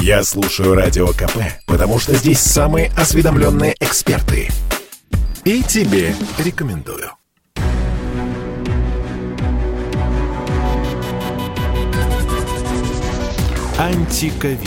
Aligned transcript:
Я 0.00 0.22
слушаю 0.22 0.74
Радио 0.74 1.08
КП, 1.08 1.38
потому 1.66 1.98
что 1.98 2.14
здесь 2.14 2.40
самые 2.40 2.90
осведомленные 2.96 3.74
эксперты. 3.80 4.48
И 5.44 5.62
тебе 5.62 6.14
рекомендую. 6.38 7.10
Антиковид. 13.78 14.58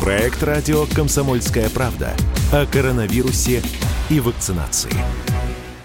Проект 0.00 0.42
радио 0.42 0.86
«Комсомольская 0.94 1.68
правда» 1.68 2.14
о 2.52 2.64
коронавирусе 2.64 3.62
и 4.08 4.18
вакцинации. 4.18 4.92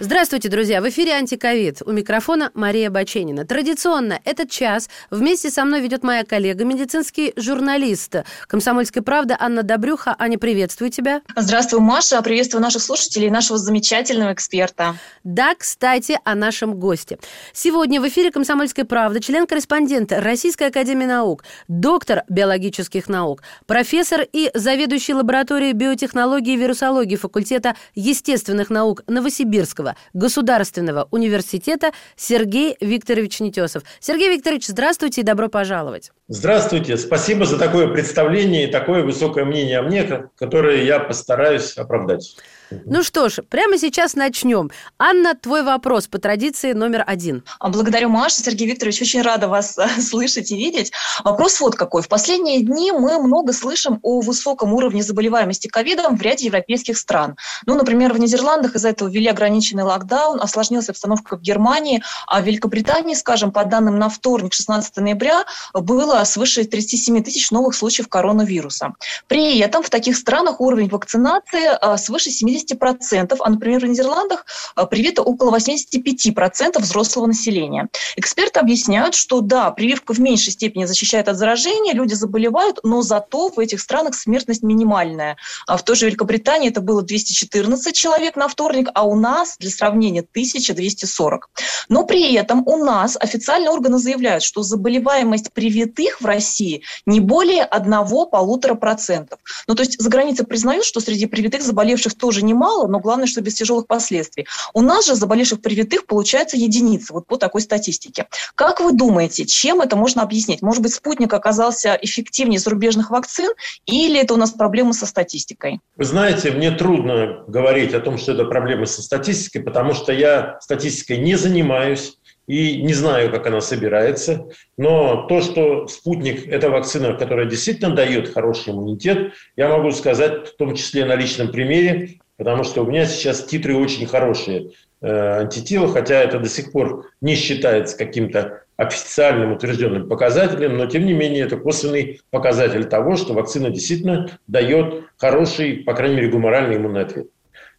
Здравствуйте, 0.01 0.49
друзья! 0.49 0.81
В 0.81 0.89
эфире 0.89 1.13
«Антиковид». 1.13 1.81
У 1.85 1.91
микрофона 1.93 2.51
Мария 2.53 2.89
Баченина. 2.89 3.45
Традиционно 3.45 4.19
этот 4.25 4.51
час 4.51 4.89
вместе 5.09 5.49
со 5.49 5.63
мной 5.63 5.79
ведет 5.79 6.03
моя 6.03 6.25
коллега, 6.25 6.65
медицинский 6.65 7.31
журналист 7.37 8.17
«Комсомольской 8.47 9.01
правды» 9.01 9.37
Анна 9.39 9.63
Добрюха. 9.63 10.13
Аня, 10.19 10.37
приветствую 10.37 10.91
тебя. 10.91 11.21
Здравствуй, 11.37 11.79
Маша. 11.79 12.21
Приветствую 12.21 12.61
наших 12.61 12.81
слушателей 12.81 13.27
и 13.27 13.31
нашего 13.31 13.57
замечательного 13.57 14.33
эксперта. 14.33 14.97
Да, 15.23 15.55
кстати, 15.55 16.19
о 16.25 16.35
нашем 16.35 16.77
госте. 16.77 17.17
Сегодня 17.53 18.01
в 18.01 18.07
эфире 18.09 18.31
«Комсомольской 18.31 18.83
правды» 18.83 19.21
член-корреспондент 19.21 20.11
Российской 20.11 20.67
академии 20.67 21.05
наук, 21.05 21.45
доктор 21.69 22.23
биологических 22.27 23.07
наук, 23.07 23.43
профессор 23.65 24.27
и 24.29 24.51
заведующий 24.53 25.13
лабораторией 25.13 25.71
биотехнологии 25.71 26.55
и 26.55 26.57
вирусологии 26.57 27.15
факультета 27.15 27.77
естественных 27.93 28.69
наук 28.69 29.01
Новосибирского 29.07 29.84
Московского 29.85 29.95
государственного 30.13 31.07
университета 31.11 31.91
Сергей 32.15 32.75
Викторович 32.79 33.39
Нетесов. 33.39 33.83
Сергей 33.99 34.29
Викторович, 34.35 34.67
здравствуйте 34.67 35.21
и 35.21 35.23
добро 35.23 35.49
пожаловать. 35.49 36.11
Здравствуйте. 36.27 36.97
Спасибо 36.97 37.45
за 37.45 37.57
такое 37.59 37.87
представление 37.87 38.67
и 38.67 38.71
такое 38.71 39.03
высокое 39.03 39.45
мнение 39.45 39.79
о 39.79 39.83
мне, 39.83 40.29
которое 40.35 40.83
я 40.83 40.99
постараюсь 40.99 41.77
оправдать. 41.77 42.37
Ну 42.85 43.03
что 43.03 43.29
ж, 43.29 43.41
прямо 43.43 43.77
сейчас 43.77 44.15
начнем. 44.15 44.71
Анна, 44.97 45.35
твой 45.35 45.63
вопрос 45.63 46.07
по 46.07 46.17
традиции 46.17 46.73
номер 46.73 47.03
один. 47.05 47.43
А, 47.59 47.69
благодарю, 47.69 48.09
Маша. 48.09 48.41
Сергей 48.41 48.67
Викторович, 48.67 49.01
очень 49.01 49.21
рада 49.21 49.47
вас 49.47 49.77
э, 49.77 49.87
слышать 50.01 50.51
и 50.51 50.55
видеть. 50.55 50.91
Вопрос 51.23 51.59
вот 51.59 51.75
какой. 51.75 52.01
В 52.01 52.07
последние 52.07 52.61
дни 52.61 52.91
мы 52.91 53.19
много 53.21 53.53
слышим 53.53 53.99
о 54.01 54.21
высоком 54.21 54.73
уровне 54.73 55.03
заболеваемости 55.03 55.67
ковидом 55.67 56.17
в 56.17 56.21
ряде 56.21 56.45
европейских 56.45 56.97
стран. 56.97 57.35
Ну, 57.65 57.75
например, 57.75 58.13
в 58.13 58.19
Нидерландах 58.19 58.75
из-за 58.75 58.89
этого 58.89 59.09
ввели 59.09 59.27
ограниченный 59.27 59.83
локдаун, 59.83 60.41
осложнилась 60.41 60.89
обстановка 60.89 61.37
в 61.37 61.41
Германии, 61.41 62.03
а 62.27 62.41
в 62.41 62.45
Великобритании, 62.45 63.13
скажем, 63.13 63.51
по 63.51 63.65
данным 63.65 63.99
на 63.99 64.09
вторник, 64.09 64.53
16 64.53 64.97
ноября, 64.97 65.45
было 65.73 66.23
свыше 66.23 66.63
37 66.65 67.23
тысяч 67.23 67.51
новых 67.51 67.75
случаев 67.75 68.07
коронавируса. 68.07 68.93
При 69.27 69.59
этом 69.59 69.83
в 69.83 69.89
таких 69.89 70.17
странах 70.17 70.61
уровень 70.61 70.89
вакцинации 70.89 71.69
э, 71.79 71.97
свыше 71.97 72.31
70 72.31 72.54
70%, 72.55 73.35
а, 73.39 73.49
например, 73.49 73.81
в 73.81 73.89
Нидерландах 73.89 74.45
а, 74.75 74.85
привито 74.85 75.21
около 75.21 75.55
85% 75.55 76.79
взрослого 76.79 77.27
населения. 77.27 77.89
Эксперты 78.15 78.59
объясняют, 78.59 79.15
что 79.15 79.41
да, 79.41 79.71
прививка 79.71 80.13
в 80.13 80.19
меньшей 80.19 80.53
степени 80.53 80.85
защищает 80.85 81.27
от 81.27 81.37
заражения, 81.37 81.93
люди 81.93 82.13
заболевают, 82.13 82.79
но 82.83 83.01
зато 83.01 83.49
в 83.49 83.59
этих 83.59 83.81
странах 83.81 84.15
смертность 84.15 84.63
минимальная. 84.63 85.37
А 85.67 85.77
в 85.77 85.83
той 85.83 85.95
же 85.95 86.05
Великобритании 86.07 86.69
это 86.69 86.81
было 86.81 87.01
214 87.01 87.95
человек 87.95 88.35
на 88.35 88.47
вторник, 88.47 88.89
а 88.93 89.03
у 89.03 89.15
нас, 89.15 89.57
для 89.59 89.69
сравнения, 89.69 90.21
1240. 90.21 91.49
Но 91.89 92.05
при 92.05 92.33
этом 92.33 92.63
у 92.67 92.77
нас 92.77 93.17
официальные 93.19 93.69
органы 93.69 93.97
заявляют, 93.97 94.43
что 94.43 94.63
заболеваемость 94.63 95.51
привитых 95.53 96.21
в 96.21 96.25
России 96.25 96.83
не 97.05 97.19
более 97.19 97.67
1-1,5%. 97.69 99.33
Ну, 99.67 99.75
то 99.75 99.83
есть 99.83 99.99
за 99.99 100.09
границей 100.09 100.45
признают, 100.45 100.85
что 100.85 100.99
среди 100.99 101.25
привитых 101.25 101.61
заболевших 101.61 102.15
тоже 102.15 102.43
немало, 102.45 102.87
но 102.87 102.99
главное, 102.99 103.27
что 103.27 103.41
без 103.41 103.55
тяжелых 103.55 103.87
последствий. 103.87 104.47
У 104.73 104.81
нас 104.81 105.05
же 105.05 105.15
заболевших 105.15 105.61
привитых 105.61 106.05
получается 106.05 106.57
единицы, 106.57 107.13
вот 107.13 107.27
по 107.27 107.37
такой 107.37 107.61
статистике. 107.61 108.27
Как 108.55 108.79
вы 108.79 108.93
думаете, 108.93 109.45
чем 109.45 109.81
это 109.81 109.95
можно 109.95 110.21
объяснить? 110.21 110.61
Может 110.61 110.81
быть, 110.81 110.93
спутник 110.93 111.33
оказался 111.33 111.97
эффективнее 112.01 112.59
зарубежных 112.59 113.09
вакцин, 113.09 113.51
или 113.85 114.19
это 114.19 114.33
у 114.33 114.37
нас 114.37 114.51
проблемы 114.51 114.93
со 114.93 115.05
статистикой? 115.05 115.79
Вы 115.97 116.05
знаете, 116.05 116.51
мне 116.51 116.71
трудно 116.71 117.43
говорить 117.47 117.93
о 117.93 117.99
том, 117.99 118.17
что 118.17 118.33
это 118.33 118.45
проблемы 118.45 118.85
со 118.85 119.01
статистикой, 119.01 119.63
потому 119.63 119.93
что 119.93 120.13
я 120.13 120.57
статистикой 120.61 121.17
не 121.17 121.35
занимаюсь 121.35 122.17
и 122.47 122.81
не 122.83 122.93
знаю, 122.93 123.31
как 123.31 123.47
она 123.47 123.61
собирается. 123.61 124.45
Но 124.77 125.23
то, 125.27 125.41
что 125.41 125.87
спутник– 125.87 126.47
это 126.47 126.69
вакцина, 126.69 127.13
которая 127.13 127.47
действительно 127.47 127.95
дает 127.95 128.33
хороший 128.33 128.73
иммунитет, 128.73 129.33
я 129.55 129.69
могу 129.69 129.91
сказать 129.91 130.49
в 130.49 130.55
том 130.57 130.75
числе 130.75 131.05
на 131.05 131.15
личном 131.15 131.51
примере, 131.51 132.19
потому 132.37 132.63
что 132.63 132.83
у 132.83 132.87
меня 132.87 133.05
сейчас 133.05 133.43
титры 133.43 133.75
очень 133.75 134.05
хорошие 134.05 134.71
э, 135.01 135.41
антитела, 135.41 135.87
хотя 135.87 136.21
это 136.21 136.39
до 136.39 136.49
сих 136.49 136.71
пор 136.71 137.07
не 137.21 137.35
считается 137.35 137.97
каким-то 137.97 138.61
официальным 138.77 139.53
утвержденным 139.53 140.09
показателем, 140.09 140.77
но 140.77 140.85
тем 140.85 141.05
не 141.05 141.13
менее 141.13 141.45
это 141.45 141.57
косвенный 141.57 142.21
показатель 142.29 142.85
того, 142.85 143.15
что 143.15 143.33
вакцина 143.33 143.69
действительно 143.69 144.37
дает 144.47 145.05
хороший, 145.17 145.77
по 145.77 145.93
крайней 145.93 146.15
мере, 146.15 146.29
гуморальный 146.29 146.75
иммунный 146.75 147.01
ответ. 147.01 147.27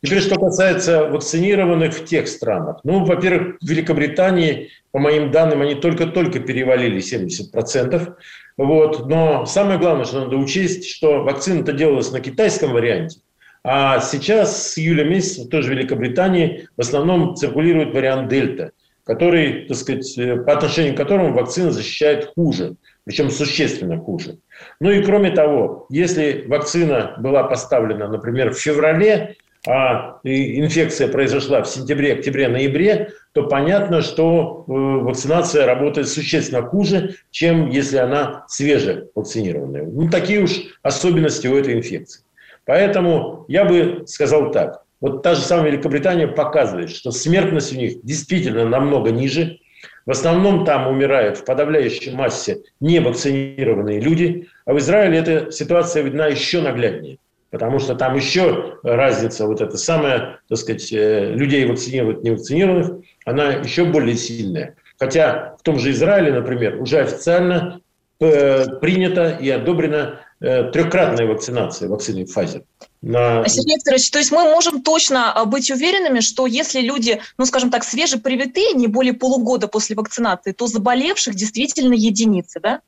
Теперь, 0.03 0.21
что 0.21 0.39
касается 0.39 1.05
вакцинированных 1.09 1.95
в 1.95 2.05
тех 2.05 2.29
странах. 2.29 2.81
Ну, 2.85 3.05
во-первых, 3.05 3.57
в 3.61 3.69
Великобритании, 3.69 4.71
по 4.93 4.99
моим 4.99 5.31
данным, 5.31 5.63
они 5.63 5.75
только-только 5.75 6.39
перевалили 6.39 7.01
70%. 7.01 8.15
Вот. 8.57 9.09
Но 9.09 9.47
самое 9.47 9.79
главное, 9.79 10.05
что 10.05 10.21
надо 10.21 10.37
учесть, 10.37 10.87
что 10.89 11.23
вакцина-то 11.25 11.73
делалась 11.73 12.13
на 12.13 12.21
китайском 12.21 12.73
варианте. 12.73 13.21
А 13.69 13.99
сейчас 13.99 14.75
с 14.75 14.79
июля 14.79 15.03
месяца 15.03 15.49
тоже 15.49 15.67
в 15.67 15.71
Великобритании 15.73 16.69
в 16.77 16.81
основном 16.81 17.35
циркулирует 17.35 17.93
вариант 17.93 18.29
дельта, 18.29 18.71
который, 19.03 19.67
так 19.67 19.77
сказать, 19.77 20.17
э, 20.17 20.37
по 20.37 20.53
отношению 20.53 20.95
к 20.95 20.97
которому 20.97 21.33
вакцина 21.33 21.73
защищает 21.73 22.27
хуже, 22.27 22.77
причем 23.03 23.29
существенно 23.29 23.99
хуже. 23.99 24.39
Ну 24.79 24.93
и 24.93 25.03
кроме 25.03 25.33
того, 25.33 25.87
если 25.91 26.45
вакцина 26.47 27.17
была 27.19 27.43
поставлена, 27.43 28.07
например, 28.07 28.55
в 28.55 28.57
феврале, 28.57 29.35
а 29.67 30.21
инфекция 30.23 31.09
произошла 31.09 31.65
в 31.65 31.67
сентябре, 31.67 32.13
октябре, 32.13 32.47
ноябре, 32.47 33.11
то 33.33 33.49
понятно, 33.49 34.01
что 34.01 34.65
э, 34.69 34.71
вакцинация 34.71 35.67
работает 35.67 36.09
существенно 36.09 36.63
хуже, 36.63 37.17
чем 37.33 37.69
если 37.71 37.97
она 37.97 38.45
свежевакцинированная. 38.47 39.87
Ну, 39.87 40.09
такие 40.09 40.41
уж 40.41 40.53
особенности 40.85 41.49
у 41.49 41.57
этой 41.57 41.75
инфекции. 41.75 42.23
Поэтому 42.67 43.45
я 43.49 43.65
бы 43.65 44.03
сказал 44.07 44.51
так. 44.51 44.83
Вот 45.01 45.23
та 45.23 45.35
же 45.35 45.41
самая 45.41 45.71
Великобритания 45.71 46.27
показывает, 46.27 46.91
что 46.91 47.13
смертность 47.13 47.73
у 47.73 47.77
них 47.77 48.03
действительно 48.03 48.69
намного 48.69 49.11
ниже. 49.11 49.61
В 50.05 50.11
основном 50.11 50.65
там 50.65 50.89
умирают 50.89 51.39
в 51.39 51.45
подавляющей 51.45 52.13
массе 52.13 52.63
невакцинированные 52.81 54.01
люди. 54.01 54.49
А 54.65 54.73
в 54.73 54.79
Израиле 54.79 55.19
эта 55.19 55.51
ситуация 55.53 56.03
видна 56.03 56.27
еще 56.27 56.61
нагляднее. 56.61 57.19
Потому 57.51 57.79
что 57.79 57.95
там 57.95 58.17
еще 58.17 58.79
разница, 58.83 59.47
вот 59.47 59.61
эта 59.61 59.77
самая, 59.77 60.41
так 60.49 60.59
сказать, 60.59 60.93
э, 60.93 61.33
людей 61.33 61.65
вакцинировать, 61.65 62.25
невакцинированных, 62.25 63.05
она 63.25 63.53
еще 63.53 63.85
более 63.85 64.17
сильная. 64.17 64.75
Хотя 64.99 65.57
в 65.61 65.63
том 65.63 65.79
же 65.79 65.93
Израиле, 65.93 66.33
например, 66.33 66.81
уже 66.81 66.99
официально 66.99 67.81
э, 68.19 68.65
принята 68.81 69.31
и 69.41 69.49
одобрена 69.51 70.21
Э, 70.21 70.26
трехкратная 70.41 71.27
вакцинация 71.27 71.89
вакцины 71.89 72.25
Pfizer. 72.25 72.65
На... 73.03 73.47
Сергей 73.49 73.77
Викторович, 73.77 74.11
то 74.11 74.19
есть 74.19 74.33
мы 74.33 74.45
можем 74.45 74.83
точно 74.83 75.33
а, 75.33 75.45
быть 75.45 75.71
уверенными, 75.71 76.21
что 76.21 76.47
если 76.47 76.81
люди, 76.81 77.21
ну, 77.39 77.47
скажем 77.47 77.71
так, 77.71 77.85
свежепривитые, 77.85 78.73
не 78.73 78.87
более 78.87 79.15
полугода 79.15 79.69
после 79.69 79.97
вакцинации, 79.97 80.53
то 80.53 80.67
заболевших 80.67 81.35
действительно 81.35 81.95
единицы, 81.95 82.61
да? 82.61 82.81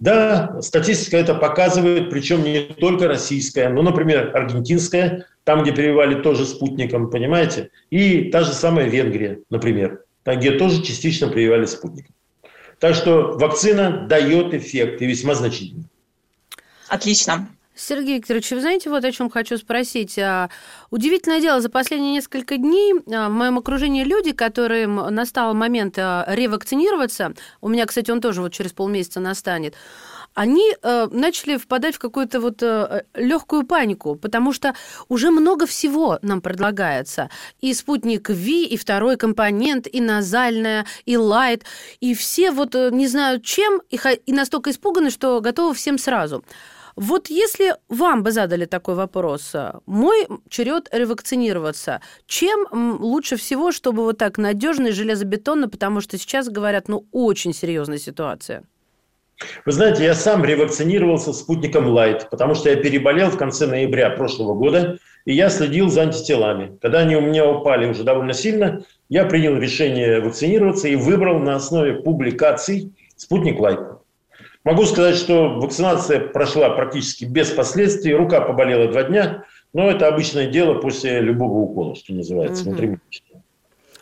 Да, 0.00 0.60
статистика 0.60 1.16
это 1.16 1.34
показывает, 1.34 2.10
причем 2.10 2.42
не 2.42 2.60
только 2.62 3.06
российская, 3.06 3.68
но, 3.68 3.82
например, 3.82 4.34
аргентинская, 4.34 5.26
там, 5.44 5.62
где 5.62 5.72
прививали 5.72 6.20
тоже 6.20 6.44
спутником, 6.46 7.10
понимаете, 7.10 7.70
и 7.90 8.30
та 8.30 8.42
же 8.42 8.52
самая 8.52 8.88
Венгрия, 8.88 9.40
например, 9.50 10.02
там, 10.24 10.38
где 10.38 10.52
тоже 10.52 10.82
частично 10.82 11.28
прививали 11.28 11.66
спутником. 11.66 12.14
Так 12.78 12.94
что 12.94 13.36
вакцина 13.38 14.06
дает 14.08 14.54
эффект 14.54 15.02
и 15.02 15.06
весьма 15.06 15.34
значительный. 15.34 15.84
Отлично. 16.90 17.48
Сергей 17.76 18.16
Викторович, 18.16 18.50
вы 18.50 18.60
знаете, 18.60 18.90
вот 18.90 19.04
о 19.04 19.12
чем 19.12 19.30
хочу 19.30 19.56
спросить. 19.56 20.18
А, 20.18 20.50
удивительное 20.90 21.40
дело, 21.40 21.60
за 21.60 21.70
последние 21.70 22.12
несколько 22.12 22.58
дней 22.58 22.94
а, 23.06 23.28
в 23.28 23.32
моем 23.32 23.58
окружении 23.58 24.04
люди, 24.04 24.32
которым 24.32 24.96
настал 24.96 25.54
момент 25.54 25.94
а, 25.98 26.26
ревакцинироваться, 26.28 27.32
у 27.60 27.68
меня, 27.68 27.86
кстати, 27.86 28.10
он 28.10 28.20
тоже 28.20 28.42
вот 28.42 28.52
через 28.52 28.72
полмесяца 28.72 29.20
настанет, 29.20 29.76
они 30.34 30.74
э, 30.82 31.08
начали 31.10 31.56
впадать 31.56 31.96
в 31.96 31.98
какую-то 31.98 32.40
вот 32.40 32.62
э, 32.62 33.04
легкую 33.14 33.66
панику, 33.66 34.14
потому 34.14 34.52
что 34.52 34.74
уже 35.08 35.30
много 35.30 35.66
всего 35.66 36.18
нам 36.22 36.40
предлагается. 36.40 37.30
И 37.60 37.74
спутник 37.74 38.30
Ви, 38.30 38.64
и 38.64 38.76
второй 38.76 39.16
компонент, 39.16 39.88
и 39.92 40.00
назальная, 40.00 40.86
и 41.04 41.16
лайт, 41.16 41.64
и 42.00 42.14
все 42.14 42.52
вот 42.52 42.74
э, 42.74 42.90
не 42.92 43.08
знают 43.08 43.44
чем, 43.44 43.82
и, 43.90 43.98
и 44.26 44.32
настолько 44.32 44.70
испуганы, 44.70 45.10
что 45.10 45.40
готовы 45.40 45.74
всем 45.74 45.98
сразу. 45.98 46.44
Вот 46.96 47.28
если 47.28 47.74
вам 47.88 48.22
бы 48.22 48.32
задали 48.32 48.64
такой 48.64 48.94
вопрос, 48.94 49.54
мой 49.86 50.26
черед 50.48 50.88
ревакцинироваться, 50.92 52.00
чем 52.26 52.66
лучше 53.00 53.36
всего, 53.36 53.72
чтобы 53.72 54.02
вот 54.04 54.18
так 54.18 54.38
надежно 54.38 54.88
и 54.88 54.92
железобетонно, 54.92 55.68
потому 55.68 56.00
что 56.00 56.18
сейчас 56.18 56.48
говорят, 56.48 56.88
ну, 56.88 57.06
очень 57.12 57.52
серьезная 57.52 57.98
ситуация? 57.98 58.64
Вы 59.64 59.72
знаете, 59.72 60.04
я 60.04 60.14
сам 60.14 60.44
ревакцинировался 60.44 61.32
спутником 61.32 61.86
Light, 61.88 62.28
потому 62.30 62.54
что 62.54 62.68
я 62.68 62.76
переболел 62.76 63.30
в 63.30 63.38
конце 63.38 63.66
ноября 63.66 64.10
прошлого 64.10 64.54
года, 64.54 64.98
и 65.24 65.34
я 65.34 65.48
следил 65.48 65.88
за 65.88 66.02
антителами. 66.02 66.76
Когда 66.82 67.00
они 67.00 67.16
у 67.16 67.22
меня 67.22 67.48
упали 67.48 67.86
уже 67.86 68.04
довольно 68.04 68.34
сильно, 68.34 68.84
я 69.08 69.24
принял 69.24 69.56
решение 69.56 70.20
вакцинироваться 70.20 70.88
и 70.88 70.96
выбрал 70.96 71.38
на 71.38 71.56
основе 71.56 71.94
публикаций 71.94 72.92
спутник 73.16 73.58
Light. 73.58 73.99
Могу 74.64 74.84
сказать, 74.84 75.16
что 75.16 75.58
вакцинация 75.58 76.20
прошла 76.20 76.70
практически 76.70 77.24
без 77.24 77.50
последствий. 77.50 78.14
Рука 78.14 78.40
поболела 78.42 78.90
два 78.90 79.04
дня, 79.04 79.44
но 79.72 79.90
это 79.90 80.06
обычное 80.06 80.46
дело 80.48 80.74
после 80.74 81.20
любого 81.20 81.58
укола, 81.58 81.94
что 81.94 82.12
называется, 82.12 82.62
угу. 82.62 82.70
внутримышечно. 82.70 83.42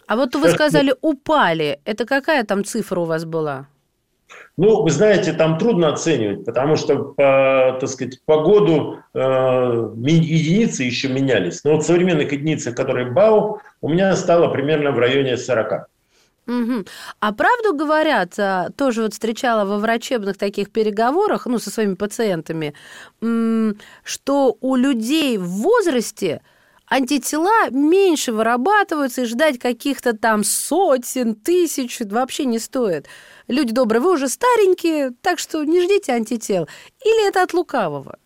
А 0.06 0.16
вот 0.16 0.34
вы 0.34 0.49
сказали, 0.49 0.94
упали. 1.00 1.81
Это 1.84 2.06
какая 2.06 2.43
там 2.44 2.64
цифра 2.64 3.00
у 3.00 3.05
вас 3.05 3.25
была? 3.25 3.66
Ну, 4.56 4.82
вы 4.82 4.90
знаете, 4.90 5.32
там 5.32 5.58
трудно 5.58 5.93
оценивать, 5.93 6.44
потому 6.44 6.76
что 6.76 6.96
по, 6.96 7.76
так 7.78 7.88
сказать, 7.88 8.20
по 8.25 8.43
году 8.43 8.96
э, 9.14 9.20
единицы 9.20 10.82
еще 10.82 11.08
менялись. 11.08 11.62
Но 11.62 11.75
вот 11.75 11.87
современных 11.87 12.32
единицах, 12.32 12.75
которые 12.75 13.11
БАУ, 13.12 13.61
у 13.81 13.88
меня 13.88 14.16
стало 14.16 14.49
примерно 14.49 14.90
в 14.90 14.99
районе 14.99 15.37
40. 15.37 15.88
Угу. 16.49 16.87
А 17.21 17.33
правду 17.35 17.75
говорят, 17.75 18.39
а, 18.39 18.71
тоже 18.71 19.03
вот 19.03 19.12
встречала 19.12 19.67
во 19.67 19.79
врачебных 19.79 20.39
таких 20.39 20.71
переговорах, 20.71 21.45
ну, 21.45 21.59
со 21.59 21.71
своими 21.71 21.95
пациентами, 21.95 22.73
что 24.03 24.56
у 24.61 24.75
людей 24.77 25.37
в 25.37 25.47
возрасте 25.47 26.41
антитела 26.89 27.69
меньше 27.71 28.33
вырабатываются, 28.33 29.23
и 29.23 29.27
ждать 29.27 29.59
каких-то 29.59 30.17
там 30.17 30.43
сотен, 30.43 31.35
тысяч 31.35 32.00
вообще 32.00 32.47
не 32.47 32.59
стоит. 32.59 33.06
Люди 33.47 33.75
добрые, 33.75 34.00
вы 34.00 34.15
уже 34.15 34.29
старенькие, 34.29 35.11
так 35.21 35.39
что 35.39 35.62
не 35.65 35.83
ждите 35.83 36.12
антител. 36.12 36.67
Или 37.05 37.29
это 37.29 37.43
от 37.43 37.53
лукавого? 37.53 38.19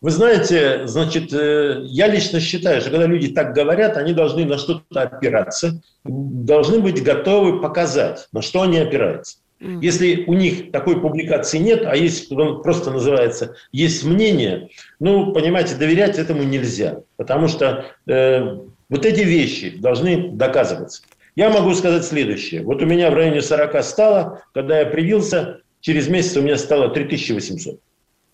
Вы 0.00 0.10
знаете, 0.12 0.86
значит, 0.86 1.32
э, 1.32 1.80
я 1.84 2.06
лично 2.06 2.38
считаю, 2.38 2.80
что 2.80 2.90
когда 2.90 3.06
люди 3.06 3.28
так 3.28 3.52
говорят, 3.52 3.96
они 3.96 4.12
должны 4.12 4.44
на 4.44 4.56
что-то 4.56 5.02
опираться, 5.02 5.82
должны 6.04 6.78
быть 6.78 7.02
готовы 7.02 7.60
показать, 7.60 8.28
на 8.32 8.40
что 8.40 8.62
они 8.62 8.78
опираются. 8.78 9.38
Если 9.60 10.22
у 10.28 10.34
них 10.34 10.70
такой 10.70 11.00
публикации 11.00 11.58
нет, 11.58 11.84
а 11.84 11.96
есть, 11.96 12.30
он 12.30 12.62
просто 12.62 12.92
называется, 12.92 13.56
есть 13.72 14.04
мнение, 14.04 14.68
ну, 15.00 15.32
понимаете, 15.32 15.74
доверять 15.74 16.16
этому 16.16 16.44
нельзя, 16.44 17.00
потому 17.16 17.48
что 17.48 17.86
э, 18.06 18.40
вот 18.88 19.04
эти 19.04 19.20
вещи 19.22 19.70
должны 19.78 20.30
доказываться. 20.30 21.02
Я 21.34 21.50
могу 21.50 21.74
сказать 21.74 22.04
следующее. 22.04 22.62
Вот 22.62 22.82
у 22.82 22.86
меня 22.86 23.10
в 23.10 23.14
районе 23.14 23.42
40 23.42 23.82
стало, 23.82 24.42
когда 24.54 24.78
я 24.78 24.86
привился, 24.86 25.60
через 25.80 26.06
месяц 26.08 26.36
у 26.36 26.42
меня 26.42 26.56
стало 26.56 26.90
3800. 26.90 27.80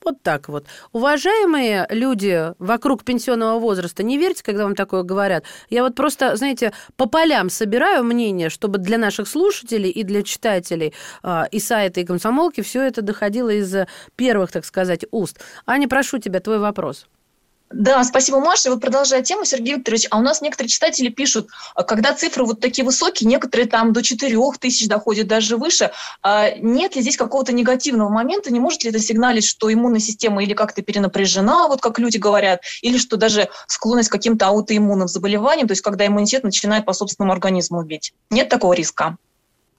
Вот 0.04 0.22
так 0.22 0.48
вот. 0.48 0.66
Уважаемые 0.92 1.86
люди 1.88 2.52
вокруг 2.58 3.04
пенсионного 3.04 3.58
возраста, 3.58 4.02
не 4.02 4.18
верьте, 4.18 4.42
когда 4.42 4.64
вам 4.64 4.74
такое 4.74 5.02
говорят. 5.02 5.44
Я 5.70 5.82
вот 5.82 5.94
просто, 5.94 6.36
знаете, 6.36 6.72
по 6.96 7.06
полям 7.06 7.48
собираю 7.48 8.04
мнение, 8.04 8.50
чтобы 8.50 8.78
для 8.78 8.98
наших 8.98 9.26
слушателей 9.26 9.90
и 9.90 10.02
для 10.02 10.22
читателей 10.22 10.92
э, 11.22 11.44
и 11.50 11.58
сайта, 11.58 12.00
и 12.00 12.04
комсомолки 12.04 12.60
все 12.60 12.82
это 12.82 13.00
доходило 13.00 13.48
из 13.48 13.74
первых, 14.16 14.52
так 14.52 14.64
сказать, 14.64 15.06
уст. 15.10 15.40
Аня, 15.64 15.88
прошу 15.88 16.18
тебя, 16.18 16.40
твой 16.40 16.58
вопрос. 16.58 17.06
Да, 17.76 18.04
спасибо, 18.04 18.38
Маша. 18.38 18.70
Вот 18.70 18.80
продолжая 18.80 19.22
тему, 19.22 19.44
Сергей 19.44 19.74
Викторович, 19.74 20.06
а 20.10 20.18
у 20.18 20.22
нас 20.22 20.40
некоторые 20.40 20.68
читатели 20.68 21.08
пишут, 21.08 21.48
а 21.74 21.82
когда 21.82 22.14
цифры 22.14 22.44
вот 22.44 22.60
такие 22.60 22.84
высокие, 22.84 23.28
некоторые 23.28 23.66
там 23.66 23.92
до 23.92 24.00
4 24.00 24.38
тысяч 24.60 24.86
доходят, 24.86 25.26
даже 25.26 25.56
выше, 25.56 25.90
а 26.22 26.50
нет 26.50 26.94
ли 26.94 27.02
здесь 27.02 27.16
какого-то 27.16 27.52
негативного 27.52 28.08
момента, 28.08 28.52
не 28.52 28.60
может 28.60 28.84
ли 28.84 28.90
это 28.90 29.00
сигналить, 29.00 29.44
что 29.44 29.72
иммунная 29.72 29.98
система 29.98 30.44
или 30.44 30.54
как-то 30.54 30.82
перенапряжена, 30.82 31.66
вот 31.66 31.80
как 31.80 31.98
люди 31.98 32.16
говорят, 32.16 32.60
или 32.80 32.96
что 32.96 33.16
даже 33.16 33.48
склонность 33.66 34.08
к 34.08 34.12
каким-то 34.12 34.46
аутоиммунным 34.46 35.08
заболеваниям, 35.08 35.66
то 35.66 35.72
есть 35.72 35.82
когда 35.82 36.06
иммунитет 36.06 36.44
начинает 36.44 36.84
по 36.84 36.92
собственному 36.92 37.32
организму 37.32 37.82
бить? 37.82 38.14
Нет 38.30 38.48
такого 38.48 38.74
риска? 38.74 39.16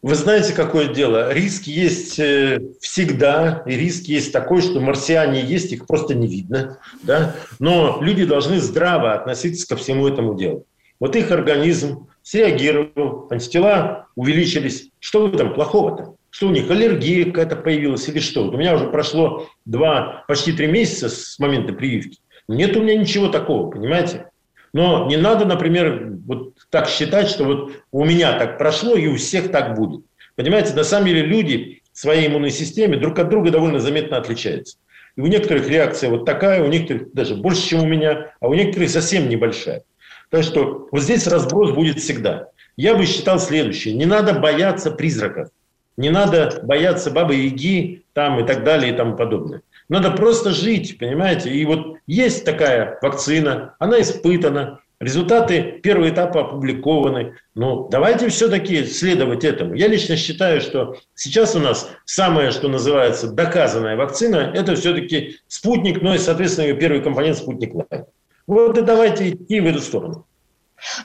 Вы 0.06 0.14
знаете, 0.14 0.54
какое 0.54 0.90
дело? 0.90 1.34
Риск 1.34 1.64
есть 1.64 2.20
э, 2.20 2.62
всегда, 2.80 3.64
и 3.66 3.76
риск 3.76 4.04
есть 4.04 4.32
такой, 4.32 4.62
что 4.62 4.80
марсиане 4.80 5.42
есть, 5.42 5.72
их 5.72 5.88
просто 5.88 6.14
не 6.14 6.28
видно. 6.28 6.78
Да? 7.02 7.36
Но 7.58 7.98
люди 8.04 8.24
должны 8.24 8.60
здраво 8.60 9.16
относиться 9.16 9.68
ко 9.68 9.76
всему 9.76 10.08
этому 10.08 10.36
делу. 10.36 10.68
Вот 11.00 11.16
их 11.16 11.32
организм 11.32 12.06
среагировал, 12.22 13.28
антитела 13.32 14.06
увеличились. 14.16 14.92
Что 15.00 15.26
в 15.26 15.34
этом 15.34 15.56
плохого-то? 15.56 16.14
Что 16.30 16.50
у 16.50 16.52
них 16.52 16.70
аллергия 16.70 17.26
какая-то 17.26 17.56
появилась 17.56 18.08
или 18.08 18.20
что? 18.20 18.44
Вот 18.44 18.54
у 18.54 18.58
меня 18.60 18.76
уже 18.76 18.88
прошло 18.92 19.48
два, 19.66 20.24
почти 20.28 20.54
три 20.54 20.68
месяца 20.68 21.10
с 21.10 21.40
момента 21.40 21.74
прививки. 21.74 22.20
Нет 22.48 22.78
у 22.78 22.84
меня 22.84 22.96
ничего 22.96 23.30
такого, 23.30 23.72
понимаете? 23.72 24.28
Но 24.76 25.08
не 25.08 25.16
надо, 25.16 25.46
например, 25.46 26.18
вот 26.28 26.54
так 26.70 26.90
считать, 26.90 27.30
что 27.30 27.46
вот 27.46 27.72
у 27.94 28.04
меня 28.04 28.38
так 28.38 28.58
прошло 28.58 28.96
и 28.96 29.08
у 29.08 29.16
всех 29.16 29.50
так 29.50 29.74
будет. 29.74 30.04
Понимаете, 30.36 30.74
на 30.74 30.84
самом 30.84 31.06
деле 31.08 31.22
люди 31.22 31.82
в 31.94 31.98
своей 31.98 32.28
иммунной 32.28 32.52
системе 32.52 32.98
друг 32.98 33.18
от 33.18 33.30
друга 33.30 33.52
довольно 33.52 33.80
заметно 33.80 34.18
отличаются. 34.18 34.76
И 35.16 35.22
у 35.22 35.28
некоторых 35.28 35.70
реакция 35.70 36.10
вот 36.10 36.26
такая, 36.26 36.62
у 36.62 36.68
некоторых 36.68 37.14
даже 37.14 37.36
больше, 37.36 37.66
чем 37.66 37.84
у 37.84 37.86
меня, 37.86 38.34
а 38.42 38.50
у 38.50 38.54
некоторых 38.54 38.90
совсем 38.90 39.30
небольшая. 39.30 39.84
Так 40.30 40.44
что 40.44 40.90
вот 40.92 41.02
здесь 41.02 41.26
разброс 41.26 41.72
будет 41.72 42.00
всегда. 42.00 42.50
Я 42.76 42.96
бы 42.96 43.06
считал 43.06 43.40
следующее. 43.40 43.94
Не 43.94 44.06
надо 44.06 44.34
бояться 44.42 44.92
призраков. 44.92 45.52
Не 45.96 46.10
надо 46.10 46.60
бояться 46.64 47.12
бабы 47.12 47.36
Яги 47.36 48.04
там 48.12 48.44
и 48.44 48.46
так 48.46 48.66
далее 48.66 48.92
и 48.92 48.98
тому 48.98 49.16
подобное. 49.16 49.62
Надо 49.88 50.12
просто 50.12 50.52
жить, 50.52 50.98
понимаете? 50.98 51.52
И 51.52 51.64
вот 51.66 51.98
есть 52.08 52.44
такая 52.46 52.98
вакцина, 53.02 53.76
она 53.80 54.02
испытана, 54.02 54.80
результаты 55.00 55.80
первого 55.84 56.10
этапа 56.10 56.42
опубликованы. 56.42 57.36
Ну, 57.54 57.88
давайте 57.90 58.30
все-таки 58.30 58.86
следовать 58.86 59.44
этому. 59.44 59.76
Я 59.76 59.88
лично 59.88 60.16
считаю, 60.16 60.62
что 60.62 60.98
сейчас 61.14 61.56
у 61.56 61.60
нас 61.60 61.92
самое, 62.06 62.52
что 62.52 62.68
называется, 62.68 63.32
доказанная 63.32 63.96
вакцина, 63.96 64.52
это 64.54 64.76
все-таки 64.76 65.38
спутник, 65.48 66.02
ну 66.02 66.14
и, 66.14 66.18
соответственно, 66.18 66.68
ее 66.68 66.76
первый 66.76 67.02
компонент 67.02 67.38
спутник 67.38 67.74
Лайт. 67.76 68.08
Вот 68.48 68.78
и 68.78 68.82
давайте 68.82 69.30
идти 69.30 69.60
в 69.60 69.66
эту 69.66 69.80
сторону. 69.80 70.26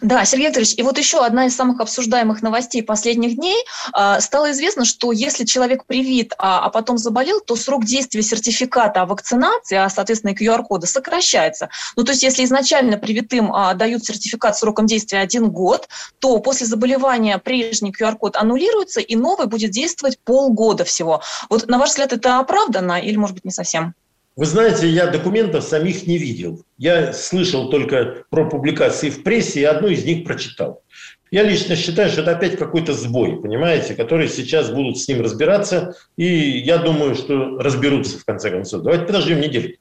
Да, 0.00 0.24
Сергей 0.24 0.48
Викторович, 0.48 0.74
и 0.76 0.82
вот 0.82 0.98
еще 0.98 1.24
одна 1.24 1.46
из 1.46 1.56
самых 1.56 1.80
обсуждаемых 1.80 2.42
новостей 2.42 2.82
последних 2.82 3.36
дней. 3.36 3.64
А, 3.92 4.20
стало 4.20 4.50
известно, 4.50 4.84
что 4.84 5.12
если 5.12 5.44
человек 5.44 5.84
привит, 5.84 6.34
а, 6.38 6.64
а 6.64 6.70
потом 6.70 6.98
заболел, 6.98 7.40
то 7.40 7.56
срок 7.56 7.84
действия 7.84 8.22
сертификата 8.22 9.02
о 9.02 9.06
вакцинации, 9.06 9.76
а, 9.76 9.88
соответственно, 9.88 10.32
и 10.32 10.34
QR-кода 10.34 10.86
сокращается. 10.86 11.70
Ну, 11.96 12.04
то 12.04 12.12
есть, 12.12 12.22
если 12.22 12.44
изначально 12.44 12.98
привитым 12.98 13.52
а, 13.52 13.74
дают 13.74 14.04
сертификат 14.04 14.56
сроком 14.56 14.86
действия 14.86 15.20
один 15.20 15.50
год, 15.50 15.88
то 16.18 16.38
после 16.38 16.66
заболевания 16.66 17.38
прежний 17.38 17.92
QR-код 17.92 18.36
аннулируется, 18.36 19.00
и 19.00 19.16
новый 19.16 19.46
будет 19.46 19.70
действовать 19.70 20.18
полгода 20.18 20.84
всего. 20.84 21.22
Вот, 21.48 21.68
на 21.68 21.78
ваш 21.78 21.90
взгляд, 21.90 22.12
это 22.12 22.38
оправдано 22.38 23.00
или, 23.00 23.16
может 23.16 23.34
быть, 23.34 23.44
не 23.44 23.52
совсем? 23.52 23.94
Вы 24.40 24.46
знаете, 24.46 24.88
я 24.88 25.06
документов 25.06 25.64
самих 25.64 26.06
не 26.06 26.16
видел. 26.16 26.64
Я 26.78 27.12
слышал 27.12 27.68
только 27.68 28.24
про 28.30 28.48
публикации 28.48 29.10
в 29.10 29.22
прессе 29.22 29.60
и 29.60 29.64
одну 29.64 29.88
из 29.88 30.06
них 30.06 30.24
прочитал. 30.24 30.82
Я 31.30 31.42
лично 31.42 31.76
считаю, 31.76 32.08
что 32.08 32.22
это 32.22 32.30
опять 32.30 32.56
какой-то 32.56 32.94
сбой, 32.94 33.38
понимаете, 33.38 33.94
который 33.94 34.28
сейчас 34.28 34.70
будут 34.70 34.96
с 34.96 35.06
ним 35.08 35.20
разбираться, 35.20 35.94
и 36.16 36.24
я 36.24 36.78
думаю, 36.78 37.16
что 37.16 37.58
разберутся 37.58 38.18
в 38.18 38.24
конце 38.24 38.50
концов. 38.50 38.82
Давайте 38.82 39.04
подождем 39.04 39.42
неделю. 39.42 39.76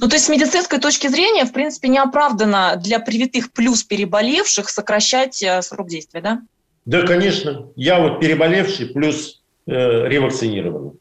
Ну, 0.00 0.08
то 0.08 0.16
есть 0.16 0.24
с 0.26 0.28
медицинской 0.28 0.80
точки 0.80 1.06
зрения, 1.06 1.44
в 1.44 1.52
принципе, 1.52 1.86
не 1.86 1.98
оправдано 1.98 2.74
для 2.74 2.98
привитых 2.98 3.52
плюс 3.52 3.84
переболевших 3.84 4.68
сокращать 4.68 5.40
э, 5.44 5.62
срок 5.62 5.88
действия, 5.88 6.20
да? 6.20 6.40
Да, 6.86 7.02
конечно. 7.02 7.68
Я 7.76 8.00
вот 8.00 8.18
переболевший 8.18 8.86
плюс 8.86 9.40
э, 9.68 10.08
ревакцинированный. 10.08 10.99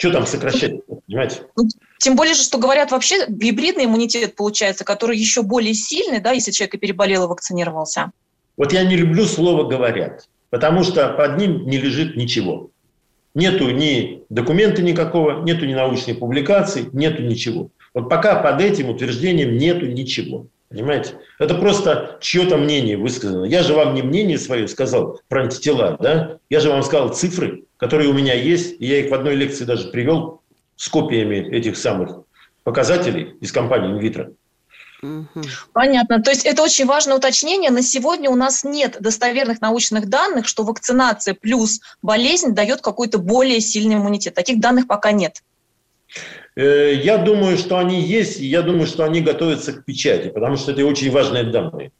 Что 0.00 0.12
там 0.12 0.26
сокращать, 0.26 0.80
понимаете? 1.06 1.42
Ну, 1.56 1.64
тем 1.98 2.16
более, 2.16 2.32
что 2.32 2.56
говорят 2.56 2.90
вообще 2.90 3.26
гибридный 3.28 3.84
иммунитет 3.84 4.34
получается, 4.34 4.82
который 4.82 5.18
еще 5.18 5.42
более 5.42 5.74
сильный, 5.74 6.20
да, 6.20 6.32
если 6.32 6.52
человек 6.52 6.76
и 6.76 6.78
переболел 6.78 7.24
и 7.24 7.28
вакцинировался. 7.28 8.10
Вот 8.56 8.72
я 8.72 8.82
не 8.82 8.96
люблю 8.96 9.26
слово 9.26 9.68
«говорят», 9.68 10.26
потому 10.48 10.84
что 10.84 11.06
под 11.10 11.36
ним 11.36 11.66
не 11.66 11.76
лежит 11.76 12.16
ничего. 12.16 12.70
Нету 13.34 13.68
ни 13.68 14.22
документа 14.30 14.80
никакого, 14.80 15.42
нету 15.42 15.66
ни 15.66 15.74
научной 15.74 16.14
публикации, 16.14 16.88
нету 16.94 17.22
ничего. 17.22 17.68
Вот 17.92 18.08
пока 18.08 18.36
под 18.36 18.62
этим 18.62 18.88
утверждением 18.88 19.58
нету 19.58 19.84
ничего. 19.84 20.46
Понимаете? 20.70 21.14
Это 21.40 21.56
просто 21.56 22.18
чье-то 22.20 22.56
мнение 22.56 22.96
высказано. 22.96 23.44
Я 23.44 23.64
же 23.64 23.74
вам 23.74 23.92
не 23.94 24.02
мнение 24.02 24.38
свое 24.38 24.68
сказал 24.68 25.20
про 25.28 25.42
антитела, 25.42 25.96
да? 26.00 26.38
Я 26.48 26.60
же 26.60 26.70
вам 26.70 26.84
сказал 26.84 27.08
цифры, 27.08 27.64
которые 27.76 28.08
у 28.08 28.12
меня 28.12 28.34
есть, 28.34 28.80
и 28.80 28.86
я 28.86 29.00
их 29.00 29.10
в 29.10 29.14
одной 29.14 29.34
лекции 29.34 29.64
даже 29.64 29.88
привел 29.88 30.42
с 30.76 30.88
копиями 30.88 31.36
этих 31.36 31.76
самых 31.76 32.20
показателей 32.62 33.34
из 33.40 33.50
компании 33.50 33.90
инвитро. 33.90 34.30
Понятно. 35.72 36.22
То 36.22 36.30
есть 36.30 36.44
это 36.44 36.62
очень 36.62 36.86
важное 36.86 37.16
уточнение. 37.16 37.70
На 37.70 37.82
сегодня 37.82 38.30
у 38.30 38.36
нас 38.36 38.62
нет 38.62 38.96
достоверных 39.00 39.60
научных 39.60 40.08
данных, 40.08 40.46
что 40.46 40.62
вакцинация 40.62 41.34
плюс 41.34 41.80
болезнь 42.00 42.54
дает 42.54 42.80
какой-то 42.80 43.18
более 43.18 43.60
сильный 43.60 43.96
иммунитет. 43.96 44.34
Таких 44.34 44.60
данных 44.60 44.86
пока 44.86 45.10
нет. 45.10 45.42
Э, 46.56 46.94
я 46.94 47.18
думаю, 47.18 47.56
что 47.56 47.78
они 47.78 48.00
есть, 48.00 48.40
и 48.40 48.46
я 48.46 48.62
думаю, 48.62 48.86
что 48.86 49.04
они 49.04 49.20
готовятся 49.20 49.72
к 49.72 49.84
печати, 49.84 50.28
потому 50.28 50.56
что 50.56 50.72
это 50.72 50.84
очень 50.84 51.10
важные 51.10 51.44
данные. 51.44 51.92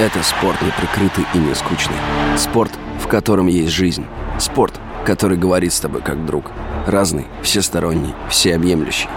Это 0.00 0.22
спорт 0.22 0.60
не 0.62 0.70
прикрытый 0.70 1.24
и 1.34 1.38
не 1.38 1.54
скучный. 1.54 1.96
Спорт, 2.36 2.72
в 2.98 3.06
котором 3.06 3.46
есть 3.46 3.72
жизнь. 3.72 4.04
Спорт, 4.38 4.80
который 5.04 5.36
говорит 5.36 5.72
с 5.72 5.80
тобой 5.80 6.02
как 6.02 6.24
друг. 6.24 6.50
Разный, 6.86 7.26
всесторонний, 7.42 8.14
всеобъемлющий. 8.30 9.08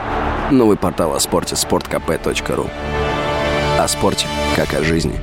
Новый 0.52 0.78
портал 0.78 1.16
о 1.16 1.20
спорте– 1.20 1.56
sportkp.ru 1.56 2.70
О 3.80 3.88
спорте, 3.88 4.28
как 4.56 4.74
о 4.74 4.84
жизни. 4.84 5.16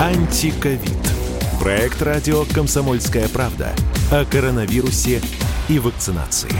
Антиковид. 0.00 1.03
Проект 1.60 2.02
радио 2.02 2.44
«Комсомольская 2.52 3.28
правда» 3.28 3.72
о 4.10 4.24
коронавирусе 4.24 5.22
и 5.68 5.78
вакцинации. 5.78 6.50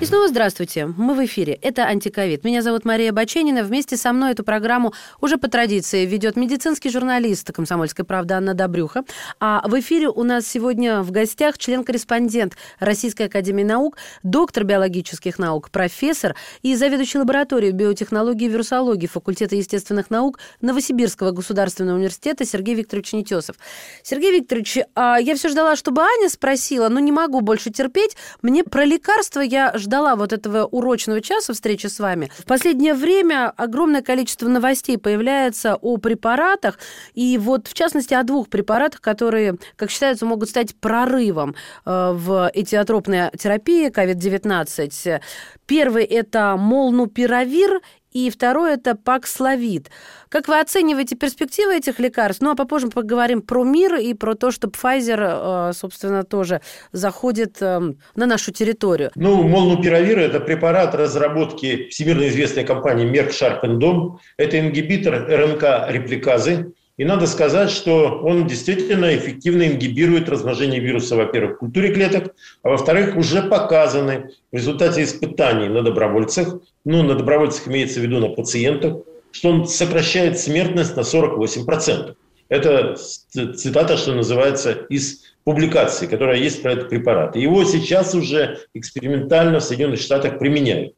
И 0.00 0.06
снова 0.06 0.26
здравствуйте. 0.26 0.86
Мы 0.86 1.14
в 1.14 1.24
эфире. 1.24 1.56
Это 1.62 1.84
«Антиковид». 1.84 2.44
Меня 2.44 2.62
зовут 2.62 2.84
Мария 2.84 3.12
Баченина. 3.12 3.62
Вместе 3.62 3.96
со 3.96 4.12
мной 4.12 4.32
эту 4.32 4.42
программу 4.42 4.92
уже 5.20 5.38
по 5.38 5.48
традиции 5.48 6.04
ведет 6.04 6.34
медицинский 6.34 6.90
журналист 6.90 7.52
«Комсомольской 7.52 8.04
правды» 8.04 8.34
Анна 8.34 8.54
Добрюха. 8.54 9.04
А 9.38 9.62
в 9.66 9.78
эфире 9.78 10.08
у 10.08 10.24
нас 10.24 10.48
сегодня 10.48 11.00
в 11.02 11.12
гостях 11.12 11.58
член-корреспондент 11.58 12.56
Российской 12.80 13.28
Академии 13.28 13.62
Наук, 13.62 13.96
доктор 14.24 14.64
биологических 14.64 15.38
наук, 15.38 15.70
профессор 15.70 16.34
и 16.62 16.74
заведующий 16.74 17.18
лабораторией 17.18 17.72
биотехнологии 17.72 18.46
и 18.46 18.50
вирусологии 18.50 19.06
факультета 19.06 19.54
естественных 19.54 20.10
наук 20.10 20.40
Новосибирского 20.60 21.30
государственного 21.30 21.96
университета 21.96 22.44
Сергей 22.44 22.74
Викторович 22.74 23.12
Нетесов. 23.12 23.54
Сергей 24.02 24.40
Викторович, 24.40 24.78
а 24.96 25.18
я 25.18 25.36
все 25.36 25.48
ждала, 25.48 25.76
чтобы 25.76 26.02
Аня 26.02 26.28
спросила, 26.28 26.88
но 26.88 26.98
не 26.98 27.12
могу 27.12 27.42
больше 27.42 27.70
терпеть. 27.70 28.16
Мне 28.42 28.64
про 28.64 28.84
лекарства 28.84 29.40
я 29.40 29.72
ждала 29.84 30.16
вот 30.16 30.32
этого 30.32 30.64
урочного 30.64 31.20
часа 31.20 31.52
встречи 31.52 31.86
с 31.86 32.00
вами. 32.00 32.30
В 32.38 32.44
последнее 32.44 32.94
время 32.94 33.52
огромное 33.56 34.02
количество 34.02 34.48
новостей 34.48 34.98
появляется 34.98 35.76
о 35.76 35.98
препаратах, 35.98 36.78
и 37.14 37.38
вот 37.38 37.68
в 37.68 37.74
частности 37.74 38.14
о 38.14 38.22
двух 38.22 38.48
препаратах, 38.48 39.00
которые, 39.00 39.56
как 39.76 39.90
считается, 39.90 40.26
могут 40.26 40.48
стать 40.48 40.74
прорывом 40.74 41.54
э, 41.84 42.12
в 42.12 42.50
этиотропной 42.52 43.30
терапии 43.38 43.90
COVID-19. 43.90 45.20
Первый– 45.66 46.04
это 46.04 46.56
молнупиравир 46.58 47.80
и 48.14 48.30
второй– 48.30 48.74
это 48.74 48.94
паксловид. 48.94 49.90
Как 50.28 50.48
вы 50.48 50.60
оцениваете 50.60 51.16
перспективы 51.16 51.76
этих 51.76 51.98
лекарств? 51.98 52.40
Ну, 52.42 52.50
а 52.50 52.54
попозже 52.54 52.88
поговорим 52.88 53.42
про 53.42 53.64
мир 53.64 53.96
и 53.96 54.14
про 54.14 54.34
то, 54.34 54.52
что 54.52 54.68
Pfizer, 54.68 55.70
э, 55.70 55.72
собственно, 55.74 56.22
тоже 56.22 56.60
заходит 56.92 57.60
э, 57.60 57.80
на 58.14 58.26
нашу 58.26 58.52
территорию. 58.52 59.10
Ну, 59.16 59.42
молнупиравир– 59.42 60.18
это 60.20 60.38
препарат 60.40 60.94
разработки 60.94 61.88
всемирно 61.88 62.28
известной 62.28 62.64
компании 62.64 63.10
Merck 63.10 63.30
Sharp 63.30 63.62
Dohme. 63.64 64.18
Это 64.36 64.60
ингибитор 64.60 65.28
РНК-репликазы. 65.28 66.72
И 66.96 67.04
надо 67.04 67.26
сказать, 67.26 67.70
что 67.70 68.20
он 68.22 68.46
действительно 68.46 69.16
эффективно 69.16 69.66
ингибирует 69.66 70.28
размножение 70.28 70.78
вируса, 70.78 71.16
во-первых, 71.16 71.56
в 71.56 71.58
культуре 71.58 71.92
клеток, 71.92 72.34
а 72.62 72.68
во-вторых, 72.68 73.16
уже 73.16 73.42
показаны 73.42 74.30
в 74.52 74.56
результате 74.56 75.02
испытаний 75.02 75.68
на 75.68 75.82
добровольцах, 75.82 76.60
ну, 76.84 77.02
на 77.02 77.16
добровольцах 77.16 77.66
имеется 77.66 77.98
в 77.98 78.04
виду 78.04 78.20
на 78.20 78.28
пациентах, 78.28 78.98
что 79.32 79.48
он 79.48 79.66
сокращает 79.66 80.38
смертность 80.38 80.94
на 80.94 81.00
48%. 81.00 82.14
Это 82.48 82.94
цитата, 82.94 83.96
что 83.96 84.14
называется, 84.14 84.72
из 84.88 85.34
публикации, 85.42 86.06
которая 86.06 86.36
есть 86.36 86.62
про 86.62 86.72
этот 86.72 86.90
препарат. 86.90 87.34
Его 87.34 87.64
сейчас 87.64 88.14
уже 88.14 88.60
экспериментально 88.72 89.58
в 89.58 89.64
Соединенных 89.64 89.98
Штатах 89.98 90.38
применяют. 90.38 90.94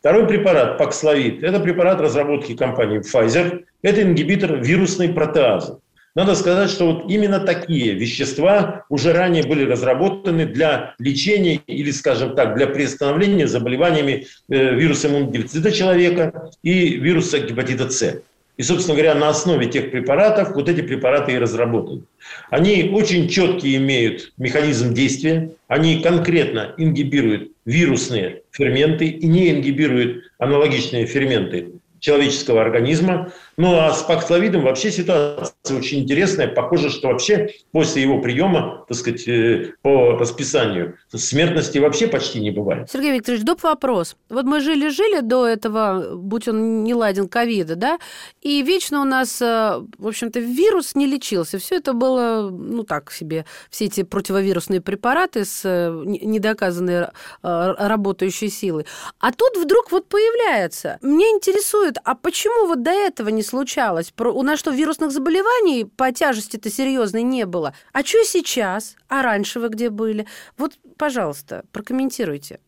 Второй 0.00 0.26
препарат, 0.26 0.78
Паксловид, 0.78 1.42
это 1.42 1.60
препарат 1.60 2.00
разработки 2.00 2.54
компании 2.54 3.00
Pfizer. 3.00 3.64
Это 3.82 4.02
ингибитор 4.02 4.56
вирусной 4.56 5.08
протеазы. 5.08 5.78
Надо 6.14 6.34
сказать, 6.34 6.68
что 6.68 6.92
вот 6.92 7.10
именно 7.10 7.40
такие 7.40 7.94
вещества 7.94 8.84
уже 8.90 9.14
ранее 9.14 9.44
были 9.44 9.64
разработаны 9.64 10.44
для 10.44 10.94
лечения 10.98 11.60
или, 11.66 11.90
скажем 11.90 12.34
так, 12.34 12.54
для 12.54 12.66
приостановления 12.66 13.46
заболеваниями 13.46 14.26
э, 14.50 14.74
вируса 14.74 15.08
иммунодефицита 15.08 15.72
человека 15.72 16.50
и 16.62 16.96
вируса 16.96 17.38
гепатита 17.38 17.88
С. 17.88 18.20
И, 18.56 18.62
собственно 18.62 18.94
говоря, 18.94 19.14
на 19.14 19.30
основе 19.30 19.66
тех 19.66 19.90
препаратов 19.90 20.54
вот 20.54 20.68
эти 20.68 20.82
препараты 20.82 21.32
и 21.32 21.38
разработаны. 21.38 22.02
Они 22.50 22.90
очень 22.92 23.28
четкий 23.28 23.76
имеют 23.76 24.32
механизм 24.36 24.92
действия, 24.92 25.52
они 25.68 26.02
конкретно 26.02 26.74
ингибируют 26.76 27.52
вирусные 27.64 28.42
ферменты 28.50 29.06
и 29.06 29.26
не 29.26 29.50
ингибируют 29.50 30.24
аналогичные 30.38 31.06
ферменты 31.06 31.72
человеческого 32.02 32.60
организма. 32.60 33.32
Ну 33.56 33.78
а 33.78 33.92
с 33.92 34.02
паксловидом 34.02 34.62
вообще 34.62 34.90
ситуация 34.90 35.54
очень 35.70 36.00
интересная. 36.00 36.48
Похоже, 36.48 36.90
что 36.90 37.08
вообще 37.08 37.50
после 37.70 38.02
его 38.02 38.20
приема, 38.20 38.84
так 38.88 38.98
сказать, 38.98 39.28
э, 39.28 39.72
по 39.82 40.18
расписанию, 40.18 40.98
смертности 41.14 41.78
вообще 41.78 42.08
почти 42.08 42.40
не 42.40 42.50
бывает. 42.50 42.90
Сергей 42.90 43.12
Викторович, 43.12 43.44
доп. 43.44 43.62
вопрос. 43.62 44.16
Вот 44.28 44.44
мы 44.44 44.60
жили-жили 44.60 45.20
до 45.20 45.46
этого, 45.46 46.16
будь 46.16 46.48
он 46.48 46.82
не 46.82 46.92
ладен, 46.92 47.28
ковида, 47.28 47.76
да, 47.76 47.98
и 48.40 48.62
вечно 48.62 49.00
у 49.00 49.04
нас, 49.04 49.40
э, 49.40 49.80
в 49.98 50.08
общем-то, 50.08 50.40
вирус 50.40 50.96
не 50.96 51.06
лечился. 51.06 51.58
Все 51.58 51.76
это 51.76 51.92
было, 51.92 52.50
ну 52.50 52.82
так 52.82 53.12
себе, 53.12 53.44
все 53.70 53.84
эти 53.84 54.02
противовирусные 54.02 54.80
препараты 54.80 55.44
с 55.44 55.62
э, 55.64 56.02
недоказанной 56.04 57.06
работающей 57.42 58.48
силой. 58.48 58.86
А 59.20 59.30
тут 59.30 59.56
вдруг 59.56 59.92
вот 59.92 60.08
появляется. 60.08 60.98
Мне 61.00 61.26
интересует, 61.26 61.91
интересует, 61.92 61.98
а 62.04 62.14
почему 62.14 62.66
вот 62.66 62.82
до 62.82 62.90
этого 62.90 63.28
не 63.28 63.42
случалось? 63.42 64.12
У 64.18 64.42
нас 64.42 64.58
что, 64.58 64.70
вирусных 64.70 65.10
заболеваний 65.10 65.84
по 65.84 66.12
тяжести-то 66.12 66.70
серьезной 66.70 67.22
не 67.22 67.46
было? 67.46 67.74
А 67.92 68.02
что 68.02 68.22
сейчас? 68.24 68.96
А 69.08 69.22
раньше 69.22 69.60
вы 69.60 69.68
где 69.68 69.90
были? 69.90 70.26
Вот, 70.56 70.72
пожалуйста, 70.96 71.64
прокомментируйте. 71.72 72.58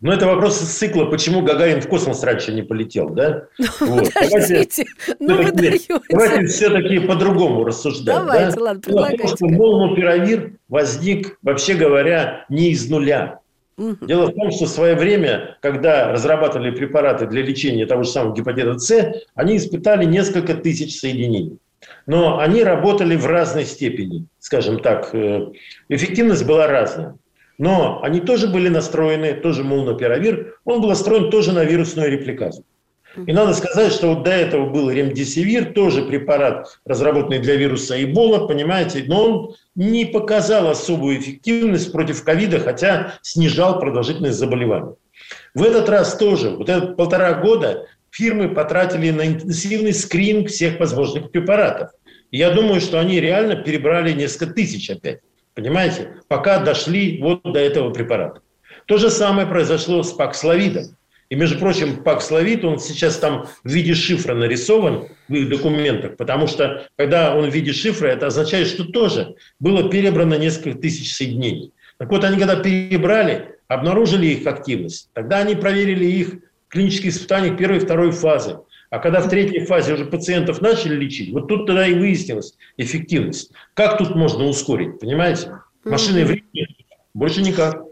Ну, 0.00 0.12
это 0.12 0.26
вопрос 0.26 0.60
из 0.60 0.68
цикла, 0.68 1.06
почему 1.06 1.40
Гагарин 1.40 1.80
в 1.80 1.88
космос 1.88 2.22
раньше 2.22 2.52
не 2.52 2.62
полетел, 2.62 3.08
да? 3.08 3.46
Ну, 3.58 3.66
вот. 3.80 4.12
Подождите, 4.12 4.84
ну 5.18 5.42
вы 5.42 5.50
даете. 5.50 5.98
Давайте 6.10 6.46
все-таки 6.46 6.98
по-другому 6.98 7.64
рассуждать. 7.64 8.14
Давайте, 8.14 8.56
да? 8.56 8.62
ладно, 8.62 8.80
предлагайте. 8.82 9.22
Потому 9.22 9.36
что 9.36 9.46
молнупиравир 9.46 10.52
возник, 10.68 11.38
вообще 11.42 11.74
говоря, 11.74 12.44
не 12.50 12.72
из 12.72 12.90
нуля. 12.90 13.40
Дело 13.76 14.26
в 14.26 14.34
том, 14.34 14.50
что 14.52 14.66
в 14.66 14.68
свое 14.68 14.94
время, 14.94 15.56
когда 15.60 16.12
разрабатывали 16.12 16.70
препараты 16.70 17.26
для 17.26 17.42
лечения 17.42 17.86
того 17.86 18.04
же 18.04 18.10
самого 18.10 18.34
гепатита 18.34 18.78
С, 18.78 19.14
они 19.34 19.56
испытали 19.56 20.04
несколько 20.04 20.54
тысяч 20.54 20.98
соединений. 20.98 21.58
Но 22.06 22.38
они 22.38 22.62
работали 22.62 23.16
в 23.16 23.26
разной 23.26 23.64
степени, 23.64 24.26
скажем 24.38 24.78
так. 24.78 25.14
Э, 25.14 25.48
эффективность 25.88 26.46
была 26.46 26.66
разная. 26.66 27.16
Но 27.58 28.00
они 28.02 28.20
тоже 28.20 28.48
были 28.48 28.68
настроены, 28.68 29.34
тоже 29.34 29.64
молнопиравир, 29.64 30.56
он 30.64 30.80
был 30.80 30.88
настроен 30.88 31.30
тоже 31.30 31.52
на 31.52 31.64
вирусную 31.64 32.10
репликацию. 32.10 32.64
И 33.16 33.32
надо 33.32 33.54
сказать, 33.54 33.92
что 33.92 34.14
вот 34.14 34.24
до 34.24 34.30
этого 34.30 34.68
был 34.68 34.90
ремдисивир, 34.90 35.72
тоже 35.72 36.02
препарат, 36.02 36.78
разработанный 36.84 37.38
для 37.38 37.56
вируса 37.56 38.02
Эбола, 38.02 38.46
понимаете, 38.46 39.04
но 39.06 39.24
он 39.24 39.54
не 39.74 40.04
показал 40.04 40.68
особую 40.68 41.18
эффективность 41.18 41.92
против 41.92 42.24
ковида, 42.24 42.60
хотя 42.60 43.14
снижал 43.22 43.78
продолжительность 43.78 44.38
заболевания. 44.38 44.94
В 45.54 45.62
этот 45.62 45.88
раз 45.88 46.16
тоже, 46.16 46.50
вот 46.50 46.68
этот 46.68 46.96
полтора 46.96 47.34
года 47.34 47.86
фирмы 48.10 48.48
потратили 48.48 49.10
на 49.10 49.26
интенсивный 49.26 49.92
скрининг 49.92 50.48
всех 50.48 50.80
возможных 50.80 51.30
препаратов. 51.30 51.90
И 52.30 52.38
я 52.38 52.50
думаю, 52.50 52.80
что 52.80 52.98
они 52.98 53.20
реально 53.20 53.56
перебрали 53.56 54.12
несколько 54.12 54.54
тысяч 54.54 54.90
опять, 54.90 55.20
понимаете, 55.54 56.16
пока 56.26 56.58
дошли 56.58 57.20
вот 57.22 57.42
до 57.44 57.60
этого 57.60 57.90
препарата. 57.90 58.40
То 58.86 58.98
же 58.98 59.08
самое 59.10 59.46
произошло 59.46 60.02
с 60.02 60.12
паксловидом. 60.12 60.96
И, 61.34 61.36
между 61.36 61.58
прочим, 61.58 62.04
Паксловид, 62.04 62.64
он 62.64 62.78
сейчас 62.78 63.18
там 63.18 63.48
в 63.64 63.68
виде 63.68 63.94
шифра 63.94 64.36
нарисован 64.36 65.08
в 65.26 65.34
их 65.34 65.48
документах, 65.48 66.16
потому 66.16 66.46
что, 66.46 66.86
когда 66.94 67.34
он 67.34 67.50
в 67.50 67.52
виде 67.52 67.72
шифра, 67.72 68.06
это 68.06 68.28
означает, 68.28 68.68
что 68.68 68.84
тоже 68.84 69.34
было 69.58 69.90
перебрано 69.90 70.34
несколько 70.34 70.78
тысяч 70.78 71.12
соединений. 71.12 71.72
Так 71.98 72.12
вот, 72.12 72.22
они 72.22 72.38
когда 72.38 72.54
перебрали, 72.54 73.56
обнаружили 73.66 74.26
их 74.26 74.46
активность, 74.46 75.10
тогда 75.12 75.38
они 75.38 75.56
проверили 75.56 76.04
их 76.04 76.34
клинические 76.68 77.10
испытания 77.10 77.56
первой 77.56 77.78
и 77.78 77.80
второй 77.80 78.12
фазы. 78.12 78.60
А 78.90 79.00
когда 79.00 79.20
в 79.20 79.28
третьей 79.28 79.66
фазе 79.66 79.94
уже 79.94 80.04
пациентов 80.04 80.60
начали 80.60 80.94
лечить, 80.94 81.32
вот 81.32 81.48
тут 81.48 81.66
тогда 81.66 81.84
и 81.84 81.94
выяснилась 81.94 82.54
эффективность. 82.76 83.50
Как 83.74 83.98
тут 83.98 84.14
можно 84.14 84.44
ускорить, 84.44 85.00
понимаете? 85.00 85.50
Машины 85.82 86.24
времени 86.24 86.76
больше 87.12 87.42
никак. 87.42 87.82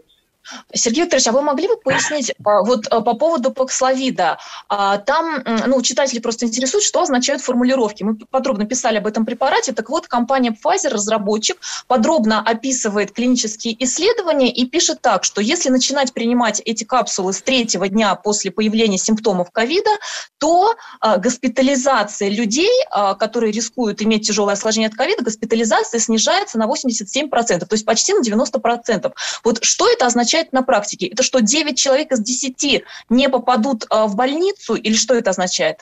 Сергей 0.73 1.03
Викторович, 1.03 1.27
а 1.27 1.31
вы 1.31 1.41
могли 1.41 1.67
бы 1.67 1.77
пояснить 1.77 2.33
а, 2.43 2.63
вот 2.63 2.87
а, 2.89 3.01
по 3.01 3.13
поводу 3.13 3.51
Паксловида? 3.51 4.37
А, 4.67 4.97
там, 4.97 5.43
ну, 5.67 5.81
читатели 5.81 6.19
просто 6.19 6.45
интересуют, 6.45 6.83
что 6.83 7.01
означают 7.01 7.41
формулировки. 7.41 8.03
Мы 8.03 8.15
подробно 8.15 8.65
писали 8.65 8.97
об 8.97 9.07
этом 9.07 9.25
препарате. 9.25 9.73
Так 9.73 9.89
вот, 9.89 10.07
компания 10.07 10.51
Pfizer, 10.51 10.89
разработчик, 10.89 11.57
подробно 11.87 12.41
описывает 12.41 13.11
клинические 13.11 13.81
исследования 13.83 14.51
и 14.51 14.65
пишет 14.65 15.01
так, 15.01 15.23
что 15.23 15.41
если 15.41 15.69
начинать 15.69 16.13
принимать 16.13 16.61
эти 16.65 16.83
капсулы 16.83 17.33
с 17.33 17.41
третьего 17.41 17.87
дня 17.87 18.15
после 18.15 18.51
появления 18.51 18.97
симптомов 18.97 19.51
ковида, 19.51 19.91
то 20.37 20.75
госпитализация 21.17 22.29
людей, 22.29 22.71
которые 23.19 23.51
рискуют 23.51 24.01
иметь 24.01 24.27
тяжелое 24.27 24.53
осложнение 24.53 24.89
от 24.89 24.95
ковида, 24.95 25.23
госпитализация 25.23 25.99
снижается 25.99 26.57
на 26.57 26.65
87%, 26.65 27.59
то 27.59 27.67
есть 27.71 27.85
почти 27.85 28.13
на 28.13 28.21
90%. 28.21 29.11
Вот 29.43 29.63
что 29.63 29.89
это 29.89 30.05
означает? 30.05 30.32
Означает 30.33 30.53
на 30.53 30.63
практике? 30.63 31.07
Это 31.07 31.23
что, 31.23 31.39
9 31.39 31.77
человек 31.77 32.11
из 32.11 32.19
10 32.21 32.83
не 33.09 33.29
попадут 33.29 33.85
а, 33.89 34.07
в 34.07 34.15
больницу 34.15 34.75
или 34.75 34.95
что 34.95 35.13
это 35.13 35.29
означает? 35.29 35.79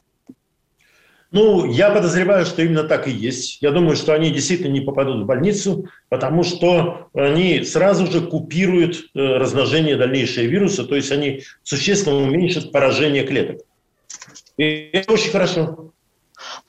Ну, 1.32 1.66
я 1.66 1.92
подозреваю, 1.92 2.46
что 2.46 2.62
именно 2.62 2.84
так 2.84 3.08
и 3.08 3.12
есть. 3.12 3.62
Я 3.62 3.72
думаю, 3.72 3.96
что 3.96 4.14
они 4.14 4.32
действительно 4.32 4.74
не 4.74 4.82
попадут 4.82 5.24
в 5.24 5.26
больницу, 5.26 5.88
потому 6.10 6.44
что 6.44 7.08
они 7.14 7.64
сразу 7.64 8.06
же 8.12 8.20
купируют 8.20 8.98
э, 8.98 9.38
размножение 9.38 9.96
дальнейшего 9.96 10.44
вируса, 10.44 10.84
то 10.84 10.96
есть 10.96 11.10
они 11.12 11.44
существенно 11.64 12.18
уменьшат 12.18 12.74
поражение 12.74 13.24
клеток. 13.24 13.62
И 14.58 14.90
это 14.92 15.14
очень 15.14 15.32
хорошо. 15.32 15.91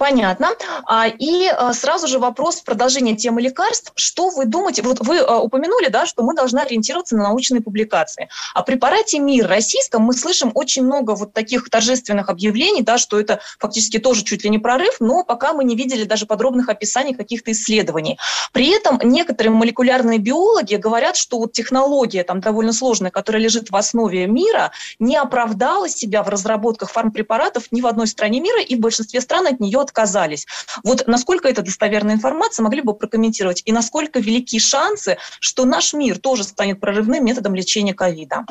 Понятно. 0.03 0.49
А, 0.85 1.07
и 1.07 1.47
а, 1.47 1.73
сразу 1.73 2.09
же 2.09 2.19
вопрос 2.19 2.57
в 2.57 2.65
продолжение 2.65 3.15
темы 3.15 3.41
лекарств. 3.41 3.93
Что 3.95 4.31
вы 4.31 4.47
думаете? 4.47 4.83
Вот 4.83 4.99
вы 4.99 5.21
а, 5.21 5.39
упомянули, 5.39 5.91
да, 5.91 6.07
что 6.07 6.25
мы 6.25 6.35
должны 6.35 6.59
ориентироваться 6.59 7.15
на 7.17 7.23
научные 7.23 7.61
публикации. 7.61 8.29
О 8.53 8.65
препарате 8.65 9.21
МИР 9.21 9.47
российском 9.47 10.03
мы 10.03 10.15
слышим 10.15 10.51
очень 10.57 10.83
много 10.83 11.13
вот 11.15 11.33
таких 11.33 11.71
торжественных 11.71 12.31
объявлений, 12.31 12.83
да, 12.83 12.99
что 12.99 13.21
это 13.21 13.39
фактически 13.61 14.01
тоже 14.01 14.25
чуть 14.25 14.43
ли 14.43 14.51
не 14.51 14.59
прорыв, 14.59 14.97
но 14.99 15.23
пока 15.23 15.53
мы 15.53 15.63
не 15.63 15.77
видели 15.77 16.03
даже 16.03 16.27
подробных 16.27 16.69
описаний 16.69 17.15
каких-то 17.15 17.53
исследований. 17.53 18.19
При 18.53 18.71
этом 18.71 18.99
некоторые 19.05 19.53
молекулярные 19.53 20.19
биологи 20.19 20.75
говорят, 20.75 21.15
что 21.15 21.39
вот 21.39 21.53
технология 21.53 22.25
там 22.25 22.41
довольно 22.41 22.73
сложная, 22.73 23.13
которая 23.13 23.41
лежит 23.41 23.71
в 23.71 23.77
основе 23.77 24.27
мира, 24.27 24.73
не 24.99 25.17
оправдала 25.17 25.89
себя 25.89 26.25
в 26.25 26.29
разработках 26.29 26.91
фармпрепаратов 26.91 27.71
ни 27.71 27.81
в 27.81 27.87
одной 27.87 28.09
стране 28.09 28.41
мира, 28.41 28.61
и 28.61 28.75
в 28.75 28.81
большинстве 28.81 29.21
стран 29.21 29.47
от 29.47 29.61
нее 29.61 29.79
отказались. 29.93 30.47
Вот 30.83 31.07
насколько 31.07 31.49
это 31.49 31.63
достоверная 31.63 32.15
информация, 32.15 32.65
могли 32.65 32.81
бы 32.81 32.95
прокомментировать, 32.95 33.63
и 33.65 33.73
насколько 33.73 34.19
велики 34.19 34.59
шансы, 34.59 35.19
что 35.41 35.65
наш 35.65 35.93
мир 35.93 36.19
тоже 36.19 36.45
станет 36.45 36.81
прорывным 36.81 37.25
методом 37.25 37.55
лечения 37.55 37.95
ковида? 37.95 38.47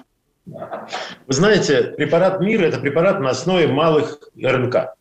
Вы 0.46 1.34
знаете, 1.34 1.94
препарат 1.98 2.40
МИР– 2.40 2.64
это 2.66 2.80
препарат 2.80 3.20
на 3.20 3.30
основе 3.30 3.68
малых 3.68 4.20
РНК. 4.42 4.96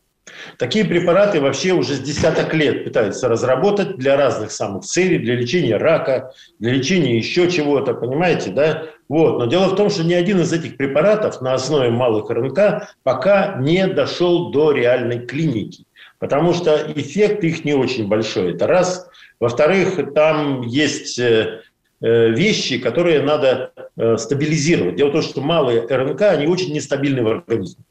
Такие 0.57 0.85
препараты 0.85 1.41
вообще 1.41 1.73
уже 1.73 1.95
с 1.95 1.99
десяток 1.99 2.53
лет 2.53 2.83
пытаются 2.83 3.27
разработать 3.27 3.97
для 3.97 4.15
разных 4.15 4.51
самых 4.51 4.85
целей, 4.85 5.17
для 5.17 5.35
лечения 5.35 5.77
рака, 5.77 6.33
для 6.59 6.73
лечения 6.73 7.17
еще 7.17 7.49
чего-то, 7.49 7.93
понимаете, 7.93 8.51
да? 8.51 8.83
Вот. 9.09 9.39
Но 9.39 9.45
дело 9.47 9.67
в 9.67 9.75
том, 9.75 9.89
что 9.89 10.03
ни 10.03 10.13
один 10.13 10.39
из 10.39 10.53
этих 10.53 10.77
препаратов 10.77 11.41
на 11.41 11.53
основе 11.53 11.89
малых 11.89 12.29
РНК 12.29 12.87
пока 13.03 13.55
не 13.57 13.87
дошел 13.87 14.51
до 14.51 14.71
реальной 14.71 15.25
клиники 15.25 15.85
потому 16.21 16.53
что 16.53 16.77
эффект 16.95 17.43
их 17.43 17.65
не 17.65 17.73
очень 17.73 18.07
большой. 18.07 18.53
Это 18.53 18.67
раз. 18.67 19.09
Во-вторых, 19.39 20.13
там 20.13 20.61
есть 20.61 21.17
э, 21.19 21.61
э, 21.99 22.29
вещи, 22.29 22.77
которые 22.77 23.23
надо 23.23 23.73
э, 23.97 24.17
стабилизировать. 24.17 24.95
Дело 24.95 25.09
в 25.09 25.13
том, 25.13 25.21
что 25.23 25.41
малые 25.41 25.81
РНК, 25.81 26.21
они 26.21 26.45
очень 26.45 26.73
нестабильны 26.73 27.23
в 27.23 27.27
организме. 27.27 27.83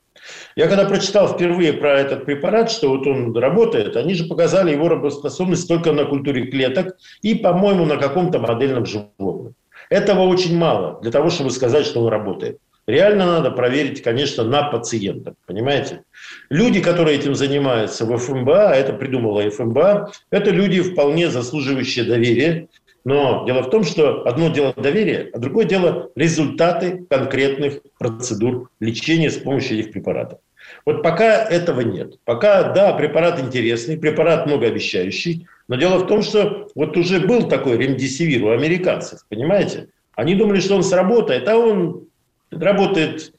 Я 0.55 0.69
когда 0.69 0.85
прочитал 0.85 1.27
впервые 1.35 1.73
про 1.73 1.99
этот 1.99 2.25
препарат, 2.25 2.71
что 2.71 2.91
вот 2.91 3.07
он 3.07 3.37
работает, 3.37 3.97
они 3.97 4.15
же 4.15 4.27
показали 4.27 4.71
его 4.71 4.89
работоспособность 4.89 5.67
только 5.67 5.93
на 5.93 6.05
культуре 6.05 6.47
клеток 6.47 6.97
и, 7.23 7.35
по-моему, 7.35 7.85
на 7.85 7.97
каком-то 7.97 8.39
модельном 8.39 8.87
животном. 8.87 9.55
Этого 9.89 10.21
очень 10.21 10.57
мало 10.57 11.01
для 11.03 11.11
того, 11.11 11.31
чтобы 11.31 11.51
сказать, 11.51 11.85
что 11.85 12.01
он 12.01 12.09
работает. 12.09 12.59
Реально 12.91 13.25
надо 13.27 13.53
проверить, 13.53 14.03
конечно, 14.03 14.43
на 14.43 14.65
пациентах, 14.65 15.35
понимаете? 15.47 16.03
Люди, 16.51 16.81
которые 16.81 17.19
этим 17.19 17.37
занимаются 17.37 18.05
в 18.05 18.19
ФМБА, 18.19 18.73
это 18.75 18.93
придумала 18.93 19.49
ФМБА, 19.49 20.11
это 20.33 20.51
люди 20.51 20.81
вполне 20.81 21.31
заслуживающие 21.31 22.05
доверия. 22.05 22.67
Но 23.05 23.45
дело 23.47 23.63
в 23.63 23.71
том, 23.71 23.85
что 23.85 24.27
одно 24.27 24.49
дело 24.51 24.75
доверие, 24.77 25.31
а 25.33 25.39
другое 25.39 25.67
дело 25.67 26.11
результаты 26.17 27.07
конкретных 27.09 27.81
процедур 27.97 28.71
лечения 28.81 29.31
с 29.31 29.37
помощью 29.37 29.79
этих 29.79 29.93
препаратов. 29.93 30.41
Вот 30.85 31.05
пока 31.05 31.45
этого 31.45 31.83
нет. 31.83 32.19
Пока, 32.25 32.73
да, 32.73 32.93
препарат 32.93 33.39
интересный, 33.39 33.99
препарат 33.99 34.47
многообещающий, 34.47 35.47
но 35.69 35.77
дело 35.77 35.99
в 35.99 36.09
том, 36.09 36.23
что 36.23 36.69
вот 36.75 36.97
уже 36.97 37.21
был 37.21 37.49
такой 37.49 37.79
ремдисивир 37.79 38.45
у 38.47 38.51
американцев, 38.51 39.21
понимаете? 39.29 39.91
Они 40.17 40.35
думали, 40.35 40.59
что 40.59 40.75
он 40.75 40.83
сработает, 40.83 41.49
а 41.49 41.57
он 41.57 42.10
работает 42.51 43.35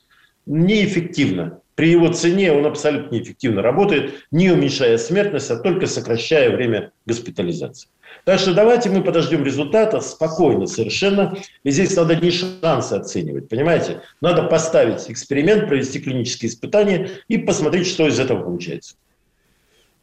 неэффективно. 0.45 1.59
При 1.75 1.89
его 1.89 2.11
цене 2.11 2.51
он 2.51 2.65
абсолютно 2.65 3.15
неэффективно 3.15 3.61
работает, 3.61 4.25
не 4.31 4.51
уменьшая 4.51 4.97
смертность, 4.97 5.49
а 5.49 5.57
только 5.57 5.87
сокращая 5.87 6.55
время 6.55 6.91
госпитализации. 7.05 7.89
Так 8.25 8.39
что 8.39 8.53
давайте 8.53 8.89
мы 8.89 9.03
подождем 9.03 9.43
результата 9.43 9.99
спокойно 10.01 10.67
совершенно. 10.67 11.35
И 11.63 11.71
здесь 11.71 11.95
надо 11.95 12.15
не 12.15 12.29
шансы 12.29 12.93
оценивать, 12.93 13.49
понимаете? 13.49 14.01
Надо 14.19 14.43
поставить 14.43 15.09
эксперимент, 15.09 15.67
провести 15.67 15.99
клинические 15.99 16.49
испытания 16.49 17.09
и 17.27 17.37
посмотреть, 17.37 17.87
что 17.87 18.07
из 18.07 18.19
этого 18.19 18.43
получается. 18.43 18.95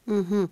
Угу. 0.07 0.49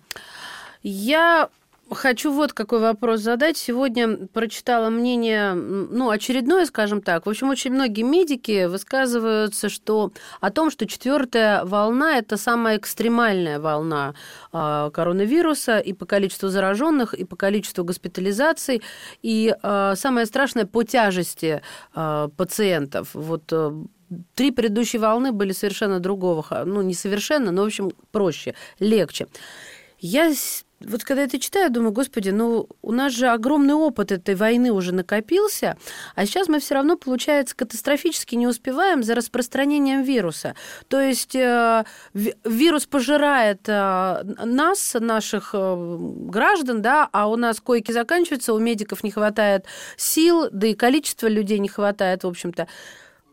Я 0.83 1.49
Хочу 1.89 2.33
вот 2.33 2.53
какой 2.53 2.79
вопрос 2.79 3.21
задать. 3.21 3.57
Сегодня 3.57 4.27
прочитала 4.27 4.89
мнение, 4.89 5.53
ну, 5.53 6.09
очередное, 6.09 6.65
скажем 6.65 7.01
так. 7.01 7.25
В 7.25 7.29
общем, 7.29 7.49
очень 7.49 7.71
многие 7.71 8.01
медики 8.01 8.65
высказываются 8.65 9.69
что, 9.69 10.11
о 10.41 10.51
том, 10.51 10.69
что 10.69 10.85
четвертая 10.85 11.63
волна– 11.63 12.17
это 12.19 12.35
самая 12.35 12.77
экстремальная 12.77 13.59
волна 13.59 14.15
э, 14.51 14.89
коронавируса 14.93 15.79
и 15.79 15.93
по 15.93 16.05
количеству 16.05 16.49
зараженных, 16.49 17.13
и 17.13 17.23
по 17.23 17.37
количеству 17.37 17.85
госпитализаций, 17.85 18.81
и 19.21 19.55
э, 19.61 19.93
самое 19.95 20.25
страшное 20.25 20.65
по 20.65 20.83
тяжести 20.83 21.61
э, 21.95 22.29
пациентов. 22.35 23.09
Вот 23.13 23.43
э, 23.51 23.71
Три 24.35 24.51
предыдущие 24.51 25.01
волны 25.01 25.33
были 25.33 25.51
совершенно 25.51 25.99
другого, 25.99 26.45
ну, 26.65 26.81
не 26.81 26.93
совершенно, 26.93 27.51
но, 27.51 27.63
в 27.63 27.65
общем, 27.65 27.91
проще, 28.11 28.55
легче. 28.79 29.27
Я 29.99 30.33
вот 30.79 31.03
когда 31.03 31.23
это 31.23 31.39
читаю, 31.39 31.71
думаю, 31.71 31.91
господи, 31.91 32.29
ну 32.29 32.67
у 32.83 32.91
нас 32.91 33.11
же 33.11 33.27
огромный 33.27 33.73
опыт 33.73 34.11
этой 34.11 34.35
войны 34.35 34.71
уже 34.71 34.93
накопился, 34.93 35.75
а 36.15 36.25
сейчас 36.25 36.47
мы 36.47 36.59
все 36.59 36.75
равно, 36.75 36.97
получается, 36.97 37.55
катастрофически 37.55 38.35
не 38.35 38.45
успеваем 38.45 39.01
за 39.01 39.15
распространением 39.15 40.03
вируса. 40.03 40.55
То 40.87 40.99
есть 41.01 41.35
э, 41.35 41.83
вирус 42.13 42.85
пожирает 42.85 43.61
э, 43.67 44.23
нас, 44.45 44.95
наших 44.99 45.51
э, 45.53 45.97
граждан, 45.99 46.83
да, 46.83 47.09
а 47.11 47.27
у 47.27 47.37
нас 47.37 47.59
койки 47.59 47.91
заканчиваются, 47.91 48.53
у 48.53 48.59
медиков 48.59 49.03
не 49.03 49.09
хватает 49.09 49.65
сил, 49.95 50.47
да 50.51 50.67
и 50.67 50.75
количества 50.75 51.27
людей 51.27 51.57
не 51.57 51.69
хватает, 51.69 52.23
в 52.23 52.27
общем-то. 52.27 52.67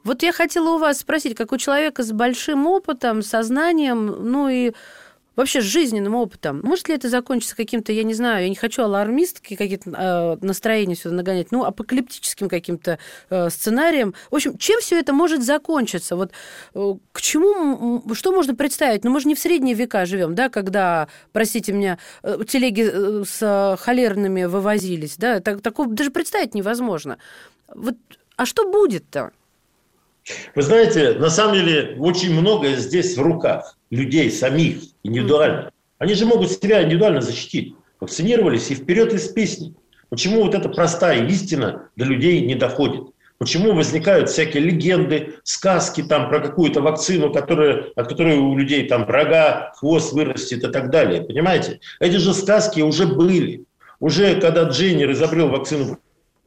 Вот 0.03 0.23
я 0.23 0.33
хотела 0.33 0.75
у 0.75 0.79
вас 0.79 0.99
спросить, 0.99 1.35
как 1.35 1.53
у 1.53 1.57
человека 1.57 2.03
с 2.03 2.13
большим 2.13 2.67
опытом, 2.67 3.23
сознанием, 3.23 4.07
ну 4.07 4.49
и 4.49 4.73
вообще 5.37 5.61
жизненным 5.61 6.15
опытом. 6.15 6.61
Может 6.63 6.89
ли 6.89 6.95
это 6.95 7.09
закончиться 7.09 7.57
каким-то, 7.57 7.93
я 7.93 8.03
не 8.05 8.15
знаю, 8.15 8.45
я 8.45 8.49
не 8.49 8.55
хочу 8.55 8.83
алармистки 8.83 9.57
какие-то 9.57 9.91
э, 9.91 10.45
настроения 10.45 10.95
сюда 10.95 11.17
нагонять, 11.17 11.51
ну, 11.53 11.65
апокалиптическим 11.65 12.49
каким-то 12.49 12.99
э, 13.31 13.51
сценарием. 13.51 14.15
В 14.31 14.35
общем, 14.37 14.57
чем 14.59 14.81
все 14.81 14.99
это 14.99 15.13
может 15.13 15.43
закончиться? 15.43 16.17
Вот 16.17 16.33
э, 16.75 16.95
к 17.13 17.21
чему, 17.21 18.03
что 18.15 18.33
можно 18.33 18.55
представить? 18.55 19.05
Ну, 19.05 19.11
мы 19.11 19.21
же 19.21 19.29
не 19.29 19.35
в 19.35 19.39
средние 19.39 19.75
века 19.75 20.07
живем, 20.07 20.35
да, 20.35 20.49
когда, 20.49 21.09
простите 21.33 21.73
меня, 21.73 21.99
э, 22.23 22.39
телеги 22.49 22.89
э, 22.93 23.25
с 23.27 23.77
холерными 23.81 24.45
вывозились, 24.45 25.17
да, 25.17 25.41
так, 25.41 25.61
такого 25.61 25.89
даже 25.89 26.11
представить 26.11 26.55
невозможно. 26.55 27.19
Вот, 27.75 27.97
а 28.37 28.47
что 28.47 28.71
будет-то? 28.71 29.33
Вы 30.55 30.63
знаете, 30.63 31.15
на 31.15 31.31
самом 31.31 31.55
деле 31.55 31.97
очень 31.99 32.33
многое 32.39 32.77
здесь 32.77 33.17
в 33.17 33.23
руках 33.23 33.77
людей 33.91 34.31
самих 34.31 34.79
индивидуально. 35.03 35.71
Они 35.99 36.15
же 36.15 36.27
могут 36.27 36.51
себя 36.51 36.83
индивидуально 36.83 37.21
защитить. 37.21 37.75
Вакцинировались 38.01 38.71
и 38.71 38.75
вперед 38.75 39.13
из 39.13 39.29
песни. 39.29 39.75
Почему 40.09 40.43
вот 40.43 40.55
эта 40.55 40.69
простая 40.69 41.27
истина 41.27 41.89
до 41.97 42.05
людей 42.05 42.41
не 42.41 42.55
доходит? 42.55 43.05
Почему 43.39 43.75
возникают 43.75 44.31
всякие 44.31 44.63
легенды, 44.63 45.35
сказки 45.43 46.03
там 46.03 46.29
про 46.29 46.41
какую-то 46.41 46.81
вакцину, 46.81 47.33
которая, 47.33 47.87
от 47.97 48.09
которой 48.09 48.39
у 48.39 48.57
людей 48.57 48.87
там 48.87 49.05
рога, 49.07 49.73
хвост 49.77 50.13
вырастет 50.13 50.65
и 50.65 50.69
так 50.69 50.91
далее. 50.91 51.23
Понимаете? 51.23 51.81
Эти 52.01 52.17
же 52.17 52.33
сказки 52.33 52.81
уже 52.81 53.07
были. 53.07 53.65
Уже 54.01 54.41
когда 54.41 54.63
Дженнер 54.65 55.11
изобрел 55.13 55.49
вакцину 55.49 55.99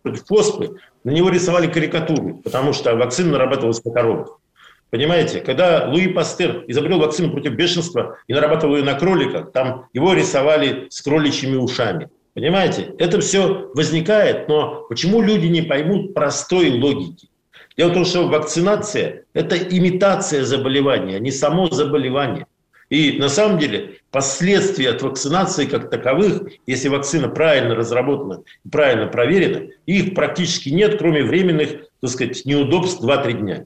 против 0.02 0.32
оспы, 0.32 0.78
на 1.08 1.12
него 1.12 1.30
рисовали 1.30 1.68
карикатуры, 1.68 2.34
потому 2.34 2.74
что 2.74 2.94
вакцина 2.98 3.32
нарабатывалась 3.32 3.80
по 3.80 3.92
коровах. 3.92 4.42
Понимаете, 4.90 5.40
когда 5.40 5.88
Луи 5.88 6.10
Пастер 6.10 6.66
изобрел 6.68 7.00
вакцину 7.00 7.32
против 7.32 7.54
бешенства 7.54 8.18
и 8.28 8.34
нарабатывал 8.34 8.76
ее 8.76 8.84
на 8.84 8.94
кроликах, 8.94 9.54
там 9.54 9.86
его 9.94 10.12
рисовали 10.12 10.88
с 10.90 11.02
кроличьими 11.02 11.56
ушами. 11.56 12.10
Понимаете, 12.34 12.94
это 13.00 13.22
все 13.22 13.72
возникает, 13.74 14.50
но 14.50 14.86
почему 14.90 15.22
люди 15.22 15.46
не 15.46 15.62
поймут 15.62 16.14
простой 16.14 16.72
логики? 16.72 17.30
Дело 17.78 17.92
в 17.92 17.94
том, 17.94 18.04
что 18.04 18.28
вакцинация– 18.28 19.24
это 19.34 19.56
имитация 19.56 20.44
заболевания, 20.44 21.16
а 21.16 21.20
не 21.20 21.32
само 21.32 21.70
заболевание. 21.70 22.48
И 22.90 23.18
на 23.20 23.30
самом 23.30 23.60
деле 23.60 24.00
последствия 24.12 24.92
от 24.92 25.02
вакцинации 25.02 25.66
как 25.66 25.90
таковых, 25.90 26.44
если 26.66 26.88
вакцина 26.88 27.28
правильно 27.28 27.76
разработана 27.76 28.44
правильно 28.72 29.08
проверена, 29.08 29.70
их 29.86 30.16
практически 30.16 30.70
нет, 30.70 30.98
кроме 30.98 31.24
временных, 31.24 31.90
так 32.02 32.10
сказать, 32.10 32.46
неудобств 32.46 33.04
2-3 33.04 33.34
дня. 33.34 33.66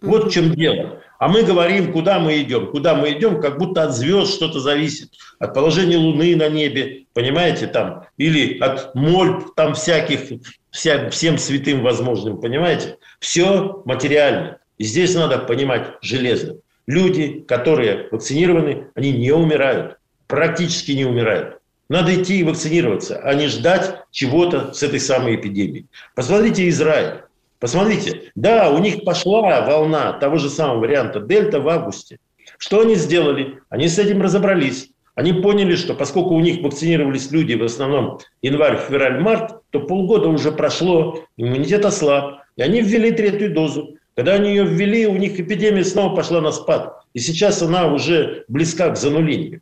Вот 0.00 0.26
в 0.26 0.30
чем 0.30 0.54
дело. 0.54 1.00
А 1.18 1.28
мы 1.28 1.42
говорим, 1.42 1.92
куда 1.92 2.18
мы 2.18 2.42
идем. 2.42 2.70
Куда 2.70 2.94
мы 2.94 3.12
идем, 3.12 3.40
как 3.40 3.58
будто 3.58 3.84
от 3.84 3.94
звезд 3.94 4.34
что-то 4.34 4.60
зависит. 4.60 5.10
От 5.38 5.54
положения 5.54 5.96
Луны 5.96 6.36
на 6.36 6.48
небе, 6.48 7.06
понимаете, 7.14 7.66
там. 7.66 8.04
Или 8.18 8.58
от 8.58 8.94
мольб 8.94 9.54
там 9.54 9.74
всяких, 9.74 10.40
вся, 10.70 11.08
всем 11.10 11.38
святым 11.38 11.82
возможным, 11.82 12.40
понимаете. 12.40 12.98
Все 13.20 13.82
материально. 13.84 14.58
И 14.76 14.84
здесь 14.84 15.14
надо 15.14 15.38
понимать 15.38 15.94
железно. 16.02 16.56
Люди, 16.86 17.44
которые 17.46 18.08
вакцинированы, 18.10 18.88
они 18.94 19.12
не 19.12 19.32
умирают. 19.32 19.98
Практически 20.26 20.92
не 20.92 21.04
умирают. 21.04 21.58
Надо 21.88 22.14
идти 22.14 22.40
и 22.40 22.44
вакцинироваться, 22.44 23.20
а 23.22 23.34
не 23.34 23.46
ждать 23.48 24.02
чего-то 24.10 24.72
с 24.72 24.82
этой 24.82 25.00
самой 25.00 25.36
эпидемией. 25.36 25.86
Посмотрите 26.14 26.68
Израиль. 26.68 27.22
Посмотрите, 27.60 28.32
да, 28.34 28.70
у 28.70 28.78
них 28.78 29.04
пошла 29.04 29.62
волна 29.62 30.12
того 30.14 30.36
же 30.36 30.50
самого 30.50 30.80
варианта 30.80 31.20
дельта 31.20 31.60
в 31.60 31.68
августе. 31.68 32.18
Что 32.58 32.80
они 32.80 32.94
сделали? 32.94 33.60
Они 33.68 33.88
с 33.88 33.98
этим 33.98 34.20
разобрались. 34.22 34.90
Они 35.14 35.32
поняли, 35.32 35.76
что 35.76 35.94
поскольку 35.94 36.34
у 36.34 36.40
них 36.40 36.62
вакцинировались 36.62 37.30
люди 37.30 37.54
в 37.54 37.62
основном 37.62 38.18
январь, 38.42 38.78
февраль, 38.78 39.20
март, 39.20 39.62
то 39.70 39.80
полгода 39.80 40.28
уже 40.28 40.50
прошло, 40.50 41.24
иммунитет 41.36 41.84
ослаб, 41.84 42.40
и 42.56 42.62
они 42.62 42.80
ввели 42.80 43.12
третью 43.12 43.54
дозу. 43.54 43.96
Когда 44.16 44.34
они 44.34 44.50
ее 44.50 44.64
ввели, 44.64 45.06
у 45.06 45.16
них 45.16 45.40
эпидемия 45.40 45.84
снова 45.84 46.14
пошла 46.14 46.40
на 46.40 46.52
спад. 46.52 47.04
И 47.14 47.18
сейчас 47.18 47.62
она 47.62 47.92
уже 47.92 48.44
близка 48.48 48.90
к 48.90 48.96
занулению. 48.96 49.60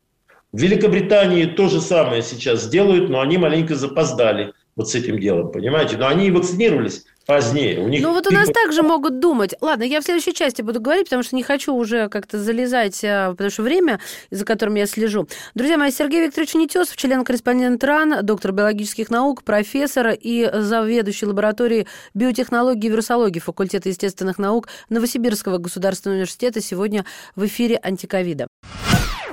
В 0.53 0.61
Великобритании 0.61 1.47
то 1.47 1.69
же 1.69 1.81
самое 1.81 2.23
сейчас 2.23 2.69
делают, 2.69 3.09
но 3.09 3.21
они 3.21 3.38
маленько 3.38 3.75
запоздали 3.75 4.53
вот 4.77 4.91
с 4.91 4.95
этим 4.95 5.19
делом, 5.19 5.51
понимаете? 5.51 5.97
Но 5.97 6.09
они 6.09 6.31
вакцинировались, 6.31 7.07
позднее. 7.27 7.81
У 7.81 7.89
них 7.89 8.03
ну 8.03 8.13
вот 8.13 8.27
у 8.27 8.33
нас 8.33 8.49
также 8.49 8.83
могут 8.83 9.21
думать. 9.21 9.55
Ладно, 9.61 9.85
я 9.85 10.01
в 10.01 10.05
следующей 10.05 10.35
части 10.35 10.63
буду 10.63 10.81
говорить, 10.81 11.05
потому 11.05 11.23
что 11.23 11.37
не 11.37 11.43
хочу 11.43 11.75
уже 11.75 12.09
как-то 12.09 12.39
залезать, 12.39 13.03
а, 13.05 13.31
потому 13.31 13.51
что 13.51 13.63
время, 13.63 14.01
за 14.31 14.45
которым 14.45 14.75
я 14.75 14.87
слежу. 14.87 15.29
Друзья 15.55 15.79
мои, 15.79 15.91
Сергей 15.91 16.27
Викторович 16.27 16.55
Нетесов, 16.55 16.97
член-корреспондент 16.97 17.83
РАН, 17.85 18.25
доктор 18.25 18.53
биологических 18.53 19.11
наук, 19.11 19.43
профессор 19.43 20.17
и 20.19 20.51
заведующий 20.53 21.27
лабораторией 21.27 21.87
биотехнологии 22.15 22.87
и 22.87 22.91
вирусологии 22.91 23.41
факультета 23.41 23.89
естественных 23.89 24.39
наук 24.39 24.69
Новосибирского 24.89 25.59
государственного 25.59 26.17
университета 26.17 26.61
сегодня 26.61 27.05
в 27.37 27.47
эфире 27.47 27.79
антиковида. 27.83 28.47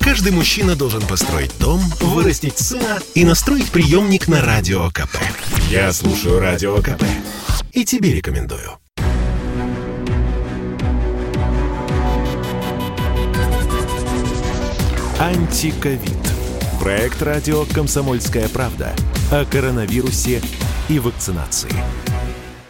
Каждый 0.01 0.31
мужчина 0.31 0.75
должен 0.75 1.01
построить 1.01 1.57
дом, 1.59 1.81
вырастить 1.99 2.57
сына 2.57 2.99
и 3.13 3.23
настроить 3.23 3.69
приемник 3.69 4.27
на 4.27 4.41
Радио 4.41 4.89
КП. 4.89 5.17
Я 5.69 5.93
слушаю 5.93 6.39
Радио 6.39 6.77
КП 6.77 7.03
и 7.73 7.85
тебе 7.85 8.13
рекомендую. 8.13 8.79
Антиковид. 15.19 15.99
Проект 16.79 17.21
радио 17.21 17.65
«Комсомольская 17.65 18.47
правда» 18.47 18.95
о 19.31 19.43
коронавирусе 19.43 20.41
и 20.87 20.97
вакцинации. 20.97 21.73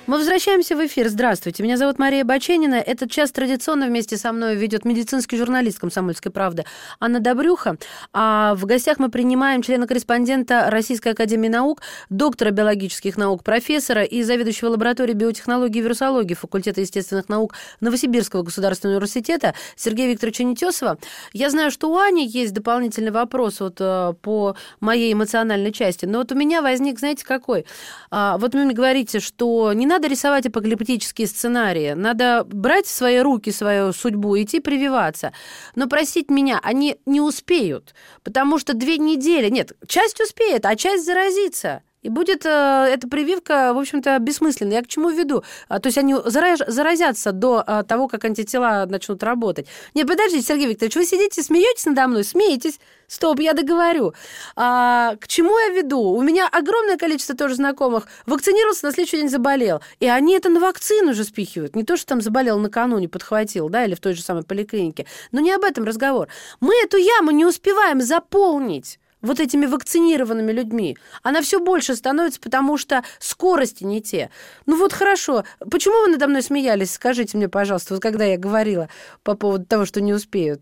Мы 0.10 0.17
возвращаемся 0.17 0.76
в 0.76 0.84
эфир. 0.84 1.08
Здравствуйте. 1.08 1.62
Меня 1.62 1.78
зовут 1.78 2.00
Мария 2.00 2.24
Баченина. 2.24 2.74
Этот 2.74 3.12
час 3.12 3.30
традиционно 3.30 3.86
вместе 3.86 4.17
со 4.17 4.32
мной 4.32 4.56
ведет 4.56 4.84
медицинский 4.84 5.38
журналист 5.38 5.78
«Комсомольской 5.78 6.32
правды» 6.32 6.65
Анна 7.00 7.19
Добрюха. 7.19 7.78
А 8.12 8.56
в 8.56 8.65
гостях 8.65 8.98
мы 8.98 9.12
принимаем 9.12 9.62
члена-корреспондента 9.62 10.72
Российской 10.72 11.10
академии 11.10 11.48
наук, 11.48 11.84
доктора 12.10 12.50
биологических 12.50 13.17
наук, 13.17 13.43
профессора 13.43 14.02
и 14.02 14.24
заведующего 14.24 14.69
лабораторией 14.69 15.15
биотехнологии 15.15 15.78
и 15.78 15.84
вирусологии 15.84 16.34
факультета 16.34 16.82
естественных 16.82 17.30
наук 17.30 17.54
Новосибирского 17.80 18.41
государственного 18.41 18.98
университета 18.98 19.54
Сергея 19.76 20.12
Викторовича 20.12 20.43
Нетесова. 20.43 20.98
Я 21.34 21.52
знаю, 21.52 21.69
что 21.69 21.88
у 21.88 21.98
Ани 22.00 22.26
есть 22.26 22.56
дополнительный 22.56 23.12
вопрос 23.12 23.60
вот 23.60 23.76
э, 23.80 24.15
по 24.24 24.56
моей 24.80 25.13
эмоциональной 25.13 25.72
части, 25.72 26.08
но 26.08 26.17
вот 26.17 26.32
у 26.32 26.36
меня 26.36 26.63
возник, 26.63 26.98
знаете, 26.98 27.24
какой? 27.24 27.67
А, 28.10 28.39
вот 28.39 28.56
вы 28.56 28.65
мне 28.65 28.74
говорите, 28.74 29.19
что 29.19 29.72
не 29.74 29.86
надо 29.86 29.99
надо 30.00 30.08
рисовать 30.08 30.46
апокалиптические 30.46 31.28
сценарии. 31.28 31.92
Надо 31.92 32.46
брать 32.46 32.86
в 32.86 32.90
свои 32.90 33.20
руки 33.20 33.52
свою 33.52 33.92
судьбу, 33.92 34.42
идти 34.42 34.62
прививаться. 34.62 35.34
Но 35.76 35.88
просить 35.88 36.30
меня, 36.30 36.58
они 36.64 36.96
не 37.06 37.20
успеют, 37.20 37.94
потому 38.24 38.60
что 38.60 38.74
две 38.74 38.98
недели... 38.98 39.50
Нет, 39.50 39.74
часть 39.88 40.22
успеет, 40.22 40.66
а 40.66 40.78
часть 40.78 41.06
заразится. 41.06 41.84
И 42.02 42.08
будет 42.08 42.46
э, 42.46 42.50
эта 42.50 43.10
прививка, 43.10 43.74
в 43.74 43.78
общем-то, 43.78 44.18
бессмысленной. 44.20 44.76
Я 44.76 44.82
к 44.84 44.88
чему 44.88 45.10
веду? 45.10 45.44
А, 45.68 45.80
то 45.80 45.88
есть 45.88 45.98
они 45.98 46.16
зараж, 46.24 46.60
заразятся 46.66 47.34
до 47.34 47.62
а, 47.66 47.84
того, 47.84 48.08
как 48.08 48.24
антитела 48.24 48.86
начнут 48.88 49.22
работать. 49.22 49.68
Нет, 49.94 50.08
подождите, 50.08 50.46
Сергей 50.46 50.68
Викторович, 50.68 50.96
вы 50.96 51.06
сидите, 51.06 51.44
смеетесь 51.44 51.86
надо 51.86 52.08
мной, 52.08 52.24
смеетесь. 52.24 52.80
Стоп, 53.08 53.42
я 53.42 53.54
договорю. 53.54 54.14
А, 54.56 55.16
к 55.20 55.28
чему 55.28 55.58
я 55.58 55.74
веду? 55.74 56.00
У 56.00 56.22
меня 56.22 56.48
огромное 56.48 56.96
количество 56.96 57.36
тоже 57.36 57.56
знакомых 57.56 58.08
вакцинировался, 58.26 58.86
на 58.86 58.94
следующий 58.94 59.18
день 59.18 59.30
заболел. 59.30 59.82
И 60.00 60.08
они 60.08 60.36
это 60.36 60.48
на 60.48 60.62
вакцину 60.62 61.12
уже 61.12 61.26
спихивают. 61.26 61.76
Не 61.76 61.84
то, 61.84 61.98
что 61.98 62.06
там 62.06 62.22
заболел 62.22 62.60
накануне, 62.60 63.10
подхватил, 63.10 63.68
да, 63.68 63.84
или 63.84 63.96
в 63.96 64.00
той 64.00 64.14
же 64.14 64.22
самой 64.22 64.44
поликлинике. 64.44 65.06
Но 65.34 65.42
не 65.42 65.52
об 65.52 65.66
этом 65.66 65.84
разговор. 65.84 66.30
Мы 66.62 66.74
эту 66.82 66.96
яму 66.96 67.32
не 67.32 67.46
успеваем 67.46 68.00
заполнить 68.00 69.00
вот 69.22 69.40
этими 69.40 69.66
вакцинированными 69.66 70.52
людьми, 70.52 70.98
она 71.24 71.42
все 71.42 71.60
больше 71.60 71.96
становится, 71.96 72.40
потому 72.40 72.78
что 72.78 73.04
скорости 73.20 73.84
не 73.84 74.02
те. 74.02 74.30
Ну 74.66 74.78
вот 74.78 74.94
хорошо, 74.94 75.44
почему 75.70 76.06
вы 76.06 76.12
надо 76.12 76.28
мной 76.28 76.42
смеялись, 76.42 76.94
скажите 76.94 77.38
мне, 77.38 77.50
пожалуйста, 77.50 77.94
вот 77.94 78.04
когда 78.04 78.26
я 78.26 78.38
говорила 78.38 78.90
по 79.24 79.36
поводу 79.36 79.66
того, 79.66 79.86
что 79.86 80.02
не 80.02 80.14
успеют? 80.14 80.62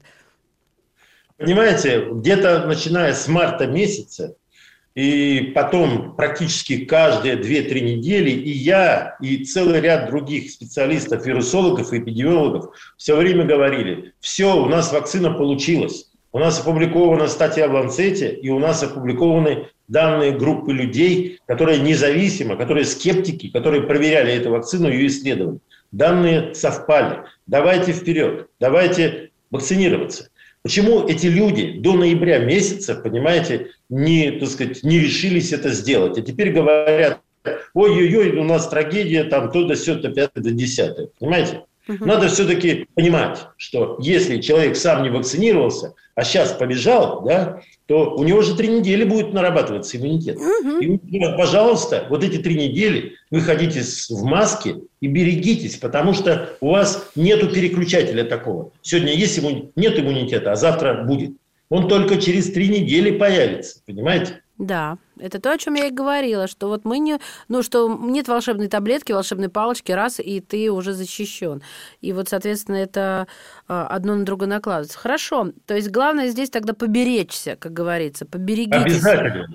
Понимаете, 1.38 2.08
где-то 2.12 2.66
начиная 2.66 3.14
с 3.14 3.28
марта 3.28 3.68
месяца, 3.68 4.36
и 4.96 5.52
потом 5.54 6.16
практически 6.16 6.84
каждые 6.86 7.36
2-3 7.36 7.82
недели 7.82 8.32
и 8.32 8.50
я, 8.50 9.16
и 9.22 9.46
целый 9.46 9.80
ряд 9.80 10.10
других 10.10 10.50
специалистов, 10.50 11.24
вирусологов 11.24 11.94
эпидемиологов 11.94 12.76
все 12.98 13.16
время 13.16 13.46
говорили, 13.46 14.16
все, 14.20 14.58
у 14.58 14.66
нас 14.68 14.92
вакцина 14.92 15.32
получилась. 15.32 16.07
У 16.32 16.40
нас 16.40 16.60
опубликована 16.60 17.28
статья 17.28 17.68
в 17.68 17.74
Ланцете, 17.74 18.32
и 18.34 18.50
у 18.50 18.60
нас 18.60 18.84
опубликованы 18.84 19.68
данные 19.88 20.32
группы 20.32 20.74
людей, 20.74 21.40
которые 21.48 21.80
независимо, 21.80 22.58
которые 22.58 22.86
скептики, 22.86 23.50
которые 23.50 23.84
проверяли 23.84 24.34
эту 24.34 24.52
вакцину 24.52 24.90
и 24.90 25.08
исследовали. 25.08 25.60
Данные 25.92 26.54
совпали. 26.54 27.24
Давайте 27.48 27.94
вперед, 27.94 28.48
давайте 28.60 29.32
вакцинироваться. 29.52 30.30
Почему 30.62 31.08
эти 31.08 31.28
люди 31.28 31.80
до 31.80 31.94
ноября 31.94 32.40
месяца, 32.40 32.96
понимаете, 32.96 33.68
не, 33.90 34.32
так 34.32 34.50
сказать, 34.50 34.84
не 34.84 35.00
решились 35.00 35.54
это 35.54 35.70
сделать? 35.70 36.18
А 36.18 36.22
теперь 36.22 36.52
говорят, 36.52 37.22
ой-ой-ой, 37.74 38.32
у 38.32 38.44
нас 38.44 38.68
трагедия, 38.68 39.24
там 39.24 39.50
то 39.50 39.64
до 39.64 39.78
сё, 39.78 39.96
то 39.96 40.10
пятое, 40.10 40.44
до 40.44 40.52
десятое. 40.52 41.08
Понимаете? 41.20 41.62
Угу. 41.88 42.06
Надо 42.06 42.28
все-таки 42.28 42.88
понимать, 42.96 43.48
что 43.58 43.98
если 44.00 44.42
человек 44.42 44.76
сам 44.76 45.04
не 45.04 45.10
вакцинировался, 45.10 45.94
а 46.16 46.24
сейчас 46.24 46.52
побежал, 46.52 47.24
да, 47.24 47.62
то 47.86 48.16
у 48.16 48.24
него 48.24 48.42
же 48.42 48.56
три 48.56 48.68
недели 48.68 49.04
будет 49.04 49.34
нарабатываться 49.34 49.98
иммунитет. 49.98 50.38
Угу. 50.38 50.80
И, 50.80 50.98
пожалуйста, 51.38 52.08
вот 52.10 52.24
эти 52.24 52.38
три 52.38 52.56
недели 52.56 53.14
выходите 53.32 53.82
в 53.82 54.24
маске 54.24 54.78
и 55.00 55.08
берегитесь, 55.08 55.78
потому 55.78 56.14
что 56.14 56.58
у 56.60 56.72
вас 56.72 57.10
нету 57.16 57.50
переключателя 57.50 58.24
такого. 58.24 58.72
Сегодня 58.82 59.14
есть 59.14 59.40
иммунитет, 59.40 59.72
нет 59.76 60.00
иммунитета, 60.00 60.52
а 60.52 60.56
завтра 60.56 61.04
будет. 61.04 61.32
Он 61.70 61.88
только 61.88 62.18
через 62.18 62.52
три 62.52 62.68
недели 62.70 63.12
появится, 63.12 63.82
понимаете? 63.86 64.42
Да, 64.58 64.98
это 65.20 65.40
то, 65.40 65.52
о 65.52 65.58
чем 65.58 65.76
я 65.76 65.86
и 65.86 65.92
говорила, 65.92 66.48
что 66.48 66.68
вот 66.68 66.84
мы 66.84 66.98
не, 66.98 67.20
ну, 67.48 67.62
что 67.62 67.96
нет 67.96 68.28
волшебной 68.28 68.68
таблетки, 68.68 69.12
волшебной 69.12 69.50
палочки, 69.50 69.92
раз, 69.92 70.20
и 70.20 70.40
ты 70.40 70.72
уже 70.72 70.94
защищен. 70.94 71.62
И 72.02 72.12
вот, 72.12 72.30
соответственно, 72.30 72.78
это 72.78 73.28
а, 73.68 73.86
одно 73.88 74.16
на 74.16 74.26
другое 74.26 74.50
накладывается. 74.50 74.98
Хорошо, 74.98 75.52
то 75.68 75.76
есть 75.76 75.92
главное 75.92 76.30
здесь 76.30 76.50
тогда 76.50 76.74
поберечься, 76.74 77.56
как 77.56 77.74
говорится, 77.74 78.26
поберегитесь 78.26 79.04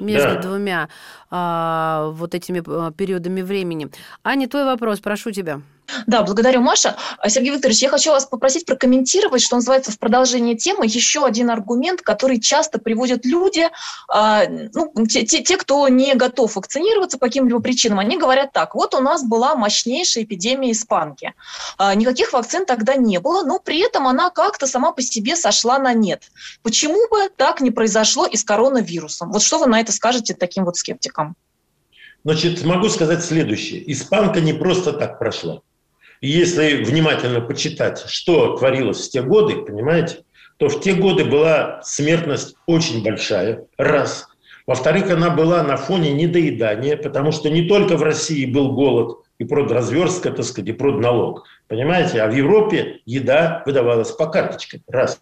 между 0.01 0.35
да. 0.35 0.41
двумя 0.41 0.89
а, 1.31 2.11
вот 2.13 2.37
этими 2.37 2.63
а, 2.65 2.93
периодами 2.93 3.43
времени. 3.43 3.91
Аня, 4.23 4.49
твой 4.49 4.65
вопрос, 4.65 5.01
прошу 5.01 5.33
тебя. 5.33 5.63
Да, 6.07 6.23
благодарю, 6.23 6.61
Маша. 6.61 6.97
А, 7.19 7.29
Сергей 7.29 7.53
Викторович, 7.53 7.83
я 7.83 7.89
хочу 7.89 8.11
вас 8.11 8.27
попросить 8.27 8.67
прокомментировать, 8.67 9.43
что 9.43 9.57
называется, 9.57 9.93
в 9.93 9.99
продолжение 9.99 10.57
темы, 10.57 10.87
еще 10.87 11.25
один 11.25 11.51
аргумент, 11.51 12.03
который 12.03 12.41
часто 12.41 12.79
приводят 12.79 13.25
люди, 13.25 13.69
а, 14.09 14.45
ну, 14.47 14.93
те, 15.07 15.25
те, 15.25 15.43
те, 15.43 15.57
кто 15.57 15.87
не 15.89 16.15
готов 16.15 16.57
вакцинироваться 16.57 17.19
по 17.19 17.27
каким-либо 17.27 17.61
причинам, 17.61 17.99
они 17.99 18.19
говорят 18.19 18.53
так, 18.53 18.75
вот 18.75 18.95
у 18.95 19.01
нас 19.01 19.25
была 19.25 19.55
мощнейшая 19.55 20.25
эпидемия 20.25 20.73
испанки, 20.73 21.35
а, 21.79 21.95
никаких 21.95 22.33
вакцин 22.33 22.67
тогда 22.67 22.95
не 22.95 23.19
было, 23.19 23.45
но 23.45 23.59
при 23.59 23.81
этом 23.81 24.07
она 24.07 24.31
как-то 24.31 24.67
сама 24.67 24.93
по 24.93 25.03
себе 25.03 25.37
сошла 25.37 25.79
на 25.79 25.93
нет. 25.95 26.25
Почему 26.63 27.09
бы 27.11 27.29
так 27.37 27.61
не 27.61 27.71
произошло 27.71 28.27
и 28.27 28.37
с 28.37 28.45
коронавирусом? 28.45 29.33
Вот 29.33 29.43
что 29.43 29.59
вы 29.59 29.67
на 29.67 29.81
это 29.81 29.93
скажете 29.93 30.35
таким 30.35 30.65
вот 30.65 30.77
скептикам? 30.77 31.37
Значит, 32.25 32.65
могу 32.65 32.89
сказать 32.89 33.25
следующее. 33.25 33.91
Испанка 33.91 34.41
не 34.41 34.53
просто 34.53 34.93
так 34.93 35.19
прошла. 35.19 35.63
И 36.23 36.29
если 36.29 36.85
внимательно 36.85 37.41
почитать, 37.41 38.05
что 38.07 38.57
творилось 38.57 39.07
в 39.07 39.11
те 39.11 39.23
годы, 39.23 39.57
понимаете, 39.57 40.19
то 40.57 40.69
в 40.69 40.81
те 40.81 40.95
годы 40.95 41.25
была 41.25 41.81
смертность 41.83 42.55
очень 42.67 43.03
большая, 43.03 43.67
раз. 43.77 44.29
Во-вторых, 44.65 45.11
она 45.11 45.31
была 45.31 45.65
на 45.65 45.77
фоне 45.77 46.13
недоедания, 46.13 46.97
потому 46.97 47.33
что 47.33 47.51
не 47.51 47.67
только 47.67 47.97
в 47.97 48.05
России 48.05 48.47
был 48.47 48.71
голод 48.71 49.19
и 49.39 49.45
продразверстка, 49.45 50.31
так 50.31 50.45
сказать, 50.45 50.69
и 50.69 50.73
продналог, 50.73 51.45
понимаете, 51.67 52.23
а 52.23 52.29
в 52.29 52.35
Европе 52.37 53.01
еда 53.05 53.65
выдавалась 53.67 54.13
по 54.13 54.27
карточкам, 54.27 54.83
раз. 54.87 55.19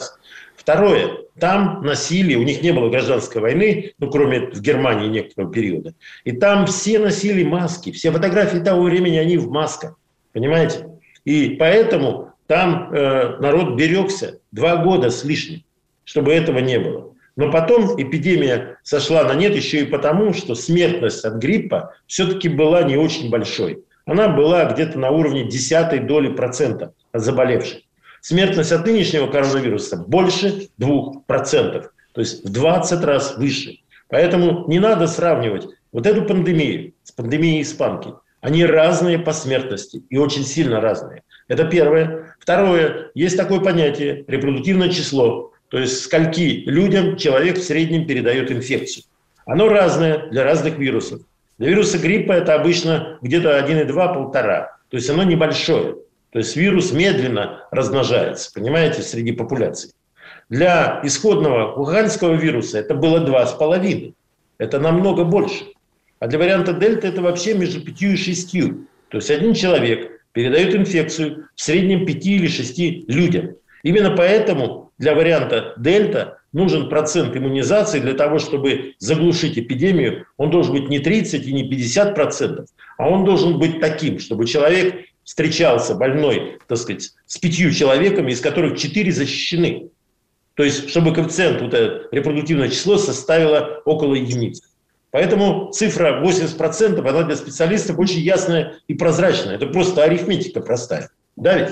Второе, 0.55 1.21
там 1.39 1.81
носили, 1.83 2.35
у 2.35 2.43
них 2.43 2.61
не 2.63 2.73
было 2.75 2.91
гражданской 2.91 3.41
войны, 3.41 3.95
ну, 3.99 4.11
кроме 4.11 4.51
в 4.51 4.61
Германии 4.61 5.09
некоторого 5.09 5.51
периода, 5.51 5.95
и 6.25 6.33
там 6.33 6.67
все 6.67 6.99
носили 6.99 7.43
маски, 7.43 7.91
все 7.91 8.13
фотографии 8.13 8.59
того 8.59 8.83
времени, 8.83 9.17
они 9.17 9.39
в 9.39 9.49
масках. 9.49 9.95
Понимаете? 10.33 10.89
И 11.25 11.57
поэтому 11.59 12.33
там 12.47 12.93
э, 12.93 13.37
народ 13.39 13.77
берегся 13.77 14.39
два 14.53 14.77
года 14.77 15.11
с 15.11 15.25
лишним, 15.25 15.63
чтобы 16.05 16.33
этого 16.33 16.59
не 16.59 16.79
было. 16.79 17.13
Но 17.37 17.51
потом 17.51 18.01
эпидемия 18.01 18.79
сошла 18.83 19.25
на 19.25 19.35
нет 19.35 19.55
еще 19.55 19.81
и 19.81 19.87
потому, 19.87 20.33
что 20.33 20.55
смертность 20.55 21.25
от 21.25 21.35
гриппа 21.35 21.95
все-таки 22.07 22.49
была 22.49 22.83
не 22.83 22.97
очень 22.97 23.31
большой. 23.31 23.85
Она 24.05 24.29
была 24.29 24.65
где-то 24.65 24.99
на 24.99 25.11
уровне 25.11 25.49
десятой 25.49 26.01
доли 26.01 26.29
процента 26.29 26.93
от 27.13 27.23
заболевших. 27.23 27.83
Смертность 28.21 28.73
от 28.73 28.85
нынешнего 28.85 29.29
коронавируса 29.29 29.97
больше 29.97 30.69
двух 30.77 31.25
процентов, 31.27 31.93
то 32.13 32.21
есть 32.21 32.45
в 32.45 32.53
20 32.53 33.05
раз 33.05 33.37
выше. 33.39 33.79
Поэтому 34.09 34.67
не 34.69 34.79
надо 34.79 35.07
сравнивать 35.07 35.69
вот 35.93 36.07
эту 36.07 36.25
пандемию 36.25 36.93
с 37.05 37.13
пандемией 37.13 37.63
испанки. 37.63 38.13
Они 38.41 38.65
разные 38.65 39.19
по 39.19 39.33
смертности 39.33 40.03
и 40.09 40.17
очень 40.17 40.45
сильно 40.45 40.81
разные. 40.81 41.23
Это 41.49 41.65
первое. 41.65 42.35
Второе. 42.39 43.11
Есть 43.15 43.37
такое 43.37 43.61
понятие 43.61 44.25
репродуктивное 44.27 44.89
число. 44.89 45.53
То 45.69 45.79
есть 45.79 46.03
скольки 46.03 46.63
людям 46.67 47.17
человек 47.17 47.59
в 47.59 47.63
среднем 47.63 48.07
передает 48.07 48.51
инфекцию. 48.51 49.05
Оно 49.47 49.69
разное 49.69 50.29
для 50.31 50.45
разных 50.45 50.79
вирусов. 50.79 51.21
Для 51.59 51.71
вируса 51.71 51.99
гриппа 51.99 52.33
это 52.33 52.55
обычно 52.55 53.19
где-то 53.21 53.59
1,2-1,5. 53.59 54.33
То 54.33 54.69
есть 54.97 55.11
оно 55.11 55.23
небольшое. 55.23 55.97
То 56.33 56.39
есть 56.39 56.57
вирус 56.57 56.93
медленно 56.93 57.67
размножается, 57.71 58.51
понимаете, 58.55 59.03
среди 59.03 59.33
популяции. 59.33 59.91
Для 60.49 61.01
исходного 61.05 61.75
уханьского 61.75 62.35
вируса 62.35 62.79
это 62.79 62.95
было 62.95 63.19
2,5. 63.19 64.15
Это 64.59 64.79
намного 64.79 65.25
больше. 65.25 65.65
А 66.21 66.27
для 66.29 66.39
варианта 66.39 66.75
дельта 66.75 67.09
это 67.09 67.23
вообще 67.23 67.55
между 67.55 67.81
5 67.81 68.03
и 68.03 68.17
6. 68.17 68.53
То 69.09 69.17
есть 69.17 69.31
один 69.31 69.55
человек 69.55 70.21
передает 70.33 70.75
инфекцию 70.75 71.49
в 71.57 71.61
среднем 71.61 72.07
5 72.07 72.27
или 72.27 72.47
6 72.47 72.79
людям. 73.09 73.57
Именно 73.83 74.11
поэтому 74.15 74.93
для 74.99 75.15
варианта 75.15 75.73
дельта 75.79 76.39
нужен 76.53 76.91
процент 76.91 77.35
иммунизации 77.35 78.01
для 78.01 78.13
того, 78.13 78.39
чтобы 78.39 78.95
заглушить 78.99 79.59
эпидемию. 79.59 80.27
Он 80.37 80.51
должен 80.51 80.75
быть 80.75 80.91
не 80.91 80.99
30 80.99 81.47
и 81.47 81.53
не 81.55 81.69
50 81.69 82.15
процентов, 82.15 82.69
а 82.99 83.09
он 83.09 83.25
должен 83.25 83.59
быть 83.59 83.81
таким, 83.81 84.19
чтобы 84.19 84.47
человек 84.47 85.07
встречался 85.25 85.95
больной, 85.95 86.59
так 86.67 86.77
сказать, 86.77 87.13
с 87.25 87.39
пятью 87.39 87.71
человеками, 87.71 88.33
из 88.33 88.41
которых 88.41 88.79
четыре 88.79 89.11
защищены. 89.11 89.89
То 90.55 90.65
есть, 90.65 90.91
чтобы 90.91 91.15
коэффициент, 91.15 91.63
вот 91.63 91.73
это 91.73 92.09
репродуктивное 92.13 92.69
число 92.69 92.99
составило 92.99 93.81
около 93.87 94.17
единицы. 94.17 94.65
Поэтому 95.11 95.71
цифра 95.73 96.23
80% 96.23 97.07
она 97.07 97.23
для 97.23 97.37
специалистов 97.37 97.99
очень 97.99 98.21
ясная 98.21 98.77
и 98.87 98.95
прозрачная. 98.95 99.57
Это 99.57 99.67
просто 99.67 100.05
арифметика 100.05 100.61
простая. 100.61 101.11
Да 101.37 101.59
ведь? 101.59 101.71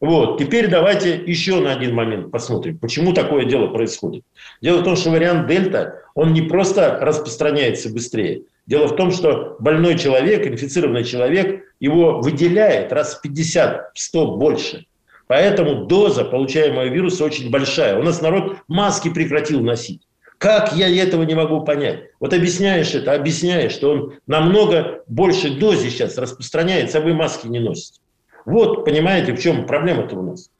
Вот. 0.00 0.38
Теперь 0.38 0.68
давайте 0.68 1.16
еще 1.16 1.60
на 1.60 1.72
один 1.72 1.94
момент 1.94 2.30
посмотрим, 2.30 2.78
почему 2.78 3.12
такое 3.12 3.44
дело 3.44 3.68
происходит. 3.68 4.24
Дело 4.60 4.78
в 4.78 4.84
том, 4.84 4.96
что 4.96 5.10
вариант 5.10 5.46
дельта, 5.48 6.02
он 6.14 6.32
не 6.32 6.42
просто 6.42 6.98
распространяется 7.00 7.92
быстрее. 7.92 8.42
Дело 8.66 8.86
в 8.86 8.96
том, 8.96 9.10
что 9.10 9.56
больной 9.58 9.98
человек, 9.98 10.46
инфицированный 10.46 11.04
человек, 11.04 11.64
его 11.80 12.20
выделяет 12.20 12.92
раз 12.92 13.20
в 13.20 13.26
50-100 13.26 14.36
больше. 14.36 14.86
Поэтому 15.26 15.86
доза 15.86 16.24
получаемого 16.24 16.84
вируса 16.84 17.24
очень 17.24 17.50
большая. 17.50 17.98
У 17.98 18.02
нас 18.02 18.20
народ 18.20 18.58
маски 18.68 19.08
прекратил 19.08 19.60
носить. 19.60 20.02
Как 20.38 20.74
я 20.74 20.88
этого 20.88 21.22
не 21.22 21.34
могу 21.34 21.62
понять? 21.62 22.10
Вот 22.20 22.32
объясняешь 22.34 22.94
это, 22.94 23.14
объясняешь, 23.14 23.72
что 23.72 23.90
он 23.90 24.14
намного 24.26 25.02
больше 25.06 25.50
дозе 25.50 25.90
сейчас 25.90 26.18
распространяется, 26.18 26.98
а 26.98 27.00
вы 27.00 27.14
маски 27.14 27.46
не 27.46 27.60
носите. 27.60 28.00
Вот, 28.44 28.84
понимаете, 28.84 29.32
в 29.32 29.40
чем 29.40 29.66
проблема-то 29.66 30.16
у 30.16 30.22
нас. 30.22 30.50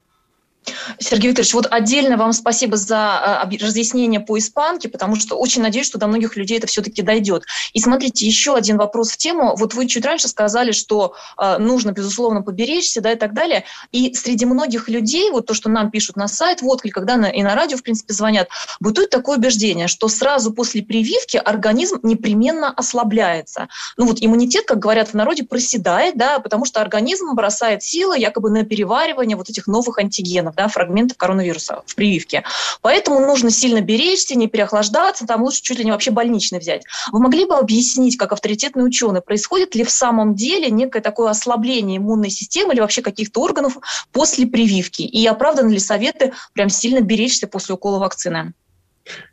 Сергей 0.98 1.28
Викторович, 1.28 1.54
вот 1.54 1.66
отдельно 1.70 2.16
вам 2.16 2.32
спасибо 2.32 2.76
за 2.76 2.96
а, 3.42 3.50
разъяснение 3.60 4.20
по 4.20 4.38
испанке, 4.38 4.88
потому 4.88 5.16
что 5.16 5.36
очень 5.36 5.62
надеюсь, 5.62 5.86
что 5.86 5.98
до 5.98 6.06
многих 6.06 6.36
людей 6.36 6.58
это 6.58 6.66
все-таки 6.66 7.02
дойдет. 7.02 7.44
И 7.72 7.80
смотрите, 7.80 8.26
еще 8.26 8.54
один 8.54 8.76
вопрос 8.76 9.10
в 9.10 9.16
тему. 9.16 9.54
Вот 9.56 9.74
вы 9.74 9.86
чуть 9.86 10.04
раньше 10.04 10.28
сказали, 10.28 10.72
что 10.72 11.14
э, 11.38 11.58
нужно, 11.58 11.92
безусловно, 11.92 12.42
поберечься, 12.42 13.00
да, 13.00 13.12
и 13.12 13.16
так 13.16 13.34
далее. 13.34 13.64
И 13.92 14.14
среди 14.14 14.44
многих 14.46 14.88
людей, 14.88 15.30
вот 15.30 15.46
то, 15.46 15.54
что 15.54 15.68
нам 15.68 15.90
пишут 15.90 16.16
на 16.16 16.28
сайт, 16.28 16.62
вот, 16.62 16.84
или 16.84 16.92
когда 16.92 17.14
и 17.14 17.42
на 17.42 17.54
радио, 17.54 17.76
в 17.76 17.82
принципе, 17.82 18.12
звонят, 18.12 18.48
бытует 18.80 19.10
такое 19.10 19.38
убеждение, 19.38 19.88
что 19.88 20.08
сразу 20.08 20.52
после 20.52 20.82
прививки 20.82 21.36
организм 21.36 22.00
непременно 22.02 22.70
ослабляется. 22.70 23.68
Ну 23.96 24.06
вот 24.06 24.18
иммунитет, 24.20 24.64
как 24.66 24.78
говорят 24.78 25.08
в 25.08 25.14
народе, 25.14 25.44
проседает, 25.44 26.16
да, 26.16 26.38
потому 26.38 26.64
что 26.64 26.80
организм 26.80 27.34
бросает 27.34 27.82
силы 27.82 28.18
якобы 28.18 28.50
на 28.50 28.64
переваривание 28.64 29.36
вот 29.36 29.48
этих 29.48 29.66
новых 29.66 29.98
антигенов 29.98 30.53
да, 30.54 30.68
фрагментов 30.68 31.16
коронавируса 31.16 31.82
в 31.86 31.94
прививке. 31.94 32.44
Поэтому 32.82 33.20
нужно 33.20 33.50
сильно 33.50 33.80
беречься, 33.80 34.36
не 34.36 34.48
переохлаждаться, 34.48 35.26
там 35.26 35.42
лучше 35.42 35.62
чуть 35.62 35.78
ли 35.78 35.84
не 35.84 35.90
вообще 35.90 36.10
больничный 36.10 36.58
взять. 36.58 36.82
Вы 37.12 37.20
могли 37.20 37.44
бы 37.44 37.56
объяснить, 37.56 38.16
как 38.16 38.32
авторитетный 38.32 38.86
ученый, 38.86 39.20
происходит 39.20 39.74
ли 39.74 39.84
в 39.84 39.90
самом 39.90 40.34
деле 40.34 40.70
некое 40.70 41.00
такое 41.00 41.30
ослабление 41.30 41.98
иммунной 41.98 42.30
системы 42.30 42.74
или 42.74 42.80
вообще 42.80 43.02
каких-то 43.02 43.40
органов 43.40 43.78
после 44.12 44.46
прививки? 44.46 45.02
И 45.02 45.26
оправданы 45.26 45.70
ли 45.70 45.78
советы 45.78 46.32
прям 46.52 46.68
сильно 46.68 47.00
беречься 47.00 47.46
после 47.46 47.74
укола 47.74 47.98
вакцины? 47.98 48.52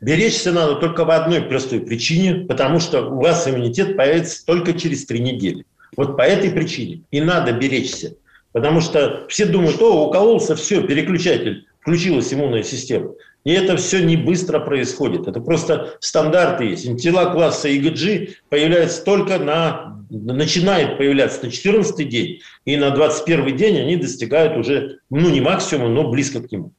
Беречься 0.00 0.52
надо 0.52 0.76
только 0.76 1.04
по 1.04 1.16
одной 1.16 1.42
простой 1.42 1.80
причине, 1.80 2.46
потому 2.46 2.78
что 2.80 3.08
у 3.08 3.20
вас 3.20 3.48
иммунитет 3.48 3.96
появится 3.96 4.44
только 4.44 4.74
через 4.74 5.06
три 5.06 5.20
недели. 5.20 5.64
Вот 5.96 6.16
по 6.16 6.22
этой 6.22 6.50
причине 6.50 7.02
и 7.10 7.20
надо 7.20 7.52
беречься. 7.52 8.16
Потому 8.52 8.80
что 8.80 9.24
все 9.28 9.46
думают, 9.46 9.80
о, 9.80 10.06
укололся, 10.06 10.54
все, 10.56 10.82
переключатель, 10.82 11.66
включилась 11.80 12.32
иммунная 12.32 12.62
система. 12.62 13.12
И 13.44 13.50
это 13.50 13.76
все 13.76 14.04
не 14.04 14.16
быстро 14.16 14.60
происходит. 14.60 15.26
Это 15.26 15.40
просто 15.40 15.96
стандарты 16.00 16.64
есть. 16.64 16.86
Антитела 16.86 17.32
класса 17.32 17.68
ИГГ 17.68 18.36
появляются 18.48 19.04
только 19.04 19.38
на 19.38 19.98
начинает 20.12 20.98
появляться 20.98 21.44
на 21.44 21.50
14 21.50 22.06
день, 22.08 22.40
и 22.66 22.76
на 22.76 22.90
21 22.90 23.56
день 23.56 23.80
они 23.80 23.96
достигают 23.96 24.58
уже, 24.58 24.98
ну, 25.08 25.30
не 25.30 25.40
максимума, 25.40 25.88
но 25.88 26.10
близко 26.10 26.42
к 26.42 26.52
нему. 26.52 26.72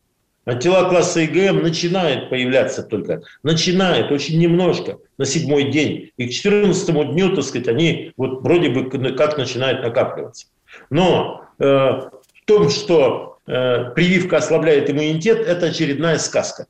Антитела 0.46 0.88
класса 0.90 1.22
ИГМ 1.22 1.64
начинает 1.64 2.30
появляться 2.30 2.84
только, 2.84 3.24
начинает 3.44 4.12
очень 4.12 4.40
немножко 4.40 5.00
на 5.18 5.26
седьмой 5.26 5.72
день. 5.72 6.12
И 6.18 6.28
к 6.28 6.32
14 6.32 7.12
дню, 7.12 7.36
так 7.36 7.46
сказать, 7.46 7.68
они 7.68 8.12
вот 8.18 8.44
вроде 8.44 8.70
бы 8.70 8.90
как 9.16 9.38
начинают 9.38 9.82
накапливаться. 9.82 10.48
Но 10.90 11.43
в 11.60 12.46
том, 12.46 12.70
что 12.70 13.38
э, 13.48 13.92
прививка 13.96 14.38
ослабляет 14.38 14.90
иммунитет, 14.90 15.40
это 15.40 15.68
очередная 15.68 16.18
сказка. 16.18 16.68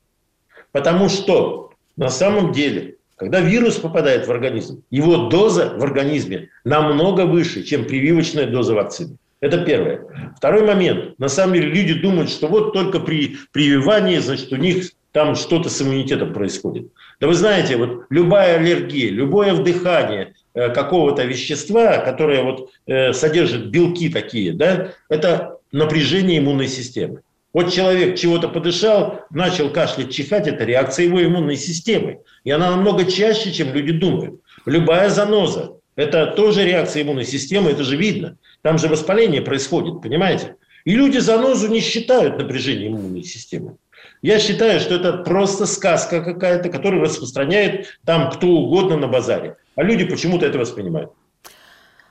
Потому 0.72 1.08
что 1.08 1.70
на 1.96 2.08
самом 2.08 2.52
деле 2.52 2.94
Когда 3.16 3.40
вирус 3.40 3.76
попадает 3.76 4.26
в 4.26 4.32
организм, 4.32 4.82
его 4.90 5.28
доза 5.28 5.74
в 5.76 5.84
организме 5.84 6.50
намного 6.64 7.26
выше, 7.26 7.62
чем 7.62 7.84
прививочная 7.84 8.46
доза 8.46 8.74
вакцины. 8.74 9.16
Это 9.40 9.64
первое. 9.64 10.32
Второй 10.36 10.62
момент. 10.62 11.18
На 11.18 11.28
самом 11.28 11.54
деле 11.54 11.68
люди 11.68 11.94
думают, 11.94 12.30
что 12.30 12.48
вот 12.48 12.72
только 12.72 12.98
при 12.98 13.36
прививании, 13.52 14.18
значит, 14.18 14.52
у 14.52 14.56
них 14.56 14.90
там 15.12 15.36
что-то 15.36 15.68
с 15.68 15.80
иммунитетом 15.80 16.32
происходит. 16.32 16.88
Да 17.20 17.28
вы 17.28 17.34
знаете, 17.34 17.76
вот 17.76 18.06
любая 18.10 18.58
аллергия, 18.58 19.10
любое 19.10 19.54
вдыхание 19.54 20.22
э, 20.32 20.32
какого-то 20.54 21.24
вещества, 21.24 21.98
которое 21.98 22.42
вот 22.42 22.70
э, 22.86 23.12
содержит 23.12 23.70
белки 23.70 24.08
такие, 24.08 24.52
да, 24.52 24.92
это 25.08 25.58
напряжение 25.72 26.38
иммунной 26.38 26.68
системы. 26.68 27.22
Вот 27.52 27.72
человек 27.72 28.16
чего-то 28.18 28.48
подышал, 28.48 29.20
начал 29.30 29.70
кашлять, 29.70 30.12
чихать, 30.12 30.48
это 30.48 30.64
реакция 30.64 31.06
его 31.06 31.24
иммунной 31.24 31.56
системы. 31.56 32.20
И 32.42 32.50
она 32.50 32.70
намного 32.70 33.04
чаще, 33.04 33.52
чем 33.52 33.72
люди 33.72 33.92
думают. 33.92 34.40
Любая 34.66 35.08
заноза– 35.08 35.72
это 35.96 36.26
тоже 36.26 36.64
реакция 36.64 37.02
иммунной 37.02 37.24
системы, 37.24 37.70
это 37.70 37.84
же 37.84 37.96
видно. 37.96 38.38
Там 38.62 38.78
же 38.78 38.88
воспаление 38.88 39.40
происходит, 39.40 40.02
понимаете? 40.02 40.56
И 40.84 40.94
люди 40.96 41.18
занозу 41.18 41.68
не 41.68 41.80
считают 41.80 42.38
напряжением 42.38 42.96
иммунной 42.96 43.22
системы. 43.22 43.76
Я 44.20 44.38
считаю, 44.38 44.80
что 44.80 44.94
это 44.96 45.18
просто 45.18 45.66
сказка 45.66 46.22
какая-то, 46.22 46.70
которую 46.70 47.02
распространяет 47.02 47.98
там 48.04 48.30
кто 48.30 48.48
угодно 48.48 48.96
на 48.96 49.06
базаре. 49.06 49.56
А 49.76 49.82
люди 49.82 50.04
почему-то 50.04 50.46
это 50.46 50.58
воспринимают. 50.58 51.12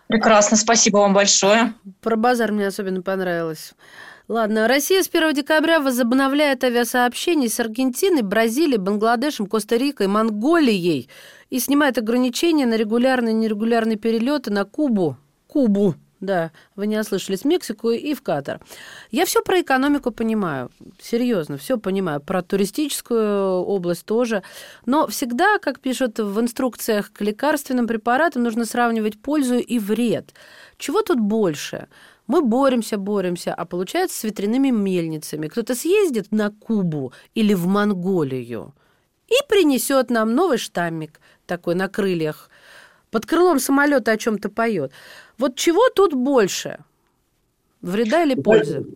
Прекрасно, 0.08 0.58
спасибо 0.58 0.98
вам 0.98 1.14
большое. 1.14 1.74
Про 2.02 2.16
базар 2.16 2.52
мне 2.52 2.68
особенно 2.68 3.02
понравилось. 3.02 3.74
Ладно, 4.28 4.68
Россия 4.68 5.04
с 5.04 5.10
1 5.10 5.34
декабря 5.34 5.80
возобновляет 5.80 6.64
авиасообщение 6.64 7.50
с 7.50 7.60
Аргентиной, 7.60 8.22
Бразилией, 8.22 8.78
Бангладешем, 8.78 9.48
Коста-Рикой, 9.48 10.08
Монголией 10.08 11.10
и 11.50 11.60
снимает 11.60 11.98
ограничения 11.98 12.66
на 12.66 12.76
регулярные 12.76 13.34
и 13.34 13.38
нерегулярные 13.38 13.98
перелеты 13.98 14.52
на 14.52 14.64
Кубу. 14.64 15.18
Кубу. 15.48 15.96
Да, 16.24 16.54
вы 16.78 16.88
не 16.88 16.98
ослышались, 16.98 17.44
Мексику 17.44 17.90
и 17.90 18.14
в 18.14 18.22
Катар. 18.22 18.62
Я 19.12 19.26
все 19.26 19.42
про 19.42 19.60
экономику 19.60 20.10
понимаю, 20.10 20.72
серьезно, 21.02 21.58
все 21.58 21.78
понимаю, 21.78 22.22
про 22.22 22.42
туристическую 22.42 23.60
область 23.60 24.06
тоже. 24.06 24.42
Но 24.86 25.08
всегда, 25.08 25.60
как 25.60 25.82
пишут 25.82 26.20
в 26.20 26.40
инструкциях 26.40 27.12
к 27.12 27.20
лекарственным 27.20 27.88
препаратам, 27.88 28.44
нужно 28.44 28.64
сравнивать 28.64 29.22
пользу 29.22 29.58
и 29.58 29.80
вред. 29.80 30.34
Чего 30.78 31.02
тут 31.02 31.20
больше? 31.20 31.90
Мы 32.26 32.42
боремся, 32.42 32.98
боремся, 32.98 33.54
а 33.54 33.66
получается 33.66 34.18
с 34.18 34.24
ветряными 34.24 34.70
мельницами. 34.70 35.50
Кто-то 35.50 35.76
съездит 35.76 36.32
на 36.32 36.52
Кубу 36.52 37.12
или 37.36 37.54
в 37.54 37.68
Монголию 37.68 38.74
и 39.28 39.36
принесет 39.50 40.10
нам 40.10 40.36
новый 40.36 40.58
штаммик 40.58 41.20
такой 41.46 41.76
на 41.76 41.90
крыльях. 41.90 42.50
Под 43.14 43.28
крылом 43.28 43.60
самолета 43.60 44.12
о 44.12 44.18
чем-то 44.18 44.50
поет. 44.50 44.92
Вот 45.38 45.56
чего 45.56 45.88
тут 45.90 46.16
больше? 46.16 46.80
Вреда 47.82 48.24
или 48.24 48.34
пользы? 48.34 48.88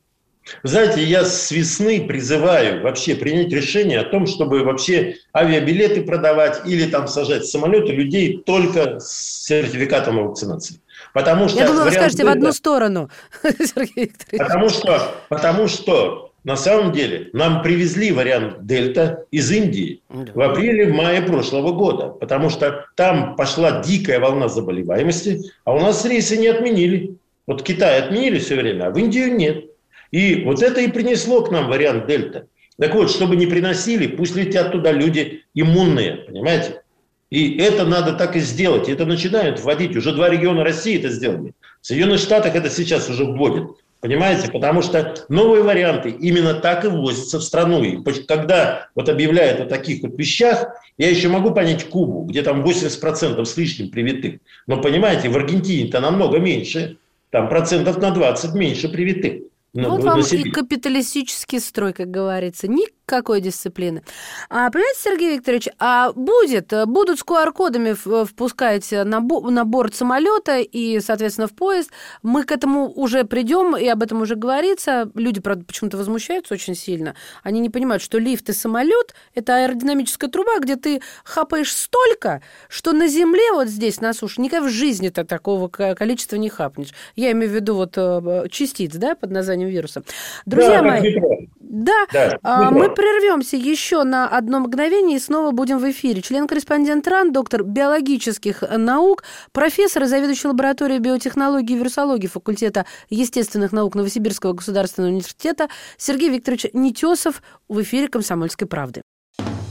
Знаете, 0.63 1.03
я 1.03 1.23
с 1.23 1.51
весны 1.51 2.07
призываю 2.07 2.81
вообще 2.81 3.15
принять 3.15 3.53
решение 3.53 3.99
о 3.99 4.05
том, 4.09 4.25
чтобы 4.25 4.63
вообще 4.63 5.17
авиабилеты 5.35 6.01
продавать 6.01 6.61
или 6.65 6.89
там 6.89 7.07
сажать 7.07 7.45
самолеты 7.45 7.91
людей 7.91 8.41
только 8.43 8.99
с 8.99 9.45
сертификатом 9.45 10.17
о 10.17 10.23
вакцинации. 10.23 10.81
Потому 11.13 11.47
что 11.47 11.59
Я 11.59 11.67
думала, 11.67 11.83
вы 11.83 11.91
скажете 11.91 12.25
в 12.25 12.29
одну 12.29 12.51
сторону, 12.53 13.11
Сергей 13.43 14.05
Викторович. 14.05 14.41
Потому 14.41 14.69
что, 14.69 15.15
потому 15.29 15.67
что 15.67 16.26
на 16.47 16.55
самом 16.55 16.93
деле 16.93 17.29
нам 17.33 17.61
привезли 17.61 18.13
вариант 18.13 18.65
Дельта 18.65 19.25
из 19.31 19.51
Индии 19.51 20.01
в 20.07 20.39
апреле-мае 20.39 21.21
прошлого 21.23 21.73
года, 21.73 22.07
потому 22.07 22.49
что 22.49 22.85
там 22.95 23.35
пошла 23.35 23.81
дикая 23.81 24.21
волна 24.21 24.47
заболеваемости, 24.47 25.41
а 25.65 25.75
у 25.75 25.81
нас 25.81 26.05
рейсы 26.05 26.37
не 26.37 26.47
отменили. 26.47 27.17
Вот 27.47 27.63
Китай 27.63 27.99
отменили 28.01 28.39
все 28.39 28.55
время, 28.55 28.85
а 28.85 28.91
в 28.91 28.97
Индию 28.97 29.35
нет. 29.35 29.65
И 30.11 30.45
вот 30.45 30.61
это 30.61 30.79
и 30.79 30.87
принесло 30.87 31.41
к 31.41 31.51
нам 31.51 31.67
вариант 31.67 32.07
Дельта. 32.07 32.47
Так 32.79 32.95
вот, 32.95 33.11
чтобы 33.11 33.35
не 33.35 33.45
приносили, 33.45 34.07
пусть 34.07 34.37
летят 34.37 34.71
туда 34.71 34.93
люди 34.93 35.43
иммунные, 35.53 36.15
понимаете? 36.15 36.81
И 37.29 37.57
это 37.57 37.83
надо 37.83 38.13
так 38.13 38.37
и 38.37 38.39
сделать. 38.39 38.87
Это 38.87 39.05
начинают 39.05 39.59
вводить. 39.59 39.97
Уже 39.97 40.13
два 40.13 40.29
региона 40.29 40.63
России 40.63 40.97
это 40.97 41.09
сделали. 41.09 41.51
В 41.81 41.87
Соединенных 41.87 42.21
Штатах 42.21 42.55
это 42.55 42.69
сейчас 42.69 43.09
уже 43.09 43.25
вводят. 43.25 43.71
Понимаете? 43.99 44.51
Потому 44.51 44.81
что 44.81 45.25
новые 45.27 45.63
варианты 45.63 46.09
именно 46.09 46.53
так 46.53 46.85
и 46.85 46.87
ввозятся 46.87 47.39
в 47.39 47.43
страну. 47.43 47.83
И 47.83 47.97
когда 48.25 48.89
вот 48.93 49.09
объявляют 49.09 49.59
о 49.59 49.65
таких 49.65 50.03
вот 50.03 50.17
вещах, 50.17 50.67
я 50.97 51.09
еще 51.09 51.29
могу 51.29 51.51
понять 51.51 51.89
Кубу, 51.89 52.23
где 52.23 52.43
там 52.43 52.63
80% 52.63 53.43
с 53.43 53.57
лишним 53.57 53.89
привитых. 53.89 54.39
Но 54.67 54.81
понимаете, 54.81 55.29
в 55.29 55.35
Аргентине-то 55.35 55.99
намного 55.99 56.37
меньше, 56.37 56.97
там 57.31 57.49
процентов 57.49 57.97
на 57.97 58.11
20 58.11 58.53
меньше 58.53 58.87
привитых. 58.87 59.41
Ну, 59.73 59.89
вот 59.89 60.03
вам 60.03 60.21
и 60.21 60.49
капиталистический 60.49 61.59
строй, 61.59 61.93
как 61.93 62.09
говорится. 62.09 62.67
Никакой 63.09 63.39
дисциплины. 63.39 64.03
А, 64.49 64.69
понимаете, 64.69 64.99
Сергей 65.01 65.37
Викторович, 65.37 65.69
а 65.79 66.11
будет, 66.11 66.73
будут 66.87 67.19
с 67.19 67.23
QR-кодами 67.23 67.93
впускать 68.25 68.91
на, 68.91 69.21
на 69.21 69.63
борт 69.63 69.95
самолета 69.95 70.57
и, 70.57 70.99
соответственно, 70.99 71.47
в 71.47 71.53
поезд. 71.53 71.89
Мы 72.21 72.43
к 72.43 72.51
этому 72.51 72.91
уже 72.91 73.23
придем, 73.23 73.77
и 73.77 73.87
об 73.87 74.03
этом 74.03 74.21
уже 74.21 74.35
говорится. 74.35 75.09
Люди, 75.13 75.39
правда, 75.39 75.63
почему-то 75.63 75.95
возмущаются 75.95 76.53
очень 76.53 76.75
сильно. 76.75 77.15
Они 77.43 77.61
не 77.61 77.69
понимают, 77.69 78.03
что 78.03 78.17
лифт 78.17 78.49
и 78.49 78.53
самолет– 78.53 79.15
это 79.33 79.55
аэродинамическая 79.55 80.29
труба, 80.29 80.59
где 80.59 80.75
ты 80.75 81.01
хапаешь 81.23 81.73
столько, 81.73 82.41
что 82.67 82.91
на 82.91 83.07
земле, 83.07 83.53
вот 83.53 83.69
здесь, 83.69 84.01
на 84.01 84.13
суше, 84.13 84.41
никогда 84.41 84.67
в 84.67 84.69
жизни 84.69 85.07
ты 85.07 85.23
такого 85.23 85.69
количества 85.69 86.35
не 86.35 86.49
хапнешь. 86.49 86.89
Я 87.15 87.31
имею 87.31 87.53
в 87.53 87.55
виду 87.55 87.75
вот 87.75 87.93
э, 87.95 88.47
частиц, 88.51 88.91
да, 88.95 89.15
под 89.15 89.31
названием 89.31 89.69
вируса. 89.69 90.03
Друзья 90.45 90.81
да, 90.81 90.83
мои, 90.83 91.15
да, 91.59 92.05
да 92.11 92.37
а, 92.43 92.71
мы 92.71 92.96
прервемся 92.97 93.55
еще 93.55 94.03
на 94.03 94.27
одно 94.27 94.59
мгновение 94.59 95.17
и 95.17 95.19
снова 95.19 95.51
будем 95.51 95.77
в 95.77 95.87
эфире. 95.91 96.23
Член-корреспондент 96.23 97.07
РАН, 97.07 97.31
доктор 97.31 97.63
биологических 97.63 98.63
наук, 98.75 99.23
профессор 99.51 100.03
и 100.03 100.07
заведующий 100.07 100.47
лабораторией 100.47 100.99
биотехнологии 100.99 101.75
и 101.75 101.77
вирусологии 101.77 102.25
факультета 102.25 102.87
естественных 103.11 103.71
наук 103.71 103.93
Новосибирского 103.93 104.53
государственного 104.53 105.11
университета 105.11 105.69
Сергей 105.97 106.29
Викторович 106.29 106.67
Нетесов 106.73 107.43
в 107.69 107.79
эфире 107.83 108.07
«Комсомольской 108.07 108.67
правды». 108.67 109.03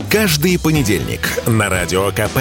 Каждый 0.08 0.60
понедельник 0.60 1.20
на 1.48 1.68
Радио 1.68 2.10
КП. 2.12 2.38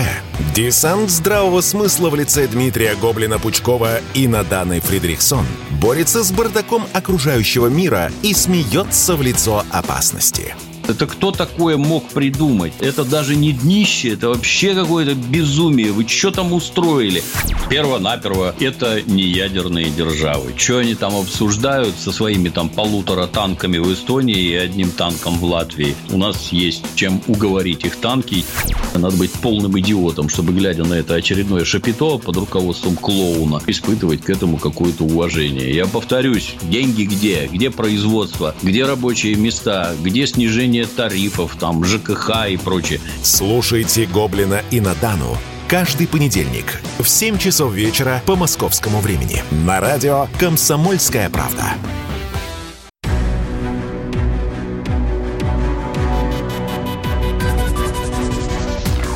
Десант 0.54 1.10
здравого 1.10 1.62
смысла 1.62 2.12
в 2.12 2.16
лице 2.16 2.48
Дмитрия 2.48 2.94
Гоблина-Пучкова 2.94 4.02
и 4.14 4.28
Наданы 4.28 4.82
Фридрихсон 4.82 5.46
борется 5.82 6.24
с 6.24 6.32
бардаком 6.32 6.84
окружающего 6.94 7.68
мира 7.68 8.12
и 8.22 8.36
смеется 8.36 9.16
в 9.16 9.24
лицо 9.24 9.64
опасности. 9.72 10.56
Это 10.88 11.08
кто 11.08 11.32
такое 11.32 11.78
мог 11.78 12.08
придумать? 12.10 12.74
Это 12.80 13.04
даже 13.04 13.36
не 13.36 13.54
днище, 13.54 14.10
это 14.10 14.30
вообще 14.30 14.76
какое-то 14.76 15.16
безумие. 15.16 15.92
Вы 15.92 16.08
что 16.08 16.32
там 16.32 16.54
устроили? 16.54 17.24
Перво-наперво, 17.70 18.54
это 18.60 19.02
не 19.02 19.24
ядерные 19.24 19.90
державы. 19.90 20.54
Что 20.56 20.78
они 20.78 20.94
там 20.94 21.16
обсуждают 21.16 21.96
со 21.98 22.12
своими 22.12 22.50
там 22.50 22.70
полутора 22.70 23.26
танками 23.26 23.80
в 23.80 23.92
Эстонии 23.92 24.38
и 24.38 24.54
одним 24.54 24.92
танком 24.92 25.40
в 25.40 25.44
Латвии? 25.46 25.96
У 26.12 26.18
нас 26.18 26.52
есть 26.52 26.84
чем 26.96 27.22
уговорить 27.28 27.84
их 27.86 27.96
танки. 27.96 28.46
Надо 28.94 29.18
быть 29.18 29.32
полным 29.32 29.78
идиотом, 29.80 30.30
чтобы, 30.30 30.54
глядя 30.54 30.84
на 30.86 30.94
это 30.94 31.16
очередное 31.16 31.66
шапито 31.66 32.18
под 32.18 32.38
руководством 32.38 32.96
клоуна, 32.96 33.62
испытывать 33.68 34.22
к 34.22 34.30
этому 34.30 34.58
какое-то 34.58 35.04
уважение. 35.04 35.74
Я 35.74 35.86
повторюсь, 35.86 36.56
деньги 36.62 37.04
где? 37.04 37.50
Где 37.52 37.72
производство? 37.72 38.56
Где 38.62 38.86
рабочие 38.86 39.36
места? 39.36 39.96
Где 40.02 40.28
снижение 40.28 40.75
снижение 40.76 40.86
тарифов, 40.86 41.56
там, 41.58 41.84
ЖКХ 41.84 42.48
и 42.50 42.58
прочее. 42.58 43.00
Слушайте 43.24 44.06
«Гоблина» 44.06 44.62
и 44.72 44.82
«Надану» 44.82 45.38
каждый 45.68 46.08
понедельник 46.08 46.82
в 47.00 47.08
7 47.08 47.38
часов 47.38 47.74
вечера 47.74 48.22
по 48.26 48.36
московскому 48.36 49.00
времени 49.00 49.42
на 49.66 49.80
радио 49.80 50.28
«Комсомольская 50.40 51.30
правда». 51.30 51.74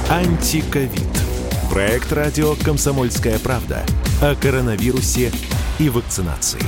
Антиковид. 0.09 0.89
Проект 1.69 2.11
радио 2.13 2.55
«Комсомольская 2.63 3.37
правда» 3.39 3.85
о 4.21 4.35
коронавирусе 4.35 5.31
и 5.77 5.89
вакцинации. 5.89 6.61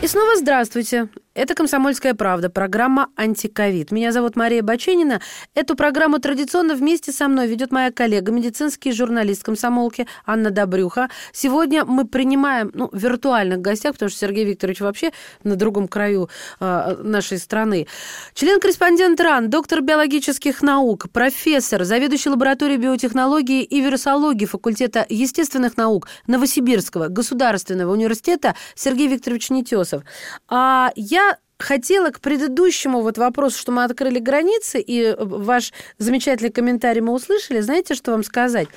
И 0.00 0.06
снова 0.06 0.36
здравствуйте. 0.36 1.08
Это 1.34 1.54
«Комсомольская 1.54 2.12
правда», 2.12 2.50
программа 2.50 3.08
«Антиковид». 3.16 3.90
Меня 3.90 4.12
зовут 4.12 4.36
Мария 4.36 4.62
Баченина. 4.62 5.22
Эту 5.54 5.74
программу 5.76 6.18
традиционно 6.18 6.74
вместе 6.74 7.10
со 7.10 7.26
мной 7.26 7.46
ведет 7.46 7.72
моя 7.72 7.90
коллега, 7.90 8.30
медицинский 8.32 8.92
журналист 8.92 9.42
комсомолки 9.42 10.06
Анна 10.26 10.50
Добрюха. 10.50 11.08
Сегодня 11.32 11.86
мы 11.86 12.06
принимаем 12.06 12.70
ну, 12.74 12.90
виртуальных 12.92 13.62
гостях, 13.62 13.94
потому 13.94 14.10
что 14.10 14.18
Сергей 14.18 14.44
Викторович 14.44 14.80
вообще 14.82 15.10
на 15.42 15.56
другом 15.56 15.88
краю 15.88 16.28
э, 16.60 16.96
нашей 17.02 17.38
страны. 17.38 17.86
Член-корреспондент 18.34 19.18
РАН, 19.18 19.48
доктор 19.48 19.80
биологических 19.80 20.60
наук, 20.60 21.06
профессор, 21.12 21.84
заведующий 21.84 22.28
лабораторией 22.28 22.78
биотехнологии 22.78 23.62
и 23.62 23.80
вирусологии 23.80 24.44
факультета 24.44 25.06
естественных 25.08 25.78
наук 25.78 26.08
Новосибирского 26.26 27.08
государственного 27.08 27.90
университета 27.90 28.54
Сергей 28.74 29.06
Викторович 29.08 29.48
Нетесов. 29.48 30.02
А 30.48 30.92
я 30.94 31.31
хотела 31.62 32.10
к 32.10 32.20
предыдущему 32.20 33.00
вот 33.00 33.18
вопросу, 33.18 33.58
что 33.58 33.72
мы 33.72 33.84
открыли 33.84 34.18
границы, 34.18 34.80
и 34.80 35.14
ваш 35.18 35.72
замечательный 35.98 36.50
комментарий 36.50 37.00
мы 37.00 37.12
услышали. 37.12 37.60
Знаете, 37.60 37.94
что 37.94 38.10
вам 38.12 38.24
сказать? 38.24 38.68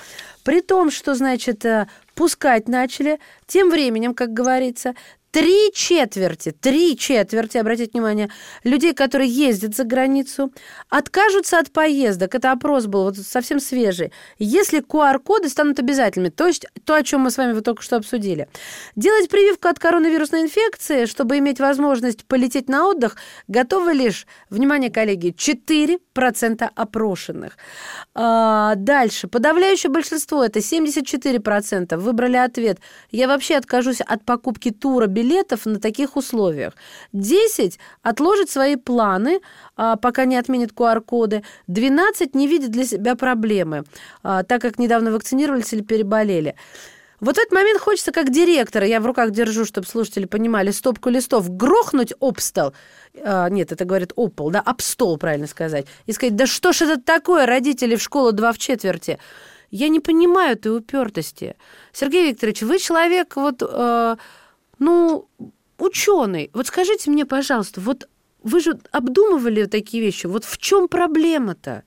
При 0.43 0.61
том, 0.61 0.91
что, 0.91 1.15
значит, 1.15 1.65
э, 1.65 1.87
пускать 2.13 2.67
начали, 2.67 3.19
тем 3.47 3.69
временем, 3.69 4.13
как 4.13 4.31
говорится, 4.33 4.93
три 5.35 5.69
четверти, 5.73 6.51
три 6.51 6.97
четверти, 6.97 7.57
обратите 7.57 7.91
внимание, 7.91 8.29
людей, 8.63 8.93
которые 8.93 9.29
ездят 9.29 9.75
за 9.75 9.83
границу, 9.83 10.53
откажутся 10.87 11.59
от 11.59 11.71
поездок. 11.71 12.35
Это 12.35 12.53
опрос 12.53 12.85
был 12.85 13.03
вот 13.03 13.17
совсем 13.17 13.59
свежий. 13.59 14.13
Если 14.39 14.79
QR-коды 14.79 15.49
станут 15.49 15.77
обязательными, 15.77 16.29
то 16.29 16.47
есть 16.47 16.65
то, 16.85 16.95
о 16.95 17.03
чем 17.03 17.19
мы 17.19 17.31
с 17.31 17.37
вами 17.37 17.51
вот 17.51 17.65
только 17.65 17.83
что 17.83 17.97
обсудили. 17.97 18.47
Делать 18.95 19.27
прививку 19.27 19.67
от 19.67 19.77
коронавирусной 19.77 20.43
инфекции, 20.43 21.05
чтобы 21.05 21.37
иметь 21.39 21.59
возможность 21.59 22.23
полететь 22.23 22.69
на 22.69 22.87
отдых, 22.87 23.17
готовы 23.49 23.91
лишь, 23.91 24.27
внимание, 24.49 24.89
коллеги, 24.89 25.35
4% 25.37 26.69
опрошенных. 26.75 27.57
А, 28.13 28.75
дальше. 28.75 29.27
Подавляющее 29.27 29.91
большинство, 29.91 30.45
это 30.45 30.59
74%, 30.59 31.97
выбрали 31.97 32.37
ответ. 32.37 32.79
Я 33.11 33.27
вообще 33.27 33.57
откажусь 33.57 33.99
от 33.99 34.23
покупки 34.23 34.71
тура, 34.71 35.07
билета 35.07 35.24
билетов 35.25 35.65
на 35.65 35.79
таких 35.79 36.17
условиях. 36.17 36.73
10 37.13 37.79
отложит 38.03 38.49
свои 38.49 38.75
планы, 38.75 39.39
а, 39.75 39.95
пока 39.95 40.25
не 40.25 40.37
отменит 40.37 40.71
QR-коды. 40.71 41.43
12 41.67 42.35
не 42.35 42.47
видит 42.47 42.71
для 42.71 42.85
себя 42.85 43.15
проблемы, 43.15 43.83
а, 44.23 44.43
так 44.43 44.61
как 44.61 44.79
недавно 44.79 45.11
вакцинировались 45.11 45.73
или 45.73 45.81
переболели. 45.81 46.55
Вот 47.21 47.37
в 47.37 47.39
этот 47.39 47.53
момент 47.53 47.79
хочется, 47.79 48.11
как 48.11 48.29
директора, 48.29 48.85
я 48.85 48.99
в 48.99 49.05
руках 49.05 49.31
держу, 49.31 49.65
чтобы 49.65 49.87
слушатели 49.87 50.25
понимали, 50.25 50.71
стопку 50.71 51.09
листов, 51.09 51.49
грохнуть 51.49 52.13
об 52.19 52.39
стол, 52.39 52.73
а, 53.23 53.49
нет, 53.49 53.71
это 53.71 53.85
говорит 53.85 54.11
об 54.15 54.33
пол, 54.33 54.51
да, 54.51 54.59
об 54.59 54.81
стол, 54.81 55.17
правильно 55.17 55.47
сказать, 55.47 55.85
и 56.07 56.11
сказать, 56.11 56.35
да 56.35 56.45
что 56.45 56.73
ж 56.73 56.81
это 56.81 57.01
такое, 57.01 57.45
родители 57.45 57.95
в 57.95 58.01
школу 58.01 58.31
два 58.31 58.51
в 58.51 58.57
четверти. 58.57 59.17
Я 59.71 59.89
не 59.89 59.99
понимаю 59.99 60.53
этой 60.53 60.77
упертости. 60.77 61.55
Сергей 61.93 62.29
Викторович, 62.29 62.61
вы 62.61 62.79
человек 62.79 63.35
вот... 63.35 63.61
Э, 63.61 64.17
ну, 64.79 65.27
ученый, 65.77 66.49
вот 66.53 66.67
скажите 66.67 67.11
мне, 67.11 67.25
пожалуйста, 67.25 67.81
вот 67.81 68.07
вы 68.43 68.59
же 68.59 68.79
обдумывали 68.91 69.65
такие 69.65 70.03
вещи, 70.03 70.27
вот 70.27 70.45
в 70.45 70.57
чем 70.57 70.87
проблема-то? 70.87 71.83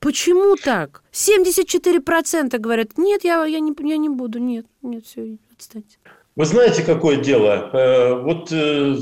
Почему 0.00 0.56
так? 0.56 1.02
74% 1.12 2.56
говорят, 2.58 2.96
нет, 2.96 3.24
я, 3.24 3.44
я, 3.44 3.60
не, 3.60 3.74
я 3.88 3.96
не 3.96 4.08
буду, 4.08 4.38
нет, 4.38 4.66
нет, 4.82 5.04
все, 5.04 5.36
отстаньте. 5.52 5.98
Вы 6.36 6.44
знаете, 6.44 6.84
какое 6.84 7.16
дело? 7.16 7.70
Э, 7.72 8.22
вот 8.22 8.52
э, 8.52 8.96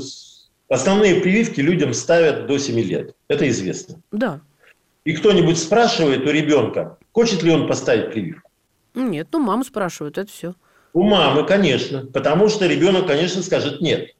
основные 0.69 1.21
прививки 1.21 1.61
людям 1.61 1.93
ставят 1.93 2.47
до 2.47 2.57
7 2.57 2.79
лет. 2.79 3.15
Это 3.27 3.47
известно. 3.47 4.01
Да. 4.11 4.41
И 5.05 5.13
кто-нибудь 5.13 5.59
спрашивает 5.59 6.25
у 6.25 6.31
ребенка, 6.31 6.97
хочет 7.11 7.43
ли 7.43 7.51
он 7.51 7.67
поставить 7.67 8.11
прививку? 8.11 8.49
Нет, 8.95 9.27
ну 9.31 9.39
маму 9.39 9.63
спрашивают, 9.63 10.17
это 10.17 10.31
все. 10.31 10.55
У 10.93 11.03
мамы, 11.03 11.45
конечно, 11.45 12.05
потому 12.07 12.49
что 12.49 12.65
ребенок, 12.65 13.07
конечно, 13.07 13.41
скажет 13.43 13.81
нет. 13.81 14.11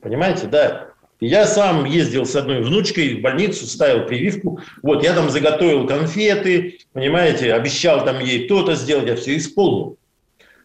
Понимаете, 0.00 0.46
да. 0.46 0.88
Я 1.18 1.46
сам 1.46 1.86
ездил 1.86 2.26
с 2.26 2.36
одной 2.36 2.60
внучкой 2.60 3.14
в 3.14 3.22
больницу, 3.22 3.66
ставил 3.66 4.04
прививку. 4.06 4.60
Вот, 4.82 5.02
я 5.02 5.14
там 5.14 5.30
заготовил 5.30 5.86
конфеты, 5.86 6.78
понимаете, 6.92 7.54
обещал 7.54 8.04
там 8.04 8.20
ей 8.20 8.46
то-то 8.46 8.74
сделать, 8.74 9.08
я 9.08 9.16
все 9.16 9.36
исполнил. 9.36 9.96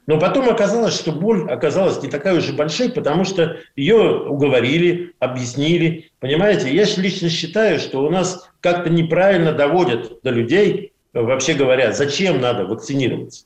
Но 0.07 0.19
потом 0.19 0.49
оказалось, 0.49 0.95
что 0.95 1.13
боль 1.13 1.49
оказалась 1.49 2.01
не 2.03 2.09
такая 2.09 2.37
уж 2.37 2.49
и 2.49 2.51
большой, 2.51 2.91
потому 2.91 3.23
что 3.23 3.59
ее 3.77 4.25
уговорили, 4.25 5.13
объяснили. 5.19 6.11
Понимаете, 6.19 6.73
я 6.73 6.83
лично 6.97 7.29
считаю, 7.29 7.79
что 7.79 8.03
у 8.03 8.09
нас 8.09 8.49
как-то 8.59 8.89
неправильно 8.89 9.53
доводят 9.53 10.21
до 10.21 10.31
людей, 10.31 10.91
вообще 11.13 11.53
говоря, 11.53 11.93
зачем 11.93 12.41
надо 12.41 12.65
вакцинироваться 12.65 13.45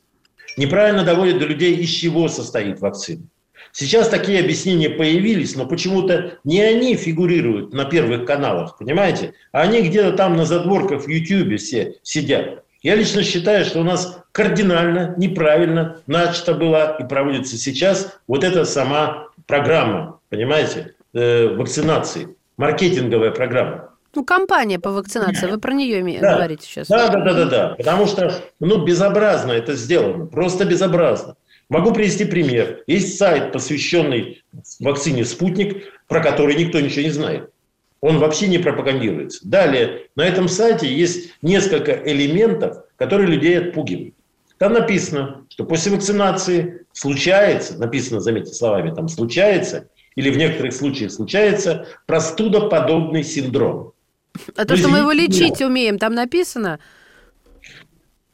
неправильно 0.58 1.04
доводят 1.04 1.40
до 1.40 1.46
людей, 1.46 1.76
из 1.76 1.90
чего 1.90 2.28
состоит 2.28 2.80
вакцина. 2.80 3.24
Сейчас 3.72 4.08
такие 4.08 4.40
объяснения 4.40 4.90
появились, 4.90 5.56
но 5.56 5.66
почему-то 5.66 6.38
не 6.46 6.62
они 6.62 6.96
фигурируют 6.96 7.74
на 7.74 7.84
первых 7.84 8.26
каналах, 8.26 8.78
понимаете? 8.78 9.34
А 9.52 9.64
они 9.64 9.82
где-то 9.82 10.14
там 10.14 10.38
на 10.38 10.46
задворках 10.46 11.04
в 11.04 11.10
YouTube 11.10 11.60
все 11.60 11.96
сидят. 12.02 12.64
Я 12.82 12.96
лично 12.96 13.22
считаю, 13.24 13.66
что 13.66 13.82
у 13.82 13.84
нас 13.84 14.20
кардинально 14.32 15.14
неправильно 15.18 16.02
начата 16.08 16.54
была 16.54 16.92
и 17.00 17.08
проводится 17.08 17.58
сейчас 17.58 18.18
вот 18.28 18.44
эта 18.44 18.64
сама 18.64 19.28
программа, 19.48 20.20
понимаете, 20.30 20.94
э, 21.14 21.48
вакцинации, 21.56 22.30
маркетинговая 22.58 23.32
программа. 23.32 23.85
Ну, 24.16 24.24
кампания 24.24 24.80
по 24.80 24.92
вакцинации, 24.92 25.48
вы 25.48 25.60
про 25.60 25.74
нее 25.74 26.20
да. 26.20 26.36
говорите 26.36 26.66
сейчас. 26.66 26.88
Да, 26.88 27.10
да, 27.10 27.20
да, 27.20 27.34
да, 27.34 27.46
да. 27.46 27.76
Потому 27.78 28.06
что, 28.08 28.34
ну, 28.60 28.84
безобразно 28.84 29.52
это 29.52 29.76
сделано, 29.76 30.26
просто 30.26 30.66
безобразно. 30.66 31.36
Могу 31.68 31.92
привести 31.92 32.26
пример. 32.26 32.84
Есть 32.88 33.18
сайт, 33.18 33.52
посвященный 33.52 34.44
вакцине 34.80 35.26
«Спутник», 35.26 35.84
про 36.08 36.22
который 36.22 36.56
никто 36.56 36.80
ничего 36.80 37.02
не 37.02 37.10
знает. 37.10 37.50
Он 38.02 38.20
вообще 38.20 38.48
не 38.48 38.60
пропагандируется. 38.60 39.40
Далее, 39.48 40.08
на 40.16 40.26
этом 40.26 40.48
сайте 40.48 40.88
есть 40.88 41.32
несколько 41.42 41.92
элементов, 41.92 42.84
которые 42.98 43.28
людей 43.28 43.58
отпугивают. 43.60 44.14
Там 44.60 44.74
написано, 44.74 45.46
что 45.50 45.66
после 45.66 45.92
вакцинации 45.92 46.86
случается, 46.94 47.78
написано, 47.78 48.22
заметьте 48.22 48.54
словами, 48.54 48.94
там 48.94 49.10
случается, 49.10 49.90
или 50.16 50.30
в 50.30 50.38
некоторых 50.38 50.74
случаях 50.74 51.12
случается 51.12 51.88
простудоподобный 52.06 53.24
синдром. 53.24 53.95
А 54.56 54.66
то, 54.66 54.76
что 54.76 54.88
мы 54.88 55.00
его 55.00 55.12
лечить 55.12 55.62
умеем, 55.62 55.98
там 55.98 56.14
написано? 56.14 56.80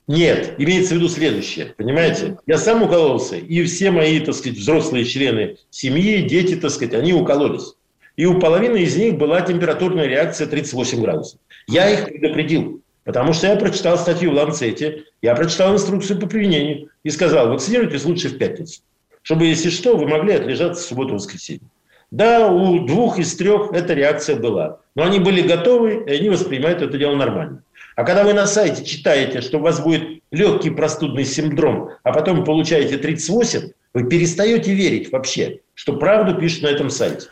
Нет, 0.08 0.56
имеется 0.58 0.94
в 0.94 0.98
виду 0.98 1.08
следующее, 1.08 1.74
понимаете? 1.78 2.38
Я 2.46 2.58
сам 2.58 2.84
укололся, 2.84 3.38
и 3.38 3.64
все 3.64 3.92
мои, 3.92 4.20
так 4.20 4.36
сказать, 4.36 4.58
взрослые 4.58 5.06
члены 5.06 5.58
семьи, 5.70 6.22
дети, 6.28 6.56
так 6.56 6.72
сказать, 6.72 6.94
они 6.94 7.14
укололись. 7.14 7.76
И 8.18 8.26
у 8.26 8.40
половины 8.40 8.78
из 8.78 8.98
них 8.98 9.18
была 9.18 9.42
температурная 9.42 10.08
реакция 10.08 10.48
38 10.48 11.02
градусов. 11.02 11.40
Я 11.68 11.90
их 11.90 12.06
предупредил, 12.06 12.82
потому 13.06 13.32
что 13.32 13.48
я 13.48 13.56
прочитал 13.56 13.98
статью 13.98 14.32
в 14.32 14.34
Ланцете, 14.34 15.06
я 15.22 15.34
прочитал 15.34 15.74
инструкцию 15.74 16.20
по 16.20 16.28
применению 16.28 16.90
и 17.04 17.10
сказал, 17.10 17.48
вакцинируйтесь 17.50 18.04
лучше 18.04 18.30
в 18.30 18.38
пятницу, 18.38 18.82
чтобы, 19.22 19.46
если 19.46 19.70
что, 19.70 19.96
вы 19.96 20.08
могли 20.08 20.34
отлежаться 20.34 20.84
в 20.84 20.88
субботу-воскресенье. 20.88 21.70
Да, 22.10 22.52
у 22.52 22.86
двух 22.86 23.18
из 23.18 23.34
трех 23.38 23.72
эта 23.72 23.94
реакция 23.94 24.36
была. 24.36 24.81
Но 24.96 25.04
они 25.04 25.20
были 25.20 25.42
готовы, 25.42 26.04
и 26.06 26.12
они 26.12 26.30
воспринимают 26.30 26.82
это 26.82 26.98
дело 26.98 27.16
нормально. 27.16 27.64
А 27.96 28.04
когда 28.04 28.24
вы 28.24 28.34
на 28.34 28.48
сайте 28.48 28.84
читаете, 28.84 29.42
что 29.42 29.58
у 29.58 29.62
вас 29.62 29.80
будет 29.80 30.22
легкий 30.32 30.70
простудный 30.70 31.26
синдром, 31.26 31.92
а 32.04 32.14
потом 32.14 32.44
получаете 32.44 32.98
38, 32.98 33.72
вы 33.94 34.10
перестаете 34.10 34.74
верить 34.74 35.12
вообще, 35.12 35.60
что 35.74 35.98
правду 35.98 36.40
пишут 36.40 36.64
на 36.64 36.68
этом 36.68 36.90
сайте. 36.90 37.28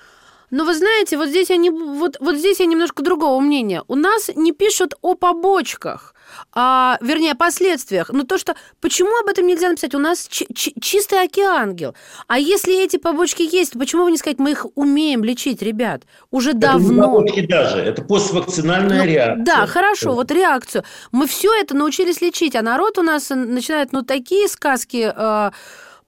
Но 0.51 0.65
вы 0.65 0.73
знаете, 0.73 1.17
вот 1.17 1.29
здесь, 1.29 1.49
я 1.49 1.57
не, 1.57 1.69
вот, 1.69 2.17
вот 2.19 2.35
здесь 2.35 2.59
я 2.59 2.65
немножко 2.65 3.03
другого 3.03 3.39
мнения. 3.39 3.83
У 3.87 3.95
нас 3.95 4.29
не 4.35 4.51
пишут 4.51 4.95
о 5.01 5.13
побочках 5.15 6.15
а, 6.53 6.97
вернее, 7.01 7.31
о 7.31 7.35
последствиях. 7.35 8.09
Но 8.09 8.23
то, 8.23 8.37
что... 8.37 8.55
Почему 8.81 9.09
об 9.21 9.27
этом 9.27 9.47
нельзя 9.47 9.69
написать? 9.69 9.95
У 9.95 9.99
нас 9.99 10.27
чи- 10.29 10.47
чи- 10.53 10.73
чистый 10.81 11.23
океангел. 11.23 11.95
А 12.27 12.39
если 12.39 12.83
эти 12.83 12.97
побочки 12.97 13.43
есть, 13.43 13.73
то 13.73 13.79
почему 13.79 14.03
вы 14.03 14.11
не 14.11 14.17
сказать, 14.17 14.39
мы 14.39 14.51
их 14.51 14.65
умеем 14.75 15.23
лечить, 15.23 15.61
ребят? 15.61 16.03
Уже 16.31 16.51
это 16.51 16.59
давно. 16.59 16.93
Не 16.93 17.01
побочки 17.01 17.47
даже, 17.47 17.79
это 17.79 18.01
поствакцинальная 18.03 18.99
ну, 18.99 19.05
реакция. 19.05 19.45
Да, 19.45 19.67
хорошо, 19.67 20.13
вот 20.13 20.31
реакцию. 20.31 20.83
Мы 21.11 21.27
все 21.27 21.53
это 21.53 21.75
научились 21.75 22.21
лечить, 22.21 22.55
а 22.55 22.61
народ 22.61 22.97
у 22.97 23.01
нас 23.01 23.29
начинает, 23.29 23.91
ну, 23.91 24.03
такие 24.03 24.47
сказки... 24.47 25.11
Э, 25.15 25.51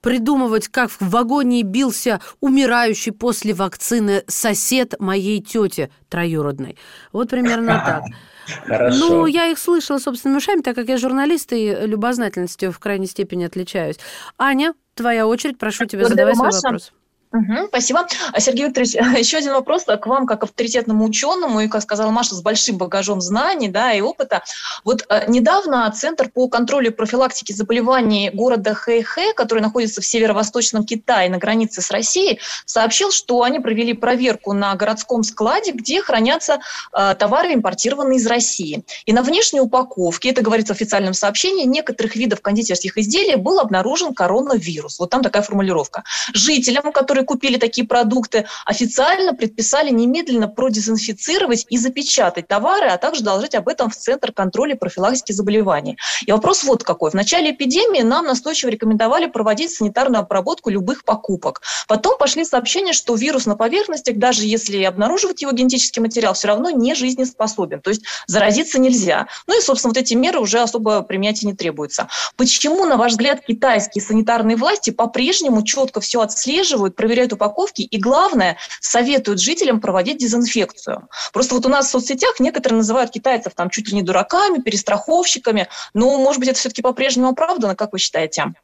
придумывать, 0.02 0.68
как 0.68 0.90
в 0.90 1.00
вагоне 1.00 1.62
бился 1.62 2.20
умирающий 2.40 3.12
после 3.12 3.54
вакцины 3.54 4.24
сосед 4.26 4.96
моей 4.98 5.40
тети 5.40 5.90
троюродной. 6.10 6.76
Вот 7.12 7.30
примерно 7.30 7.82
так. 7.86 8.02
Хорошо. 8.66 8.98
Ну, 8.98 9.26
я 9.26 9.46
их 9.48 9.58
слышала 9.58 9.98
собственными 9.98 10.38
ушами, 10.38 10.60
так 10.60 10.74
как 10.74 10.88
я 10.88 10.96
журналист 10.96 11.52
и 11.52 11.74
любознательностью 11.86 12.72
в 12.72 12.78
крайней 12.78 13.06
степени 13.06 13.44
отличаюсь. 13.44 13.98
Аня, 14.38 14.74
твоя 14.94 15.26
очередь, 15.26 15.58
прошу 15.58 15.86
тебя, 15.86 16.06
задавай 16.06 16.34
свой 16.34 16.50
вопрос. 16.50 16.92
Угу, 17.32 17.68
спасибо. 17.68 18.06
А, 18.32 18.40
Сергей 18.40 18.66
Викторович, 18.66 18.94
еще 19.18 19.38
один 19.38 19.52
вопрос 19.52 19.84
к 19.84 20.06
вам, 20.06 20.26
как 20.26 20.42
авторитетному 20.44 21.04
ученому, 21.04 21.60
и, 21.60 21.68
как 21.68 21.82
сказала 21.82 22.10
Маша, 22.10 22.34
с 22.34 22.42
большим 22.42 22.76
багажом 22.76 23.20
знаний 23.20 23.68
да, 23.68 23.92
и 23.92 24.00
опыта. 24.02 24.42
Вот 24.84 25.06
э, 25.08 25.24
недавно 25.28 25.90
Центр 25.92 26.28
по 26.28 26.48
контролю 26.48 26.88
и 26.88 26.90
профилактике 26.90 27.54
заболеваний 27.54 28.30
города 28.30 28.74
Хэйхэ, 28.74 29.32
который 29.34 29.60
находится 29.60 30.02
в 30.02 30.06
северо-восточном 30.06 30.84
Китае 30.84 31.30
на 31.30 31.38
границе 31.38 31.80
с 31.80 31.90
Россией, 31.90 32.38
сообщил, 32.66 33.10
что 33.10 33.42
они 33.42 33.60
провели 33.60 33.94
проверку 33.94 34.52
на 34.52 34.74
городском 34.74 35.22
складе, 35.22 35.72
где 35.72 36.02
хранятся 36.02 36.60
э, 36.92 37.14
товары, 37.18 37.54
импортированные 37.54 38.18
из 38.18 38.26
России. 38.26 38.84
И 39.06 39.12
на 39.14 39.22
внешней 39.22 39.60
упаковке, 39.60 40.30
это 40.30 40.42
говорится 40.42 40.74
в 40.74 40.76
официальном 40.76 41.14
сообщении, 41.14 41.64
некоторых 41.64 42.14
видов 42.14 42.42
кондитерских 42.42 42.98
изделий 42.98 43.36
был 43.36 43.58
обнаружен 43.58 44.12
коронавирус. 44.12 44.98
Вот 44.98 45.08
там 45.08 45.22
такая 45.22 45.42
формулировка. 45.42 46.04
Жителям, 46.34 46.92
которые 46.92 47.21
которые 47.22 47.26
купили 47.26 47.58
такие 47.58 47.86
продукты, 47.86 48.46
официально 48.66 49.34
предписали 49.34 49.90
немедленно 49.90 50.48
продезинфицировать 50.48 51.66
и 51.70 51.78
запечатать 51.78 52.48
товары, 52.48 52.88
а 52.88 52.98
также 52.98 53.22
доложить 53.22 53.54
об 53.54 53.68
этом 53.68 53.90
в 53.90 53.96
Центр 53.96 54.32
контроля 54.32 54.74
и 54.74 54.78
профилактики 54.78 55.32
заболеваний. 55.32 55.96
И 56.26 56.32
вопрос 56.32 56.64
вот 56.64 56.84
какой. 56.84 57.10
В 57.10 57.14
начале 57.14 57.50
эпидемии 57.50 58.02
нам 58.02 58.26
настойчиво 58.26 58.70
рекомендовали 58.70 59.26
проводить 59.26 59.70
санитарную 59.72 60.20
обработку 60.20 60.70
любых 60.70 61.04
покупок. 61.04 61.62
Потом 61.88 62.18
пошли 62.18 62.44
сообщения, 62.44 62.92
что 62.92 63.14
вирус 63.14 63.46
на 63.46 63.56
поверхностях, 63.56 64.16
даже 64.16 64.44
если 64.44 64.82
обнаруживать 64.82 65.42
его 65.42 65.52
генетический 65.52 66.02
материал, 66.02 66.34
все 66.34 66.48
равно 66.48 66.70
не 66.70 66.94
жизнеспособен. 66.94 67.80
То 67.80 67.90
есть 67.90 68.02
заразиться 68.26 68.78
нельзя. 68.78 69.26
Ну 69.46 69.58
и, 69.58 69.62
собственно, 69.62 69.90
вот 69.94 69.98
эти 69.98 70.14
меры 70.14 70.40
уже 70.40 70.60
особо 70.60 71.02
применять 71.02 71.42
и 71.42 71.46
не 71.46 71.54
требуются. 71.54 72.08
Почему, 72.36 72.84
на 72.84 72.96
ваш 72.96 73.12
взгляд, 73.12 73.44
китайские 73.46 74.02
санитарные 74.02 74.56
власти 74.56 74.90
по-прежнему 74.90 75.62
четко 75.62 76.00
все 76.00 76.20
отслеживают, 76.20 76.96
проверяют 76.96 77.11
проверяют 77.12 77.34
упаковки 77.34 77.82
и, 77.82 77.98
главное, 77.98 78.56
советуют 78.80 79.38
жителям 79.38 79.80
проводить 79.80 80.16
дезинфекцию. 80.16 81.08
Просто 81.34 81.54
вот 81.54 81.66
у 81.66 81.68
нас 81.68 81.88
в 81.88 81.90
соцсетях 81.90 82.40
некоторые 82.40 82.78
называют 82.78 83.10
китайцев 83.10 83.52
там 83.54 83.68
чуть 83.68 83.90
ли 83.90 83.96
не 83.96 84.02
дураками, 84.02 84.62
перестраховщиками. 84.62 85.68
Но, 85.92 86.16
может 86.16 86.40
быть, 86.40 86.48
это 86.48 86.58
все-таки 86.58 86.80
по-прежнему 86.80 87.28
оправдано, 87.28 87.76
как 87.76 87.92
вы 87.92 87.98
считаете? 87.98 88.54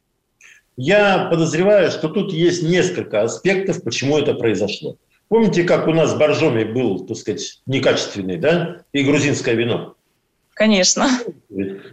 Я 0.77 1.27
подозреваю, 1.29 1.91
что 1.91 2.09
тут 2.09 2.33
есть 2.33 2.63
несколько 2.63 3.21
аспектов, 3.21 3.83
почему 3.83 4.17
это 4.17 4.33
произошло. 4.33 4.95
Помните, 5.27 5.63
как 5.63 5.87
у 5.87 5.93
нас 5.93 6.15
Боржоми 6.15 6.63
был, 6.63 7.05
так 7.05 7.17
сказать, 7.17 7.61
некачественный, 7.67 8.37
да, 8.37 8.77
и 8.93 9.03
грузинское 9.03 9.53
вино? 9.53 9.93
Конечно. 10.59 11.07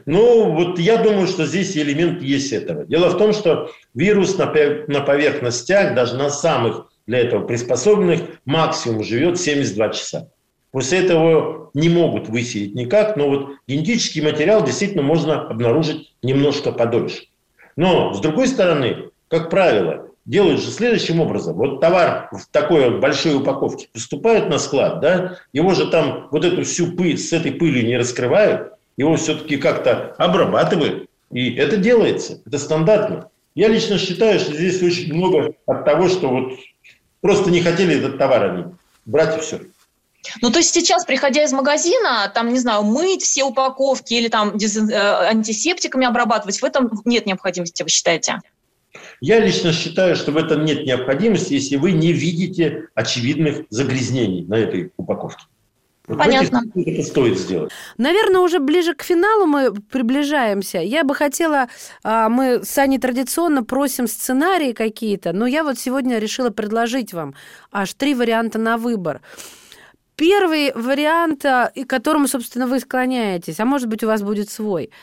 Ну, 0.06 0.50
вот 0.50 0.80
я 0.80 0.96
думаю, 0.96 1.28
что 1.28 1.46
здесь 1.46 1.76
элемент 1.76 2.20
есть 2.20 2.52
этого. 2.52 2.84
Дело 2.84 3.10
в 3.10 3.16
том, 3.16 3.32
что 3.32 3.70
вирус 3.94 4.36
на, 4.38 4.46
поверхностях, 4.46 5.94
даже 5.94 6.16
на 6.16 6.30
самых 6.30 6.88
для 7.06 7.20
этого 7.20 7.46
приспособленных, 7.46 8.22
максимум 8.44 9.04
живет 9.04 9.38
72 9.38 9.88
часа. 9.90 10.30
После 10.72 10.98
этого 10.98 11.70
не 11.74 11.88
могут 11.88 12.28
высеять 12.28 12.74
никак, 12.74 13.16
но 13.16 13.28
вот 13.28 13.50
генетический 13.68 14.20
материал 14.20 14.64
действительно 14.64 15.04
можно 15.04 15.42
обнаружить 15.42 16.12
немножко 16.24 16.72
подольше. 16.72 17.26
Но, 17.76 18.14
с 18.14 18.20
другой 18.20 18.48
стороны, 18.48 19.10
как 19.28 19.48
правило, 19.48 20.08
делают 20.26 20.60
же 20.60 20.70
следующим 20.70 21.20
образом. 21.20 21.56
Вот 21.56 21.80
товар 21.80 22.28
в 22.32 22.46
такой 22.50 22.90
вот 22.90 23.00
большой 23.00 23.36
упаковке 23.36 23.88
поступает 23.92 24.48
на 24.48 24.58
склад, 24.58 25.00
да, 25.00 25.38
его 25.52 25.72
же 25.72 25.90
там 25.90 26.28
вот 26.30 26.44
эту 26.44 26.64
всю 26.64 26.92
пыль 26.92 27.16
с 27.16 27.32
этой 27.32 27.52
пылью 27.52 27.86
не 27.86 27.96
раскрывают, 27.96 28.72
его 28.96 29.16
все-таки 29.16 29.56
как-то 29.56 30.14
обрабатывают. 30.18 31.08
И 31.32 31.54
это 31.54 31.76
делается, 31.76 32.40
это 32.44 32.58
стандартно. 32.58 33.30
Я 33.54 33.68
лично 33.68 33.98
считаю, 33.98 34.38
что 34.38 34.52
здесь 34.52 34.82
очень 34.82 35.14
много 35.14 35.54
от 35.66 35.84
того, 35.84 36.08
что 36.08 36.28
вот 36.28 36.52
просто 37.20 37.50
не 37.50 37.62
хотели 37.62 37.96
этот 37.96 38.18
товар 38.18 38.50
они 38.50 38.64
брать 39.06 39.38
и 39.38 39.40
все. 39.40 39.60
Ну, 40.42 40.50
то 40.50 40.58
есть 40.58 40.74
сейчас, 40.74 41.04
приходя 41.04 41.44
из 41.44 41.52
магазина, 41.52 42.30
там, 42.34 42.52
не 42.52 42.58
знаю, 42.58 42.82
мыть 42.82 43.22
все 43.22 43.44
упаковки 43.44 44.14
или 44.14 44.28
там. 44.28 44.56
Э, 44.56 45.28
антисептиками 45.28 46.04
обрабатывать, 46.04 46.60
в 46.60 46.64
этом 46.64 46.90
нет 47.04 47.26
необходимости, 47.26 47.84
вы 47.84 47.88
считаете? 47.88 48.40
Я 49.20 49.40
лично 49.40 49.72
считаю, 49.72 50.16
что 50.16 50.32
в 50.32 50.36
этом 50.36 50.64
нет 50.64 50.86
необходимости, 50.86 51.54
если 51.54 51.76
вы 51.76 51.92
не 51.92 52.12
видите 52.12 52.88
очевидных 52.94 53.64
загрязнений 53.70 54.44
на 54.44 54.54
этой 54.54 54.92
упаковке. 54.96 55.44
Вот 56.06 56.18
Понятно. 56.18 56.62
Это 56.76 57.02
стоит 57.02 57.36
сделать. 57.36 57.72
Наверное, 57.98 58.40
уже 58.40 58.60
ближе 58.60 58.94
к 58.94 59.02
финалу 59.02 59.46
мы 59.46 59.74
приближаемся. 59.74 60.78
Я 60.78 61.02
бы 61.02 61.16
хотела, 61.16 61.66
а, 62.04 62.28
мы 62.28 62.62
с 62.62 62.78
Аней 62.78 62.98
традиционно 62.98 63.64
просим 63.64 64.06
сценарии 64.06 64.72
какие-то, 64.72 65.32
но 65.32 65.46
я 65.46 65.64
вот 65.64 65.78
сегодня 65.78 66.18
решила 66.18 66.50
предложить 66.50 67.12
вам 67.12 67.34
аж 67.72 67.92
три 67.94 68.14
варианта 68.14 68.58
на 68.58 68.76
выбор. 68.76 69.20
Первый 70.14 70.72
вариант, 70.74 71.44
а, 71.44 71.72
к 71.74 71.86
которому, 71.88 72.28
собственно, 72.28 72.68
вы 72.68 72.78
склоняетесь, 72.78 73.58
а 73.58 73.64
может 73.64 73.88
быть, 73.88 74.04
у 74.04 74.06
вас 74.06 74.22
будет 74.22 74.48
свой– 74.48 74.90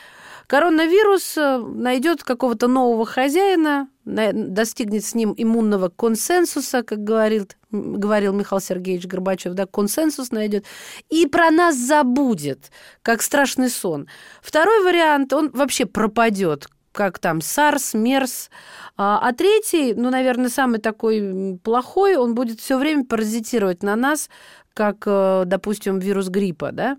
Коронавирус 0.47 1.37
э, 1.37 1.57
найдет 1.57 2.23
какого-то 2.23 2.67
нового 2.67 3.05
хозяина, 3.05 3.87
достигнет 4.05 5.05
с 5.05 5.15
ним 5.15 5.33
иммунного 5.37 5.89
консенсуса, 5.89 6.83
как 6.83 7.03
говорил, 7.03 7.47
говорил 7.71 8.33
Михаил 8.33 8.59
Сергеевич 8.59 9.05
Горбачев, 9.05 9.53
да, 9.53 9.65
консенсус 9.65 10.31
найдет, 10.31 10.65
и 11.09 11.25
про 11.25 11.49
нас 11.51 11.75
забудет, 11.75 12.71
как 13.01 13.21
страшный 13.21 13.69
сон. 13.69 14.07
Второй 14.41 14.83
вариант, 14.83 15.31
он 15.33 15.49
вообще 15.51 15.85
пропадет, 15.85 16.67
как 16.91 17.19
там 17.19 17.41
САРС, 17.41 17.93
МЕРС. 17.93 18.49
А, 18.95 19.19
а 19.27 19.33
третий, 19.33 19.93
ну, 19.93 20.09
наверное, 20.09 20.49
самый 20.49 20.79
такой 20.79 21.59
плохой, 21.63 22.15
он 22.15 22.35
будет 22.35 22.59
все 22.59 22.77
время 22.77 23.05
паразитировать 23.05 23.83
на 23.83 23.95
нас, 23.95 24.29
как, 24.73 25.03
э, 25.05 25.43
допустим, 25.45 25.99
вирус 25.99 26.29
гриппа, 26.29 26.71
да. 26.71 26.97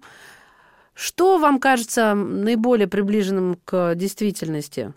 Что 0.94 1.38
вам 1.38 1.58
кажется 1.58 2.14
наиболее 2.14 2.86
приближенным 2.86 3.58
к 3.64 3.94
действительности? 3.94 4.92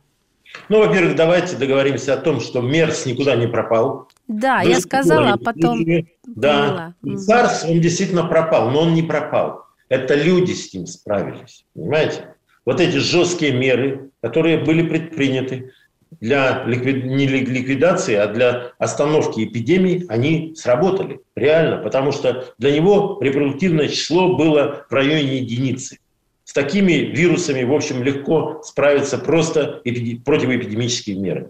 Ну, 0.69 0.79
во-первых, 0.79 1.15
давайте 1.15 1.57
договоримся 1.57 2.13
о 2.13 2.17
том, 2.17 2.39
что 2.39 2.61
МЕРС 2.61 3.05
никуда 3.05 3.35
не 3.35 3.47
пропал. 3.47 4.07
Да, 4.27 4.61
До 4.63 4.69
я 4.69 4.79
сказала, 4.79 5.33
а 5.33 5.37
потом... 5.37 5.85
Да, 6.25 6.93
и 7.03 7.15
САРС, 7.15 7.65
он 7.65 7.81
действительно 7.81 8.23
пропал, 8.25 8.71
но 8.71 8.81
он 8.81 8.93
не 8.93 9.03
пропал. 9.03 9.65
Это 9.89 10.15
люди 10.15 10.51
с 10.51 10.73
ним 10.73 10.85
справились, 10.85 11.65
понимаете? 11.73 12.35
Вот 12.65 12.81
эти 12.81 12.97
жесткие 12.97 13.53
меры, 13.53 14.11
которые 14.21 14.57
были 14.57 14.87
предприняты, 14.87 15.71
для 16.19 16.63
ликвид... 16.65 17.05
не 17.05 17.27
ликвидации, 17.27 18.15
а 18.15 18.27
для 18.27 18.71
остановки 18.77 19.43
эпидемии, 19.43 20.05
они 20.09 20.53
сработали 20.55 21.19
реально, 21.35 21.77
потому 21.77 22.11
что 22.11 22.53
для 22.57 22.71
него 22.71 23.17
репродуктивное 23.21 23.87
число 23.87 24.35
было 24.35 24.85
в 24.89 24.93
районе 24.93 25.37
единицы. 25.37 25.99
С 26.43 26.53
такими 26.53 26.93
вирусами, 26.93 27.63
в 27.63 27.73
общем, 27.73 28.03
легко 28.03 28.61
справиться 28.63 29.17
просто 29.17 29.81
эпиди... 29.83 30.17
противоэпидемическими 30.17 31.19
мерами. 31.19 31.49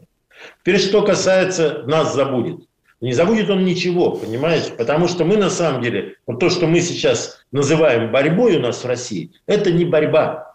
Теперь, 0.61 0.79
что 0.79 1.01
касается 1.01 1.83
«нас 1.85 2.13
забудет». 2.13 2.61
Не 2.99 3.13
забудет 3.13 3.49
он 3.51 3.63
ничего, 3.63 4.11
понимаете? 4.11 4.71
Потому 4.71 5.07
что 5.07 5.23
мы 5.23 5.37
на 5.37 5.51
самом 5.51 5.83
деле, 5.83 6.15
вот 6.25 6.39
то, 6.39 6.49
что 6.49 6.65
мы 6.65 6.81
сейчас 6.81 7.43
называем 7.51 8.11
борьбой 8.11 8.57
у 8.57 8.59
нас 8.59 8.83
в 8.83 8.87
России, 8.87 9.31
это 9.45 9.71
не 9.71 9.85
борьба, 9.85 10.46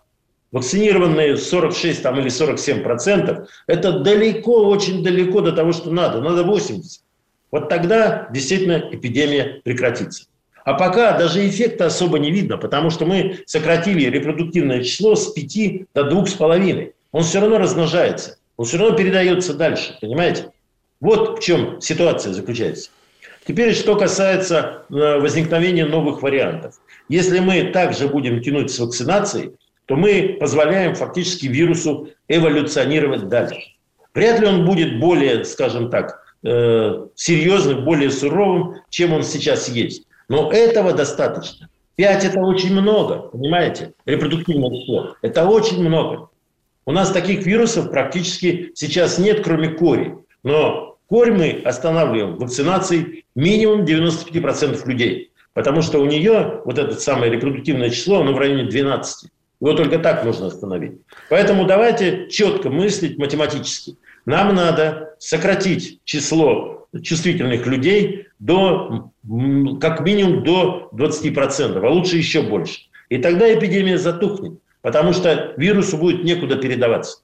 Вакцинированные 0.53 1.39
46 1.39 2.03
там, 2.03 2.21
или 2.21 2.29
47 2.29 2.83
процентов, 2.83 3.49
это 3.67 4.01
далеко, 4.01 4.67
очень 4.69 5.03
далеко 5.03 5.41
до 5.41 5.53
того, 5.53 5.73
что 5.73 5.91
надо. 5.91 6.21
Надо 6.21 6.45
80. 6.45 7.03
Вот 7.51 7.69
тогда 7.69 8.29
действительно 8.31 8.83
эпидемия 8.93 9.61
прекратится. 9.65 10.27
А 10.65 10.75
пока 10.75 11.19
даже 11.19 11.47
эффекта 11.47 11.87
особо 11.87 12.19
не 12.19 12.31
видно, 12.31 12.57
потому 12.57 12.91
что 12.91 13.05
мы 13.05 13.41
сократили 13.47 14.09
репродуктивное 14.09 14.83
число 14.83 15.17
с 15.17 15.33
5 15.33 15.87
до 15.95 16.09
2,5. 16.09 16.93
Он 17.13 17.23
все 17.23 17.41
равно 17.41 17.59
размножается, 17.59 18.39
он 18.57 18.67
все 18.67 18.79
равно 18.79 18.97
передается 18.97 19.55
дальше, 19.55 19.99
понимаете? 20.01 20.51
Вот 21.01 21.39
в 21.39 21.43
чем 21.43 21.81
ситуация 21.81 22.33
заключается. 22.33 22.91
Теперь, 23.45 23.75
что 23.75 23.97
касается 23.97 24.85
э, 24.89 25.19
возникновения 25.19 25.85
новых 25.85 26.23
вариантов. 26.23 26.77
Если 27.09 27.41
мы 27.41 27.65
также 27.65 28.07
будем 28.07 28.41
тянуть 28.41 28.71
с 28.71 28.79
вакцинацией, 28.79 29.53
то 29.93 29.97
мы 29.97 30.39
позволяем 30.41 30.95
фактически 30.95 31.49
вирусу 31.49 32.09
эволюционировать 32.27 33.29
дальше. 33.29 33.61
Вряд 34.15 34.41
ли 34.41 34.47
он 34.47 34.65
будет 34.65 34.99
более, 34.99 35.45
скажем 35.45 35.91
так, 35.91 36.25
э, 36.43 37.09
серьезным, 37.15 37.85
более 37.85 38.11
суровым, 38.11 38.77
чем 38.89 39.13
он 39.13 39.23
сейчас 39.23 39.69
есть. 39.69 40.07
Но 40.31 40.51
этого 40.51 40.95
достаточно. 40.95 41.69
Пять– 41.95 42.25
это 42.25 42.41
очень 42.41 42.73
много, 42.73 43.19
понимаете? 43.19 43.93
Репродуктивное 44.07 44.71
число. 44.71 45.17
Это 45.21 45.45
очень 45.47 45.87
много. 45.87 46.31
У 46.87 46.93
нас 46.93 47.11
таких 47.11 47.45
вирусов 47.45 47.91
практически 47.91 48.73
сейчас 48.75 49.19
нет, 49.19 49.45
кроме 49.45 49.73
кори. 49.73 50.15
Но 50.43 50.97
корь 51.07 51.33
мы 51.33 51.61
останавливаем 51.67 52.39
вакцинацией 52.39 53.27
минимум 53.35 53.85
95% 53.85 54.89
людей. 54.89 55.33
Потому 55.53 55.83
что 55.83 55.99
у 55.99 56.07
нее 56.07 56.63
вот 56.65 56.79
это 56.79 56.95
самое 56.95 57.31
репродуктивное 57.31 57.91
число, 57.91 58.23
оно 58.23 58.33
в 58.33 58.39
районе 58.39 58.65
12. 58.65 59.31
Его 59.63 59.75
только 59.75 60.01
так 60.01 60.25
можно 60.25 60.49
остановить. 60.49 60.95
Поэтому 61.31 61.65
давайте 61.65 62.27
четко 62.29 62.69
мыслить 62.69 63.17
математически. 63.17 63.97
Нам 64.27 64.57
надо 64.57 65.15
сократить 65.21 66.01
число 66.05 66.89
чувствительных 67.01 67.65
людей 67.69 68.27
до, 68.41 69.13
как 69.81 70.01
минимум 70.01 70.43
до 70.43 70.91
20%, 70.93 71.79
а 71.79 71.89
лучше 71.91 72.17
еще 72.17 72.43
больше. 72.43 72.81
И 73.09 73.19
тогда 73.19 73.55
эпидемия 73.55 73.99
затухнет, 73.99 74.59
потому 74.81 75.13
что 75.13 75.55
вирусу 75.57 75.97
будет 75.97 76.25
некуда 76.25 76.57
передаваться. 76.57 77.19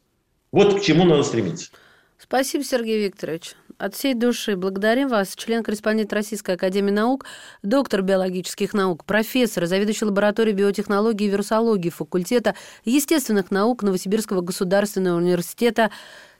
Вот 0.53 0.79
к 0.79 0.83
чему 0.85 1.05
надо 1.05 1.25
стремиться. 1.25 1.73
Спасибо, 2.19 2.63
Сергей 2.63 3.05
Викторович. 3.05 3.57
От 3.79 3.95
всей 3.95 4.15
души 4.15 4.57
благодарим 4.57 5.07
вас, 5.07 5.37
член-корреспондент 5.37 6.13
Российской 6.13 6.57
Академии 6.57 6.91
Наук, 6.91 7.25
доктор 7.63 8.03
биологических 8.03 8.75
наук, 8.75 9.05
профессор, 9.05 9.67
заведующий 9.67 10.05
лабораторией 10.05 10.57
биотехнологии 10.57 11.29
и 11.29 11.31
вирусологии 11.31 11.89
факультета 11.89 12.57
естественных 12.85 13.53
наук 13.53 13.85
Новосибирского 13.85 14.41
государственного 14.41 15.19
университета 15.19 15.93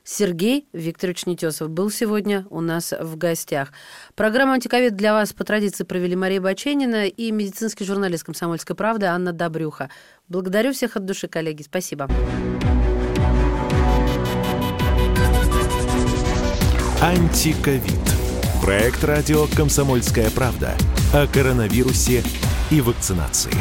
Сергей 0.03 0.67
Викторович 0.73 1.27
Нетесов 1.27 1.69
был 1.69 1.89
сегодня 1.89 2.45
у 2.49 2.59
нас 2.59 2.93
в 2.99 3.15
гостях. 3.15 3.71
Программу 4.15 4.51
«Антиковид» 4.53 4.97
для 4.97 5.13
вас 5.13 5.31
по 5.31 5.45
традиции 5.45 5.85
провели 5.85 6.17
Мария 6.17 6.41
Баченина 6.41 7.07
и 7.07 7.31
медицинский 7.31 7.85
журналист 7.85 8.25
«Комсомольской 8.25 8.75
правды» 8.75 9.05
Анна 9.05 9.31
Добрюха. 9.31 9.89
Благодарю 10.27 10.73
всех 10.73 10.97
от 10.97 11.05
души, 11.05 11.29
коллеги. 11.29 11.61
Спасибо. 11.61 12.09
Антиковид. 17.01 17.97
Проект 18.61 19.05
радио 19.05 19.47
«Комсомольская 19.55 20.29
правда» 20.31 20.75
о 21.13 21.27
коронавирусе 21.27 22.23
и 22.71 22.81
вакцинации. 22.81 23.53